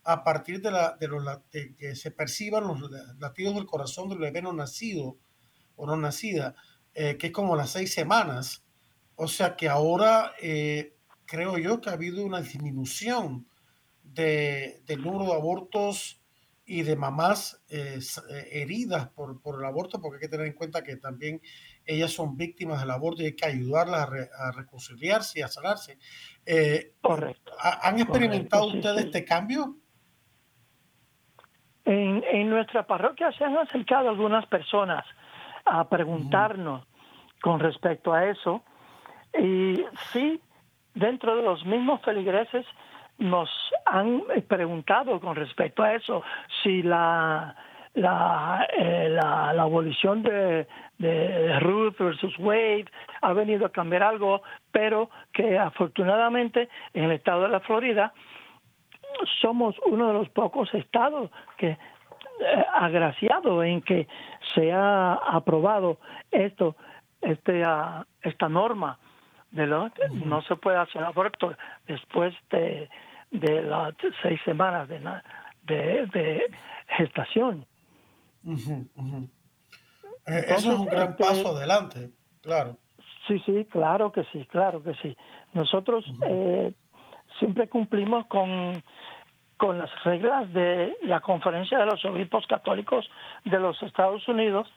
a 0.07 0.23
partir 0.23 0.63
de, 0.63 0.71
la, 0.71 0.97
de, 0.99 1.09
los, 1.09 1.23
que 1.51 1.97
se 1.97 2.13
perciban 2.13 2.67
los 2.69 2.81
latidos 3.19 3.57
del 3.57 3.67
corazón 3.67 4.09
del 4.09 4.19
bebé 4.19 4.41
no 4.41 4.53
nacido 4.53 5.19
o 5.75 5.87
no 5.87 5.97
nacida, 5.97 6.55
eh, 6.95 7.17
que 7.19 7.29
es 7.29 7.33
como 7.33 7.57
las 7.57 7.71
seis 7.71 7.93
semanas. 7.93 8.65
O 9.17 9.27
sea 9.27 9.57
que 9.57 9.69
ahora 9.69 10.33
eh, 10.41 10.97
creo 11.25 11.59
yo 11.59 11.81
que 11.81 11.91
ha 11.91 11.95
habido 11.95 12.25
una 12.25 12.41
disminución 12.41 13.49
de, 14.05 14.83
del 14.87 15.03
número 15.03 15.27
de 15.27 15.35
abortos 15.35 16.23
y 16.65 16.83
de 16.83 16.97
mamás 16.97 17.61
eh, 17.69 18.01
heridas 18.51 19.09
por, 19.09 19.41
por, 19.41 19.61
el 19.61 19.67
aborto, 19.67 20.01
porque 20.01 20.17
hay 20.17 20.21
que 20.21 20.29
tener 20.29 20.47
en 20.47 20.53
cuenta 20.53 20.85
que 20.85 20.97
también 20.97 21.41
ellas 21.85 22.13
son 22.13 22.37
víctimas 22.37 22.81
del 22.81 22.91
aborto 22.91 23.23
y 23.23 23.27
hay 23.27 23.37
que 23.37 23.47
ayudarlas 23.47 24.09
a, 24.39 24.53
reconciliarse 24.53 25.41
y 25.41 25.43
a 25.43 25.49
sanarse. 25.49 25.99
Correcto. 27.01 27.53
¿Han 27.61 28.01
experimentado 28.01 28.67
ustedes 28.67 29.07
este 29.07 29.25
cambio? 29.25 29.77
En, 31.87 32.23
en 32.31 32.51
nuestra 32.51 32.83
parroquia 32.83 33.33
se 33.33 33.45
han 33.45 33.57
acercado 33.57 34.11
algunas 34.11 34.45
personas 34.47 35.05
a 35.65 35.89
preguntarnos 35.89 36.85
con 37.41 37.61
respecto 37.61 38.13
a 38.13 38.27
eso. 38.27 38.63
Y 39.39 39.85
sí, 40.13 40.41
dentro 40.95 41.37
de 41.37 41.43
los 41.43 41.65
mismos 41.65 42.03
feligreses 42.03 42.67
nos 43.19 43.49
han 43.85 44.23
preguntado 44.49 45.21
con 45.21 45.37
respecto 45.37 45.83
a 45.83 45.95
eso, 45.95 46.23
si 46.63 46.83
la, 46.83 47.55
la, 47.95 48.67
eh, 48.77 49.09
la, 49.11 49.51
abolición 49.51 50.23
de, 50.23 50.67
de 50.99 51.61
Ruth 51.61 51.97
versus 51.99 52.39
Wade 52.39 52.87
ha 53.23 53.33
venido 53.33 53.67
a 53.67 53.73
cambiar 53.73 54.03
algo, 54.03 54.43
pero 54.71 55.11
que 55.33 55.59
afortunadamente 55.59 56.69
en 56.93 57.05
el 57.05 57.13
estado 57.13 57.43
de 57.43 57.49
la 57.49 57.61
Florida 57.61 58.13
somos 59.41 59.77
uno 59.87 60.09
de 60.09 60.15
los 60.15 60.29
pocos 60.31 60.73
estados 60.75 61.31
que 61.57 61.69
eh, 61.69 61.79
agraciado 62.75 63.63
en 63.63 63.83
que 63.83 64.09
se 64.55 64.73
ha 64.73 65.15
aprobado 65.15 65.99
esto, 66.31 66.77
este, 67.21 67.63
uh, 67.63 68.05
esta 68.23 68.49
norma 68.49 68.99
de 69.51 69.67
lo 69.67 69.91
no 70.25 70.43
se 70.43 70.57
puede 70.57 70.77
hacer 70.77 71.03
aborto 71.03 71.55
después 71.87 72.35
de, 72.51 72.89
de 73.31 73.63
las 73.63 73.95
seis 74.23 74.41
semanas 74.45 74.89
de, 74.89 75.01
de, 75.63 76.07
de 76.07 76.51
gestación. 76.89 77.65
Eh, 78.45 80.45
eso 80.49 80.73
es 80.73 80.79
un 80.79 80.87
gran 80.87 81.11
este, 81.11 81.25
paso 81.25 81.57
adelante, 81.57 82.11
claro. 82.43 82.77
Sí, 83.27 83.43
sí, 83.45 83.67
claro 83.71 84.13
que 84.13 84.25
sí, 84.25 84.47
claro 84.47 84.83
que 84.83 84.95
sí. 84.95 85.17
Nosotros 85.53 86.05
eh, 86.29 86.73
siempre 87.39 87.69
cumplimos 87.69 88.27
con, 88.27 88.83
con 89.57 89.79
las 89.79 89.91
reglas 90.05 90.53
de 90.53 90.97
la 91.03 91.21
Conferencia 91.21 91.79
de 91.79 91.87
los 91.87 92.05
Obispos 92.05 92.47
Católicos 92.47 93.09
de 93.45 93.59
los 93.59 93.83
Estados 93.83 94.29
Unidos. 94.29 94.71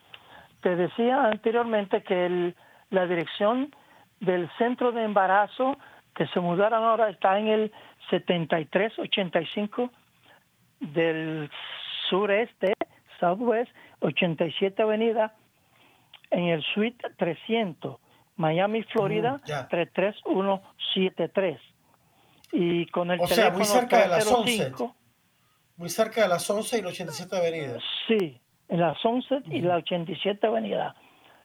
Te 0.62 0.74
decía 0.76 1.24
anteriormente 1.24 2.02
que 2.02 2.24
el, 2.26 2.54
la 2.90 3.06
dirección 3.06 3.74
del 4.20 4.48
centro 4.58 4.92
de 4.92 5.04
embarazo 5.04 5.76
que 6.14 6.26
se 6.28 6.40
mudaron 6.40 6.84
ahora 6.84 7.10
está 7.10 7.38
en 7.38 7.48
el 7.48 7.72
7385 8.10 9.90
del 10.80 11.50
sureste, 12.08 12.74
southwest, 13.18 13.70
87 14.00 14.82
Avenida, 14.82 15.34
en 16.30 16.48
el 16.48 16.62
suite 16.74 17.06
300, 17.16 17.96
Miami, 18.36 18.82
Florida, 18.84 19.40
33173 19.70 21.69
y 22.52 22.86
con 22.86 23.10
el 23.10 23.20
o 23.20 23.26
sea, 23.26 23.50
muy 23.50 23.64
cerca 23.64 24.02
de 24.02 24.08
las 24.08 24.30
11. 24.30 24.72
Muy 25.76 25.88
cerca 25.88 26.22
de 26.22 26.28
las 26.28 26.48
11 26.50 26.78
y 26.78 26.82
la 26.82 26.88
87 26.88 27.36
Avenida. 27.36 27.78
Sí, 28.06 28.40
en 28.68 28.80
las 28.80 29.04
11 29.04 29.42
y 29.46 29.60
la 29.60 29.76
87 29.76 30.46
Avenida. 30.46 30.94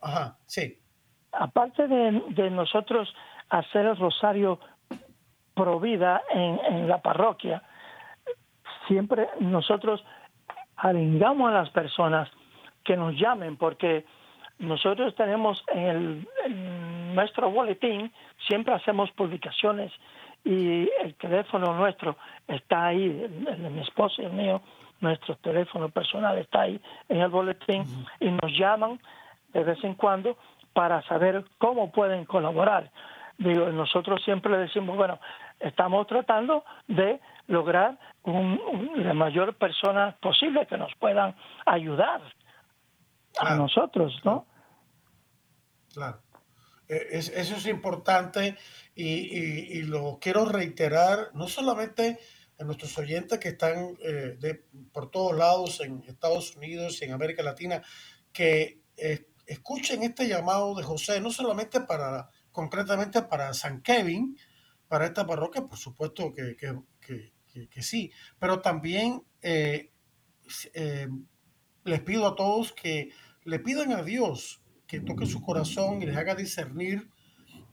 Ajá, 0.00 0.38
sí. 0.46 0.78
Aparte 1.32 1.88
de, 1.88 2.22
de, 2.30 2.50
nosotros 2.50 3.12
hacer 3.50 3.84
el 3.86 3.96
rosario 3.96 4.58
pro 5.54 5.78
vida 5.78 6.22
en, 6.32 6.58
en 6.64 6.88
la 6.88 7.02
parroquia, 7.02 7.62
siempre 8.88 9.28
nosotros 9.38 10.04
arengamos 10.76 11.50
a 11.50 11.54
las 11.54 11.70
personas 11.70 12.28
que 12.84 12.96
nos 12.96 13.14
llamen 13.14 13.56
porque 13.56 14.04
nosotros 14.58 15.14
tenemos 15.14 15.62
en, 15.68 16.26
el, 16.46 17.14
nuestro 17.14 17.50
boletín, 17.50 18.12
siempre 18.46 18.74
hacemos 18.74 19.10
publicaciones 19.12 19.92
y 20.44 20.88
el 21.00 21.14
teléfono 21.14 21.74
nuestro 21.74 22.16
está 22.46 22.86
ahí, 22.86 23.04
el, 23.04 23.62
de 23.62 23.70
mi 23.70 23.80
esposo 23.80 24.22
y 24.22 24.24
el 24.24 24.32
mío, 24.32 24.60
nuestro 25.00 25.36
teléfono 25.36 25.88
personal 25.90 26.38
está 26.38 26.62
ahí 26.62 26.80
en 27.08 27.20
el 27.20 27.28
boletín 27.28 27.84
y 28.18 28.30
nos 28.30 28.56
llaman 28.58 28.98
de 29.52 29.62
vez 29.62 29.82
en 29.84 29.94
cuando 29.94 30.36
para 30.72 31.02
saber 31.02 31.44
cómo 31.58 31.92
pueden 31.92 32.24
colaborar. 32.24 32.90
Digo, 33.36 33.66
nosotros 33.70 34.22
siempre 34.24 34.50
le 34.50 34.58
decimos, 34.58 34.96
bueno, 34.96 35.20
estamos 35.60 36.06
tratando 36.06 36.64
de 36.86 37.20
lograr 37.46 37.98
un, 38.24 38.60
la 38.96 39.14
mayor 39.14 39.56
personas 39.56 40.14
posible 40.16 40.66
que 40.66 40.76
nos 40.76 40.94
puedan 40.96 41.34
ayudar 41.66 42.20
a 43.38 43.54
nosotros, 43.54 44.20
¿no? 44.24 44.46
Claro. 45.92 46.20
E, 46.88 47.18
eso 47.18 47.56
es 47.56 47.66
importante 47.66 48.56
y, 48.94 49.82
lo 49.82 50.18
quiero 50.20 50.44
reiterar, 50.44 51.30
no 51.34 51.46
solamente 51.46 52.18
a 52.58 52.64
nuestros 52.64 52.96
oyentes 52.98 53.38
que 53.38 53.50
están 53.50 53.96
eh, 54.02 54.36
de, 54.38 54.64
por 54.92 55.10
todos 55.10 55.36
lados 55.36 55.80
en 55.80 56.02
Estados 56.08 56.56
Unidos 56.56 57.00
y 57.00 57.04
en 57.04 57.12
América 57.12 57.42
Latina, 57.42 57.82
que 58.32 58.82
eh, 58.96 59.28
escuchen 59.46 60.02
este 60.02 60.26
llamado 60.26 60.74
de 60.74 60.82
José, 60.82 61.20
no 61.20 61.30
solamente 61.30 61.80
para, 61.80 62.28
concretamente 62.50 63.22
para 63.22 63.54
San 63.54 63.80
Kevin, 63.80 64.36
para 64.88 65.06
esta 65.06 65.26
parroquia, 65.26 65.66
por 65.66 65.78
supuesto 65.78 66.32
que, 66.32 66.56
que, 66.56 67.82
sí, 67.82 68.10
pero 68.38 68.60
también 68.60 69.22
eh, 69.42 69.90
les 71.84 72.00
pido 72.00 72.26
a 72.26 72.34
todos 72.34 72.72
que 72.72 73.10
le 73.44 73.58
pidan 73.58 73.92
a 73.92 74.02
Dios 74.02 74.60
que 74.86 75.00
toque 75.00 75.26
su 75.26 75.42
corazón 75.42 76.02
y 76.02 76.06
les 76.06 76.16
haga 76.16 76.34
discernir. 76.34 77.10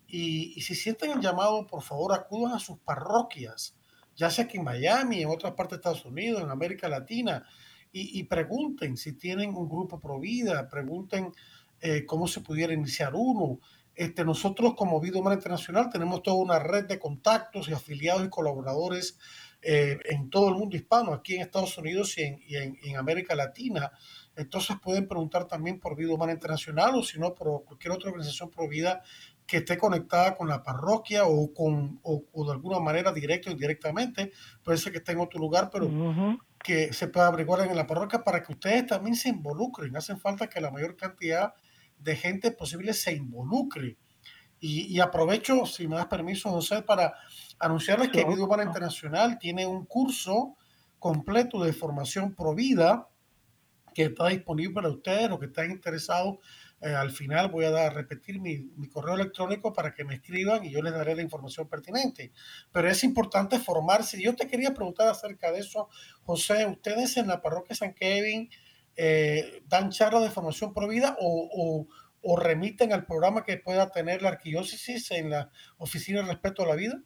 Y, 0.07 0.61
si 0.61 0.75
sienten 0.75 1.11
el 1.11 1.21
llamado, 1.21 1.65
por 1.65 1.81
favor, 1.81 2.13
acudan 2.13 2.53
a 2.53 2.59
sus 2.59 2.77
parroquias, 2.79 3.75
ya 4.15 4.29
sea 4.29 4.47
que 4.47 4.57
en 4.57 4.63
Miami, 4.63 5.21
en 5.21 5.29
otras 5.29 5.53
partes 5.53 5.71
de 5.71 5.75
Estados 5.77 6.05
Unidos, 6.05 6.43
en 6.43 6.49
América 6.49 6.87
Latina, 6.87 7.43
y, 7.91 8.23
pregunten 8.23 8.97
si 8.97 9.13
tienen 9.13 9.55
un 9.55 9.69
grupo 9.69 10.01
pro 10.01 10.19
vida, 10.19 10.67
pregunten 10.69 11.31
eh, 11.79 12.05
cómo 12.05 12.27
se 12.27 12.41
pudiera 12.41 12.73
iniciar 12.73 13.13
uno. 13.15 13.61
Este, 13.95 14.25
nosotros 14.25 14.73
como 14.75 14.99
Vida 14.99 15.19
Humana 15.19 15.35
Internacional 15.35 15.89
tenemos 15.89 16.21
toda 16.21 16.37
una 16.37 16.59
red 16.59 16.85
de 16.85 16.99
contactos 16.99 17.69
y 17.69 17.73
afiliados 17.73 18.25
y 18.25 18.29
colaboradores 18.29 19.17
eh, 19.61 19.97
en 20.05 20.29
todo 20.29 20.49
el 20.49 20.55
mundo 20.55 20.75
hispano, 20.75 21.13
aquí 21.13 21.35
en 21.35 21.41
Estados 21.41 21.77
Unidos 21.77 22.17
y 22.17 22.23
en, 22.23 22.39
y 22.45 22.89
en 22.89 22.97
América 22.97 23.35
Latina. 23.35 23.91
Entonces 24.35 24.75
pueden 24.81 25.07
preguntar 25.07 25.45
también 25.47 25.79
por 25.79 25.95
Vida 25.95 26.13
Humana 26.13 26.33
Internacional 26.33 26.95
o 26.95 27.03
si 27.03 27.17
no 27.19 27.33
por 27.33 27.63
cualquier 27.63 27.93
otra 27.93 28.09
organización 28.09 28.51
pro 28.51 28.67
vida 28.67 29.01
que 29.47 29.57
esté 29.57 29.77
conectada 29.77 30.35
con 30.35 30.47
la 30.47 30.63
parroquia 30.63 31.25
o, 31.25 31.53
con, 31.53 31.99
o, 32.03 32.45
de 32.45 32.51
alguna 32.51 32.79
manera 32.79 33.11
directa 33.11 33.49
o 33.49 33.53
indirectamente. 33.53 34.31
Puede 34.63 34.77
ser 34.77 34.91
que 34.91 34.99
esté 34.99 35.11
en 35.11 35.19
otro 35.19 35.39
lugar, 35.39 35.69
pero 35.71 35.89
que 36.63 36.93
se 36.93 37.07
pueda 37.07 37.27
averiguar 37.27 37.61
en 37.61 37.75
la 37.75 37.85
parroquia 37.85 38.23
para 38.23 38.41
que 38.41 38.53
ustedes 38.53 38.87
también 38.87 39.15
se 39.15 39.29
involucren. 39.29 39.95
Hacen 39.95 40.19
falta 40.19 40.47
que 40.47 40.59
la 40.59 40.71
mayor 40.71 40.95
cantidad 40.95 41.53
de 41.97 42.15
gente 42.15 42.51
posible 42.51 42.93
se 42.93 43.13
involucre. 43.13 43.97
Y, 44.59 44.99
aprovecho, 44.99 45.67
si 45.67 45.87
me 45.87 45.95
das 45.95 46.07
permiso, 46.07 46.49
José, 46.49 46.81
para 46.81 47.13
anunciarles 47.59 48.09
que 48.09 48.25
Vida 48.25 48.43
Humana 48.43 48.63
Internacional 48.63 49.37
tiene 49.37 49.67
un 49.67 49.85
curso 49.85 50.55
completo 50.97 51.63
de 51.63 51.71
formación 51.71 52.33
pro 52.33 52.55
vida 52.55 53.07
que 53.93 54.05
está 54.05 54.27
disponible 54.27 54.73
para 54.73 54.89
ustedes, 54.89 55.29
los 55.29 55.39
que 55.39 55.45
están 55.47 55.69
interesados. 55.69 56.37
Eh, 56.81 56.95
al 56.95 57.11
final 57.11 57.49
voy 57.49 57.65
a 57.65 57.69
dar, 57.69 57.93
repetir 57.93 58.41
mi, 58.41 58.57
mi, 58.75 58.89
correo 58.89 59.13
electrónico 59.13 59.71
para 59.71 59.93
que 59.93 60.03
me 60.03 60.15
escriban 60.15 60.65
y 60.65 60.71
yo 60.71 60.81
les 60.81 60.93
daré 60.93 61.15
la 61.15 61.21
información 61.21 61.69
pertinente. 61.69 62.31
Pero 62.71 62.89
es 62.89 63.03
importante 63.03 63.59
formarse. 63.59 64.19
Yo 64.19 64.35
te 64.35 64.47
quería 64.47 64.73
preguntar 64.73 65.07
acerca 65.07 65.51
de 65.51 65.59
eso, 65.59 65.89
José. 66.23 66.65
¿Ustedes 66.65 67.17
en 67.17 67.27
la 67.27 67.41
parroquia 67.41 67.75
San 67.75 67.93
Kevin 67.93 68.49
eh, 68.97 69.61
dan 69.67 69.89
charlas 69.89 70.23
de 70.23 70.29
formación 70.29 70.73
por 70.73 70.87
vida 70.87 71.15
o, 71.19 71.49
o, 71.51 71.87
o, 72.21 72.35
remiten 72.37 72.93
al 72.93 73.05
programa 73.05 73.43
que 73.43 73.57
pueda 73.57 73.89
tener 73.91 74.21
la 74.21 74.29
arquidiócesis 74.29 75.11
en 75.11 75.29
la 75.31 75.49
oficina 75.77 76.21
de 76.21 76.27
respeto 76.27 76.63
a 76.63 76.67
la 76.67 76.75
vida? 76.75 77.01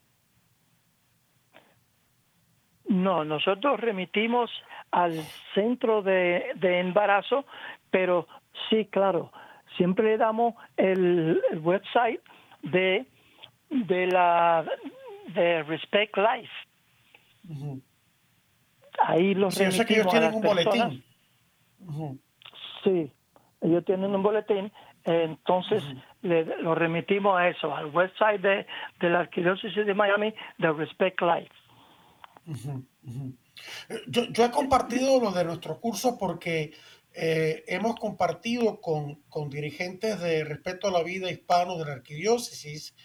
No, 2.90 3.24
nosotros 3.24 3.80
remitimos 3.80 4.50
al 4.92 5.24
centro 5.54 6.02
de, 6.02 6.56
embarazo, 6.62 7.46
pero 7.92 8.28
sí, 8.70 8.86
claro, 8.86 9.32
siempre 9.78 10.06
le 10.06 10.18
damos 10.18 10.56
el, 10.76 11.40
website 11.62 12.22
de, 12.64 13.06
de 13.70 14.08
la 14.08 14.66
de 15.36 15.64
Respect 15.64 16.18
Life. 16.18 16.54
Ahí 19.06 19.34
los 19.36 19.54
sí, 19.54 19.64
que 19.86 19.94
ellos 19.94 20.08
tienen 20.08 20.34
un 20.34 20.42
boletín. 20.42 21.04
Sí, 22.84 23.11
ellos 23.61 23.86
tienen 23.86 24.15
un 24.15 24.23
boletín, 24.23 24.71
entonces 25.03 25.84
le, 26.21 26.45
lo 26.61 26.75
remitimos 26.75 27.38
a 27.38 27.49
eso, 27.49 27.73
al 27.73 27.88
website 27.88 28.41
de, 28.41 28.65
de 28.99 29.09
la 29.09 29.21
Arquidiócesis 29.21 29.86
de 29.86 29.93
Miami 29.93 30.34
de 30.57 30.71
Respect 30.71 31.21
Life. 31.21 31.51
Yo, 34.07 34.23
yo, 34.32 34.45
he 34.45 34.51
compartido 34.51 35.19
lo 35.19 35.32
de 35.32 35.43
nuestro 35.43 35.80
curso 35.80 36.17
porque 36.17 36.73
eh, 37.13 37.63
hemos 37.67 37.95
compartido 37.95 38.80
con, 38.80 39.15
con, 39.30 39.49
dirigentes 39.49 40.19
de 40.19 40.43
Respeto 40.43 40.88
a 40.88 40.91
la 40.91 41.03
Vida 41.03 41.30
Hispano 41.30 41.77
de 41.77 41.86
la 41.86 41.93
Arquidiócesis 41.93 42.95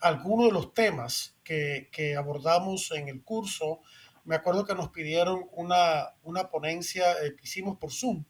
algunos 0.00 0.46
de 0.46 0.52
los 0.52 0.74
temas 0.74 1.36
que, 1.42 1.88
que, 1.90 2.14
abordamos 2.16 2.90
en 2.92 3.08
el 3.08 3.22
curso. 3.22 3.80
Me 4.24 4.36
acuerdo 4.36 4.64
que 4.64 4.74
nos 4.74 4.90
pidieron 4.90 5.46
una, 5.52 6.14
una 6.22 6.48
ponencia 6.48 7.12
eh, 7.22 7.36
que 7.36 7.44
hicimos 7.44 7.76
por 7.78 7.92
Zoom 7.92 8.24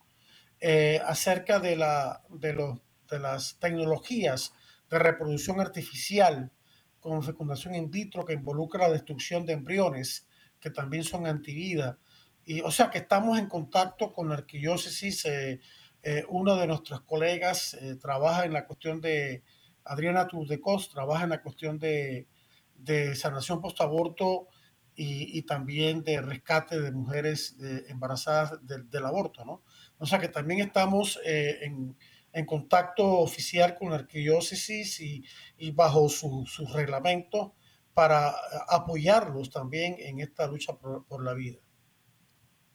eh, 0.59 1.01
acerca 1.05 1.59
de, 1.59 1.75
la, 1.75 2.23
de, 2.29 2.53
los, 2.53 2.79
de 3.09 3.19
las 3.19 3.59
tecnologías 3.59 4.53
de 4.89 4.99
reproducción 4.99 5.59
artificial 5.59 6.51
con 6.99 7.23
fecundación 7.23 7.75
in 7.75 7.91
vitro 7.91 8.25
que 8.25 8.33
involucra 8.33 8.87
la 8.87 8.93
destrucción 8.93 9.45
de 9.45 9.53
embriones 9.53 10.27
que 10.59 10.71
también 10.71 11.03
son 11.03 11.27
antivida. 11.27 11.99
Y, 12.45 12.61
o 12.61 12.71
sea 12.71 12.89
que 12.89 12.99
estamos 12.99 13.37
en 13.37 13.47
contacto 13.47 14.11
con 14.11 14.29
la 14.29 14.35
arquidiócesis. 14.35 15.25
Eh, 15.25 15.59
eh, 16.01 16.23
uno 16.29 16.55
de 16.55 16.67
nuestros 16.67 17.01
colegas 17.01 17.75
eh, 17.75 17.95
trabaja 17.95 18.45
en 18.45 18.53
la 18.53 18.65
cuestión 18.65 19.01
de, 19.01 19.43
Adriana 19.83 20.27
Turdecos, 20.27 20.89
trabaja 20.89 21.25
en 21.25 21.29
la 21.29 21.43
cuestión 21.43 21.77
de, 21.77 22.27
de 22.75 23.15
sanación 23.15 23.61
post-aborto 23.61 24.47
y, 24.95 25.37
y, 25.37 25.41
también 25.43 26.03
de 26.03 26.21
rescate 26.21 26.79
de 26.79 26.91
mujeres 26.91 27.57
embarazadas 27.89 28.59
del 28.65 29.05
aborto, 29.05 29.43
¿no? 29.43 29.63
O 29.97 30.05
sea 30.05 30.19
que 30.19 30.29
también 30.29 30.59
estamos 30.59 31.19
en, 31.23 31.97
en, 32.33 32.45
contacto 32.45 33.05
oficial 33.19 33.75
con 33.75 33.89
la 33.89 33.97
arquidiócesis 33.97 34.99
y, 35.01 35.23
y 35.57 35.71
bajo 35.71 36.07
sus 36.09 36.51
su 36.51 36.65
reglamentos 36.67 37.51
para 37.95 38.33
apoyarlos 38.69 39.49
también 39.49 39.95
en 39.97 40.19
esta 40.19 40.45
lucha 40.45 40.73
por, 40.73 41.23
la 41.23 41.33
vida. 41.33 41.57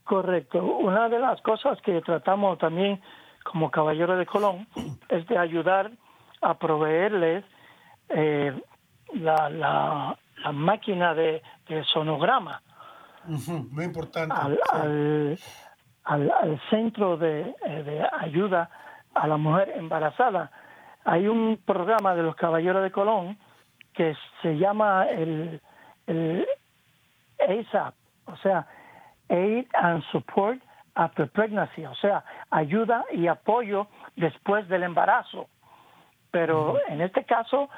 Correcto. 0.02 0.64
Una 0.64 1.08
de 1.08 1.20
las 1.20 1.40
cosas 1.42 1.78
que 1.82 2.00
tratamos 2.00 2.58
también 2.58 3.00
como 3.44 3.70
Caballero 3.70 4.16
de 4.16 4.26
Colón 4.26 4.66
es 5.10 5.26
de 5.28 5.38
ayudar 5.38 5.92
a 6.40 6.58
proveerles 6.58 7.44
eh, 8.08 8.58
la, 9.12 9.50
la, 9.50 10.18
máquina 10.52 11.14
de, 11.14 11.42
sonograma. 11.92 12.62
muy 13.70 13.84
importante. 13.84 14.34
Al, 14.34 15.38
al, 16.04 16.60
centro 16.70 17.16
de, 17.16 17.54
eh, 17.64 17.82
de, 17.82 18.08
ayuda 18.20 18.70
a 19.14 19.26
la 19.26 19.36
mujer 19.36 19.72
embarazada. 19.76 20.50
Hay 21.04 21.28
un 21.28 21.58
programa 21.64 22.14
de 22.14 22.22
los 22.22 22.36
Caballeros 22.36 22.82
de 22.82 22.90
Colón 22.90 23.38
que 23.92 24.16
se 24.42 24.56
llama 24.56 25.06
el, 25.06 25.60
el 26.06 26.46
ASAP, 27.38 27.94
o 28.26 28.36
sea, 28.36 28.66
Aid 29.28 29.66
and 29.74 30.02
Support 30.10 30.60
After 30.94 31.28
Pregnancy, 31.30 31.84
o 31.84 31.94
sea, 31.96 32.24
ayuda 32.50 33.04
y 33.12 33.26
apoyo 33.26 33.86
después 34.16 34.68
del 34.68 34.82
embarazo. 34.82 35.48
Pero 36.30 36.78
en 36.88 37.00
este 37.00 37.24
caso, 37.24 37.68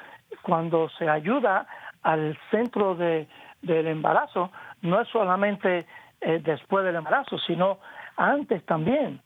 cuando 0.41 0.89
se 0.97 1.09
ayuda 1.09 1.67
al 2.03 2.37
centro 2.51 2.95
de, 2.95 3.27
del 3.61 3.87
embarazo, 3.87 4.51
no 4.81 5.01
es 5.01 5.07
solamente 5.09 5.85
eh, 6.21 6.41
después 6.43 6.85
del 6.85 6.95
embarazo, 6.95 7.37
sino 7.39 7.79
antes 8.17 8.63
también, 8.65 9.21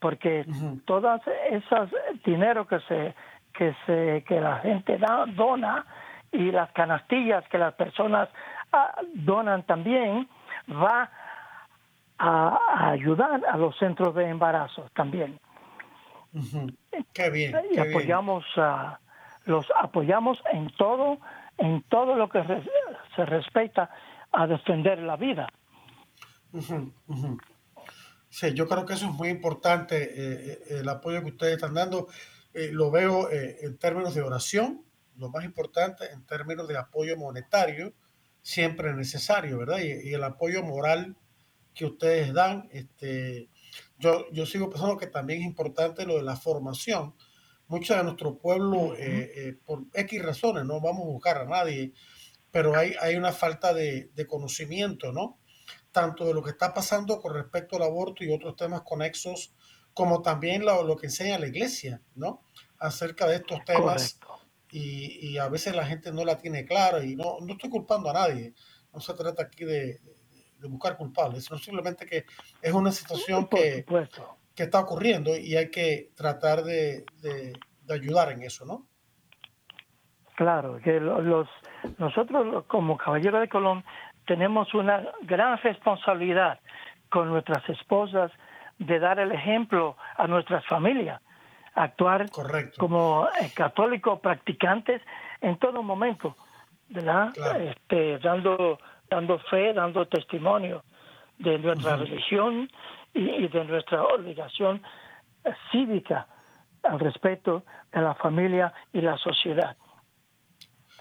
porque 0.00 0.44
todas 0.84 1.20
esas 1.50 1.90
dinero 2.24 2.66
que 2.66 2.80
se 2.80 3.14
que 3.52 3.74
se 3.86 4.24
que 4.26 4.40
la 4.40 4.58
gente 4.58 4.98
da, 4.98 5.26
dona 5.26 5.84
y 6.32 6.50
las 6.50 6.72
canastillas 6.72 7.46
que 7.48 7.58
las 7.58 7.74
personas 7.74 8.28
ah, 8.72 8.94
donan 9.14 9.62
también 9.64 10.28
va 10.70 11.10
a, 12.18 12.90
ayudar 12.90 13.42
a 13.46 13.56
los 13.56 13.76
centros 13.78 14.14
de 14.14 14.28
embarazo 14.28 14.88
también. 14.94 15.38
Qué 17.12 17.30
bien. 17.30 17.54
Y 17.72 17.78
apoyamos 17.78 18.44
a 18.56 18.98
los 19.44 19.66
apoyamos 19.80 20.38
en 20.52 20.70
todo 20.76 21.18
en 21.62 21.82
todo 21.84 22.16
lo 22.16 22.28
que 22.28 22.42
se 23.14 23.24
respecta 23.24 23.88
a 24.32 24.46
defender 24.48 24.98
la 24.98 25.16
vida. 25.16 25.46
Sí, 28.28 28.54
yo 28.54 28.66
creo 28.66 28.84
que 28.84 28.94
eso 28.94 29.06
es 29.06 29.12
muy 29.12 29.28
importante, 29.28 30.02
eh, 30.02 30.52
eh, 30.52 30.78
el 30.80 30.88
apoyo 30.88 31.20
que 31.20 31.30
ustedes 31.30 31.54
están 31.54 31.74
dando. 31.74 32.08
eh, 32.54 32.70
lo 32.72 32.90
veo 32.90 33.30
eh, 33.30 33.58
en 33.62 33.78
términos 33.78 34.14
de 34.14 34.22
oración, 34.22 34.84
lo 35.16 35.28
más 35.30 35.44
importante, 35.44 36.10
en 36.10 36.26
términos 36.26 36.66
de 36.66 36.76
apoyo 36.76 37.16
monetario, 37.16 37.94
siempre 38.42 38.92
necesario, 38.94 39.58
¿verdad? 39.58 39.78
Y, 39.80 40.12
el 40.12 40.24
apoyo 40.24 40.62
moral 40.62 41.16
que 41.74 41.84
ustedes 41.86 42.32
dan, 42.32 42.68
este, 42.72 43.48
yo, 43.98 44.30
yo 44.32 44.46
sigo 44.46 44.68
pensando 44.68 44.96
que 44.96 45.06
también 45.06 45.40
es 45.40 45.46
importante 45.46 46.04
lo 46.06 46.16
de 46.16 46.22
la 46.22 46.36
formación. 46.36 47.14
Muchos 47.68 47.96
de 47.96 48.04
nuestro 48.04 48.38
pueblo, 48.38 48.94
por 49.64 49.84
X 49.94 50.22
razones, 50.22 50.64
no 50.64 50.80
vamos 50.80 51.02
a 51.02 51.10
buscar 51.10 51.38
a 51.38 51.44
nadie, 51.46 51.92
pero 52.50 52.76
hay, 52.76 52.94
hay 53.00 53.16
una 53.16 53.32
falta 53.32 53.72
de, 53.72 54.10
de 54.14 54.26
conocimiento, 54.26 55.12
¿no? 55.12 55.38
Tanto 55.90 56.26
de 56.26 56.34
lo 56.34 56.42
que 56.42 56.50
está 56.50 56.74
pasando 56.74 57.20
con 57.20 57.34
respecto 57.34 57.76
al 57.76 57.82
aborto 57.82 58.24
y 58.24 58.32
otros 58.32 58.56
temas 58.56 58.82
conexos 58.82 59.54
como 59.94 60.22
también 60.22 60.64
lo, 60.64 60.96
que 60.96 61.06
enseña 61.06 61.38
la 61.38 61.48
iglesia, 61.48 62.00
¿no? 62.14 62.42
Acerca 62.78 63.26
de 63.26 63.36
estos 63.36 63.64
temas. 63.64 64.18
Y, 64.70 65.36
a 65.36 65.48
veces 65.48 65.76
la 65.76 65.84
gente 65.84 66.12
no 66.12 66.24
la 66.24 66.38
tiene 66.38 66.64
clara 66.64 67.04
y 67.04 67.14
no, 67.14 67.38
no 67.42 67.52
estoy 67.52 67.68
culpando 67.68 68.08
a 68.08 68.14
nadie. 68.14 68.54
No 68.92 69.00
se 69.00 69.12
trata 69.14 69.42
aquí 69.42 69.64
de, 69.64 70.00
buscar 70.62 70.96
culpables, 70.96 71.44
sino 71.44 71.58
simplemente 71.58 72.06
que 72.06 72.24
es 72.62 72.72
una 72.72 72.92
situación 72.92 73.48
que, 73.48 73.84
que 74.54 74.64
está 74.64 74.80
ocurriendo 74.80 75.36
y 75.36 75.56
hay 75.56 75.70
que 75.70 76.10
tratar 76.16 76.62
de, 76.62 77.04
ayudar 77.88 78.32
en 78.32 78.42
eso, 78.42 78.64
¿no? 78.64 78.86
Claro, 80.34 80.80
que 80.82 80.98
los, 80.98 81.48
nosotros 81.98 82.64
como 82.66 82.96
Caballero 82.96 83.38
de 83.40 83.48
Colón 83.48 83.84
tenemos 84.26 84.72
una 84.74 85.04
gran 85.22 85.58
responsabilidad 85.58 86.58
con 87.10 87.28
nuestras 87.28 87.68
esposas 87.68 88.32
de 88.78 88.98
dar 88.98 89.18
el 89.18 89.32
ejemplo 89.32 89.96
a 90.16 90.26
nuestras 90.26 90.66
familias, 90.66 91.20
actuar 91.74 92.30
como 92.78 93.28
eh, 93.40 93.50
católicos 93.54 94.20
practicantes 94.20 95.02
en 95.40 95.58
todo 95.58 95.82
momento, 95.82 96.34
¿verdad? 96.88 97.32
Este, 97.60 98.18
dando, 98.18 98.78
dando 99.10 99.38
fe, 99.50 99.72
dando 99.74 100.06
testimonio 100.06 100.82
de 101.38 101.58
nuestra 101.58 101.96
religión 101.96 102.68
y, 103.14 103.48
de 103.48 103.64
nuestra 103.64 104.04
obligación 104.04 104.82
cívica 105.70 106.28
al 106.82 106.98
respeto 106.98 107.64
de 107.92 108.00
la 108.00 108.14
familia 108.14 108.72
y 108.92 109.00
la 109.00 109.16
sociedad. 109.18 109.76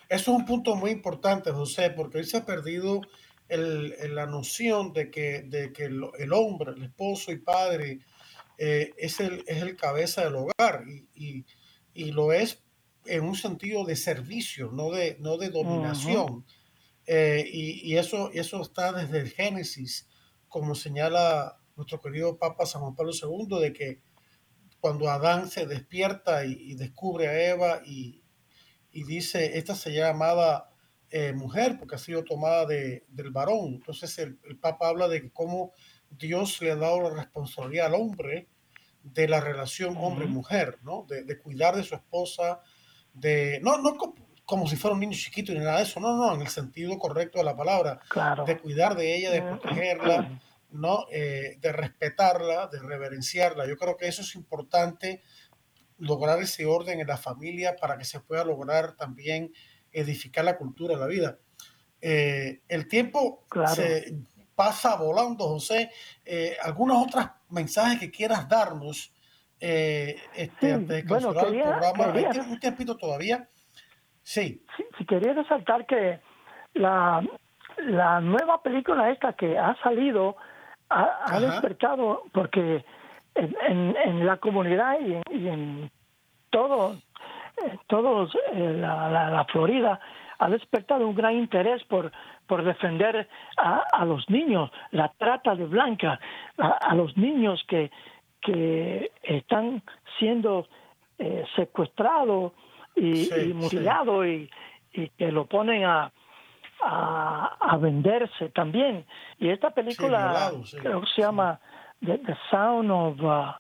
Eso 0.10 0.32
es 0.32 0.40
un 0.40 0.46
punto 0.46 0.76
muy 0.76 0.92
importante, 0.92 1.52
José, 1.52 1.92
porque 1.92 2.18
hoy 2.18 2.26
se 2.26 2.38
ha 2.38 2.46
perdido 2.46 3.02
el, 3.48 3.96
la 4.14 4.26
noción 4.26 4.94
de 4.94 5.10
que, 5.10 5.44
de 5.44 5.72
que 5.72 5.86
el, 5.86 6.34
hombre, 6.34 6.74
el 6.76 6.84
esposo 6.84 7.32
y 7.32 7.38
padre, 7.38 8.00
eh, 8.58 8.94
es, 8.98 9.20
el, 9.20 9.44
es 9.48 9.62
el 9.62 9.76
cabeza 9.76 10.26
del 10.26 10.36
hogar 10.36 10.84
y, 11.16 11.46
y, 11.94 12.12
lo 12.12 12.34
es 12.34 12.62
en 13.06 13.24
un 13.24 13.36
sentido 13.36 13.86
de 13.86 13.96
servicio, 13.96 14.72
no 14.72 14.92
de, 14.92 15.18
no 15.20 15.38
de 15.38 15.50
dominación. 15.50 16.46
Eh, 17.08 17.44
y, 17.52 17.92
y, 17.92 17.98
eso, 17.98 18.32
eso 18.34 18.62
está 18.62 18.92
desde 18.92 19.20
el 19.20 19.30
Génesis, 19.30 20.10
como 20.48 20.76
señala 20.76 21.61
nuestro 21.82 22.00
querido 22.00 22.38
Papa 22.38 22.66
San 22.66 22.82
Juan 22.82 22.96
Pablo 22.96 23.12
II, 23.12 23.60
de 23.60 23.74
que 23.74 24.02
cuando 24.80 25.10
Adán 25.10 25.50
se 25.50 25.66
despierta 25.66 26.46
y, 26.46 26.76
descubre 26.76 27.28
a 27.28 27.50
Eva 27.50 27.82
y, 27.86 28.24
y 28.92 29.04
dice, 29.04 29.58
esta 29.58 29.76
se 29.76 29.92
llamaba 29.92 30.72
eh, 31.10 31.34
mujer, 31.34 31.78
porque 31.78 31.96
ha 31.96 31.98
sido 31.98 32.24
tomada 32.24 32.66
de, 32.66 33.06
del 33.10 33.32
varón. 33.32 33.74
Entonces 33.76 34.18
el, 34.18 34.38
Papa 34.60 34.88
habla 34.88 35.08
de 35.08 35.30
cómo 35.32 35.74
Dios 36.10 36.62
le 36.62 36.72
ha 36.72 36.76
dado 36.76 37.02
la 37.02 37.10
responsabilidad 37.10 37.88
al 37.88 37.96
hombre 37.96 38.48
de 39.04 39.28
la 39.28 39.42
relación 39.42 39.98
hombre-mujer, 39.98 40.80
¿no? 40.84 41.06
De, 41.10 41.38
cuidar 41.40 41.76
de 41.76 41.84
su 41.84 41.96
esposa, 41.96 42.62
de 43.14 43.60
no, 43.62 43.78
no 43.80 43.98
como, 44.46 44.68
si 44.68 44.76
fuera 44.76 44.94
un 44.94 45.02
niño 45.02 45.18
chiquito 45.18 45.52
ni 45.54 45.60
nada 45.60 45.78
de 45.78 45.84
eso, 45.84 46.00
no, 46.00 46.16
no, 46.16 46.34
en 46.34 46.42
el 46.42 46.48
sentido 46.48 46.98
correcto 46.98 47.40
de 47.40 47.46
la 47.46 47.56
palabra, 47.56 48.00
de 48.46 48.60
cuidar 48.60 48.96
de 48.96 49.16
ella, 49.16 49.32
de 49.32 49.42
protegerla, 49.42 50.40
¿no? 50.72 51.06
Eh, 51.12 51.58
de 51.60 51.72
respetarla, 51.72 52.68
de 52.68 52.80
reverenciarla. 52.80 53.68
Yo 53.68 53.78
creo 53.78 53.98
que 53.98 54.08
eso 54.08 54.22
es 54.22 54.36
importante, 54.36 55.22
lograr 55.98 56.40
ese 56.40 56.66
orden 56.66 57.00
en 57.00 57.08
la 57.08 57.18
familia 57.18 57.76
para 57.80 57.98
que 57.98 58.06
se 58.06 58.20
pueda 58.20 58.44
lograr 58.44 58.94
también 58.94 59.52
edificar 59.92 60.46
la 60.46 60.58
cultura, 60.58 60.98
la 60.98 61.08
vida. 61.08 61.38
Eh, 62.02 62.62
el 62.68 62.88
tiempo 62.88 63.46
se 63.68 64.16
pasa 64.56 64.96
volando, 64.96 65.48
José. 65.48 65.92
Eh, 66.26 66.58
¿Algunos 66.64 67.06
otros 67.06 67.26
mensajes 67.50 68.00
que 68.00 68.12
quieras 68.12 68.48
darnos 68.50 69.14
eh, 69.60 70.16
este, 70.36 70.74
antes 70.74 71.04
de 71.04 71.08
bueno, 71.08 71.30
el 71.30 71.36
programa? 71.36 72.14
¿Hay 72.14 72.40
un 72.40 72.60
tiempito 72.60 72.98
todavía? 72.98 73.48
Sí. 74.24 74.64
sí. 74.98 75.06
quería 75.06 75.34
resaltar 75.34 75.86
que 75.86 76.20
la, 76.74 77.24
la 77.78 78.22
nueva 78.22 78.62
película 78.62 79.12
esta 79.12 79.34
que 79.34 79.58
ha 79.58 79.76
salido 79.82 80.36
ha, 80.92 81.40
despertado 81.40 82.24
porque 82.34 82.84
en, 83.36 83.96
en, 84.06 84.26
la 84.26 84.38
comunidad 84.38 85.00
y 85.00 85.14
en, 85.14 85.24
y 85.32 85.48
en 85.48 85.92
todo 86.50 86.98
todos 87.88 88.36
eh, 88.54 88.76
la, 88.78 89.30
la, 89.30 89.46
Florida 89.46 90.00
ha 90.40 90.50
despertado 90.50 91.08
un 91.08 91.16
gran 91.16 91.36
interés 91.36 91.84
por, 91.84 92.12
por 92.48 92.64
defender 92.64 93.28
a, 93.58 94.06
los 94.06 94.28
niños, 94.30 94.72
la 94.92 95.12
trata 95.18 95.56
de 95.56 95.66
blanca, 95.66 96.20
a, 96.58 96.96
los 96.96 97.16
niños 97.16 97.64
que, 97.68 97.92
que 98.42 99.12
están 99.22 99.84
siendo 100.18 100.68
eh, 101.20 101.46
secuestrados 101.56 102.54
y, 102.96 103.30
mutilados 103.54 104.26
y, 104.26 104.50
que 105.18 105.32
lo 105.32 105.46
ponen 105.46 105.86
a, 105.86 106.12
a, 106.84 107.78
venderse 107.80 108.50
también. 108.50 109.06
Y 109.40 109.50
esta 109.50 109.72
película 109.72 110.52
creo 110.82 111.02
que 111.02 111.08
se 111.16 111.22
llama 111.22 111.60
The, 112.00 112.20
Sound 112.50 112.92
of... 112.92 113.22
Uh, 113.22 113.54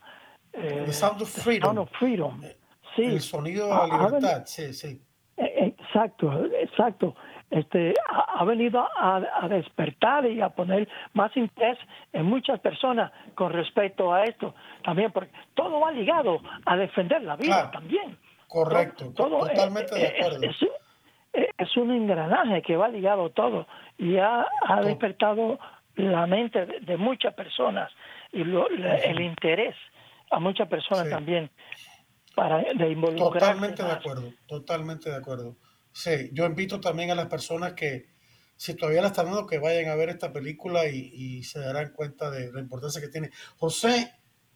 The 0.51 0.93
Sound 0.93 1.22
of 1.22 1.89
Freedom. 1.97 2.43
Eh, 2.43 2.57
Sí. 2.95 3.03
El 3.03 3.22
sonido 3.22 3.67
de 3.67 3.74
la 3.74 3.86
libertad, 3.88 4.43
sí, 4.45 4.74
sí. 4.74 5.01
E, 5.38 5.74
exacto, 5.80 6.45
exacto. 6.59 7.15
Este, 7.49 7.93
ha, 8.07 8.45
venido 8.45 8.88
a, 8.97 9.47
despertar 9.49 10.26
y 10.26 10.39
a 10.39 10.49
poner 10.49 10.88
más 11.13 11.36
interés 11.36 11.78
en 12.13 12.26
muchas 12.26 12.59
personas 12.61 13.11
con 13.36 13.51
respecto 13.51 14.13
a 14.13 14.24
esto. 14.24 14.55
También 14.84 15.11
porque 15.11 15.32
todo 15.53 15.82
va 15.82 15.91
ligado 15.91 16.39
a 16.65 16.78
defender 16.78 17.22
la 17.24 17.36
vida 17.36 17.69
también. 17.72 18.17
Correcto, 18.47 19.11
totalmente 19.13 19.95
de 19.95 20.07
acuerdo. 20.07 20.43
Es, 20.43 20.55
un 21.78 21.91
engranaje 21.91 22.62
que 22.62 22.78
va 22.78 22.88
ligado 22.89 23.30
todo 23.30 23.68
y 23.97 24.18
ha, 24.18 24.45
despertado 24.84 25.59
la 25.95 26.26
mente 26.28 26.66
de, 26.66 26.97
muchas 26.97 27.34
personas 27.34 27.91
y 28.32 28.41
el 28.41 29.22
interés 29.22 29.76
a 30.32 30.39
muchas 30.39 30.68
personas 30.68 31.09
también 31.09 31.51
para 32.36 32.59
de 32.59 32.95
Totalmente 33.18 33.84
de 33.84 33.91
acuerdo, 33.91 34.34
totalmente 34.47 35.09
de 35.09 35.16
acuerdo. 35.18 35.57
Sí, 35.91 36.30
yo 36.32 36.45
invito 36.45 36.80
también 36.80 37.12
a 37.12 37.16
las 37.16 37.28
personas 37.28 37.74
que, 37.74 38.07
si 38.55 38.76
todavía 38.76 39.01
la 39.01 39.07
están 39.07 39.26
viendo, 39.26 39.45
que 39.45 39.59
vayan 39.59 39.89
a 39.89 39.95
ver 39.95 40.09
esta 40.09 40.32
película 40.32 40.88
y, 40.88 41.43
se 41.43 41.59
darán 41.59 41.91
cuenta 41.91 42.30
de 42.32 42.51
la 42.51 42.62
importancia 42.62 43.01
que 43.01 43.09
tiene. 43.09 43.32
José, 43.57 44.14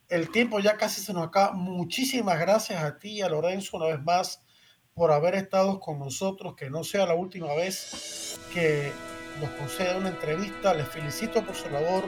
el 0.07 0.31
tiempo 0.31 0.59
ya 0.59 0.77
casi 0.77 1.01
se 1.01 1.13
nos 1.13 1.27
acaba. 1.27 1.53
Muchísimas 1.53 2.39
gracias 2.39 2.81
a 2.81 2.97
ti 2.97 3.17
y 3.17 3.21
a 3.21 3.29
Lorenzo 3.29 3.77
una 3.77 3.87
vez 3.87 4.01
más 4.01 4.44
por 4.95 5.11
haber 5.11 5.35
estado 5.35 5.81
con 5.81 5.99
nosotros, 5.99 6.55
que 6.55 6.69
no 6.69 6.85
sea 6.85 7.05
la 7.05 7.15
última 7.15 7.53
vez 7.53 8.39
que 8.53 8.93
nos 9.41 9.49
conceda 9.51 9.97
una 9.97 10.07
entrevista. 10.07 10.73
Les 10.73 10.87
felicito 10.87 11.45
por 11.45 11.53
su 11.53 11.69
labor, 11.69 12.05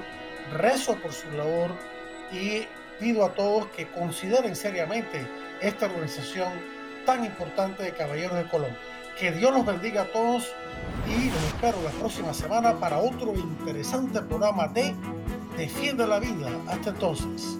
rezo 0.53 0.95
por 0.95 1.11
su 1.11 1.29
labor 1.31 1.71
y 2.31 2.65
pido 2.97 3.25
a 3.25 3.33
todos 3.33 3.67
que 3.75 3.91
consideren 3.91 4.55
seriamente 4.55 5.27
esta 5.61 5.87
organización 5.87 6.53
tan 7.05 7.25
importante 7.25 7.83
de 7.83 7.91
Caballeros 7.91 8.37
de 8.37 8.47
Colón. 8.47 8.77
Que 9.19 9.33
Dios 9.33 9.53
los 9.53 9.65
bendiga 9.65 10.03
a 10.03 10.11
todos 10.13 10.49
y 11.09 11.29
los 11.29 11.43
espero 11.43 11.81
la 11.81 11.91
próxima 11.91 12.33
semana 12.33 12.79
para 12.79 12.99
otro 12.99 13.33
interesante 13.35 14.21
programa 14.21 14.69
de 14.69 14.95
Defiende 15.57 16.07
la 16.07 16.19
Vida. 16.19 16.49
Hasta 16.69 16.91
entonces. 16.91 17.59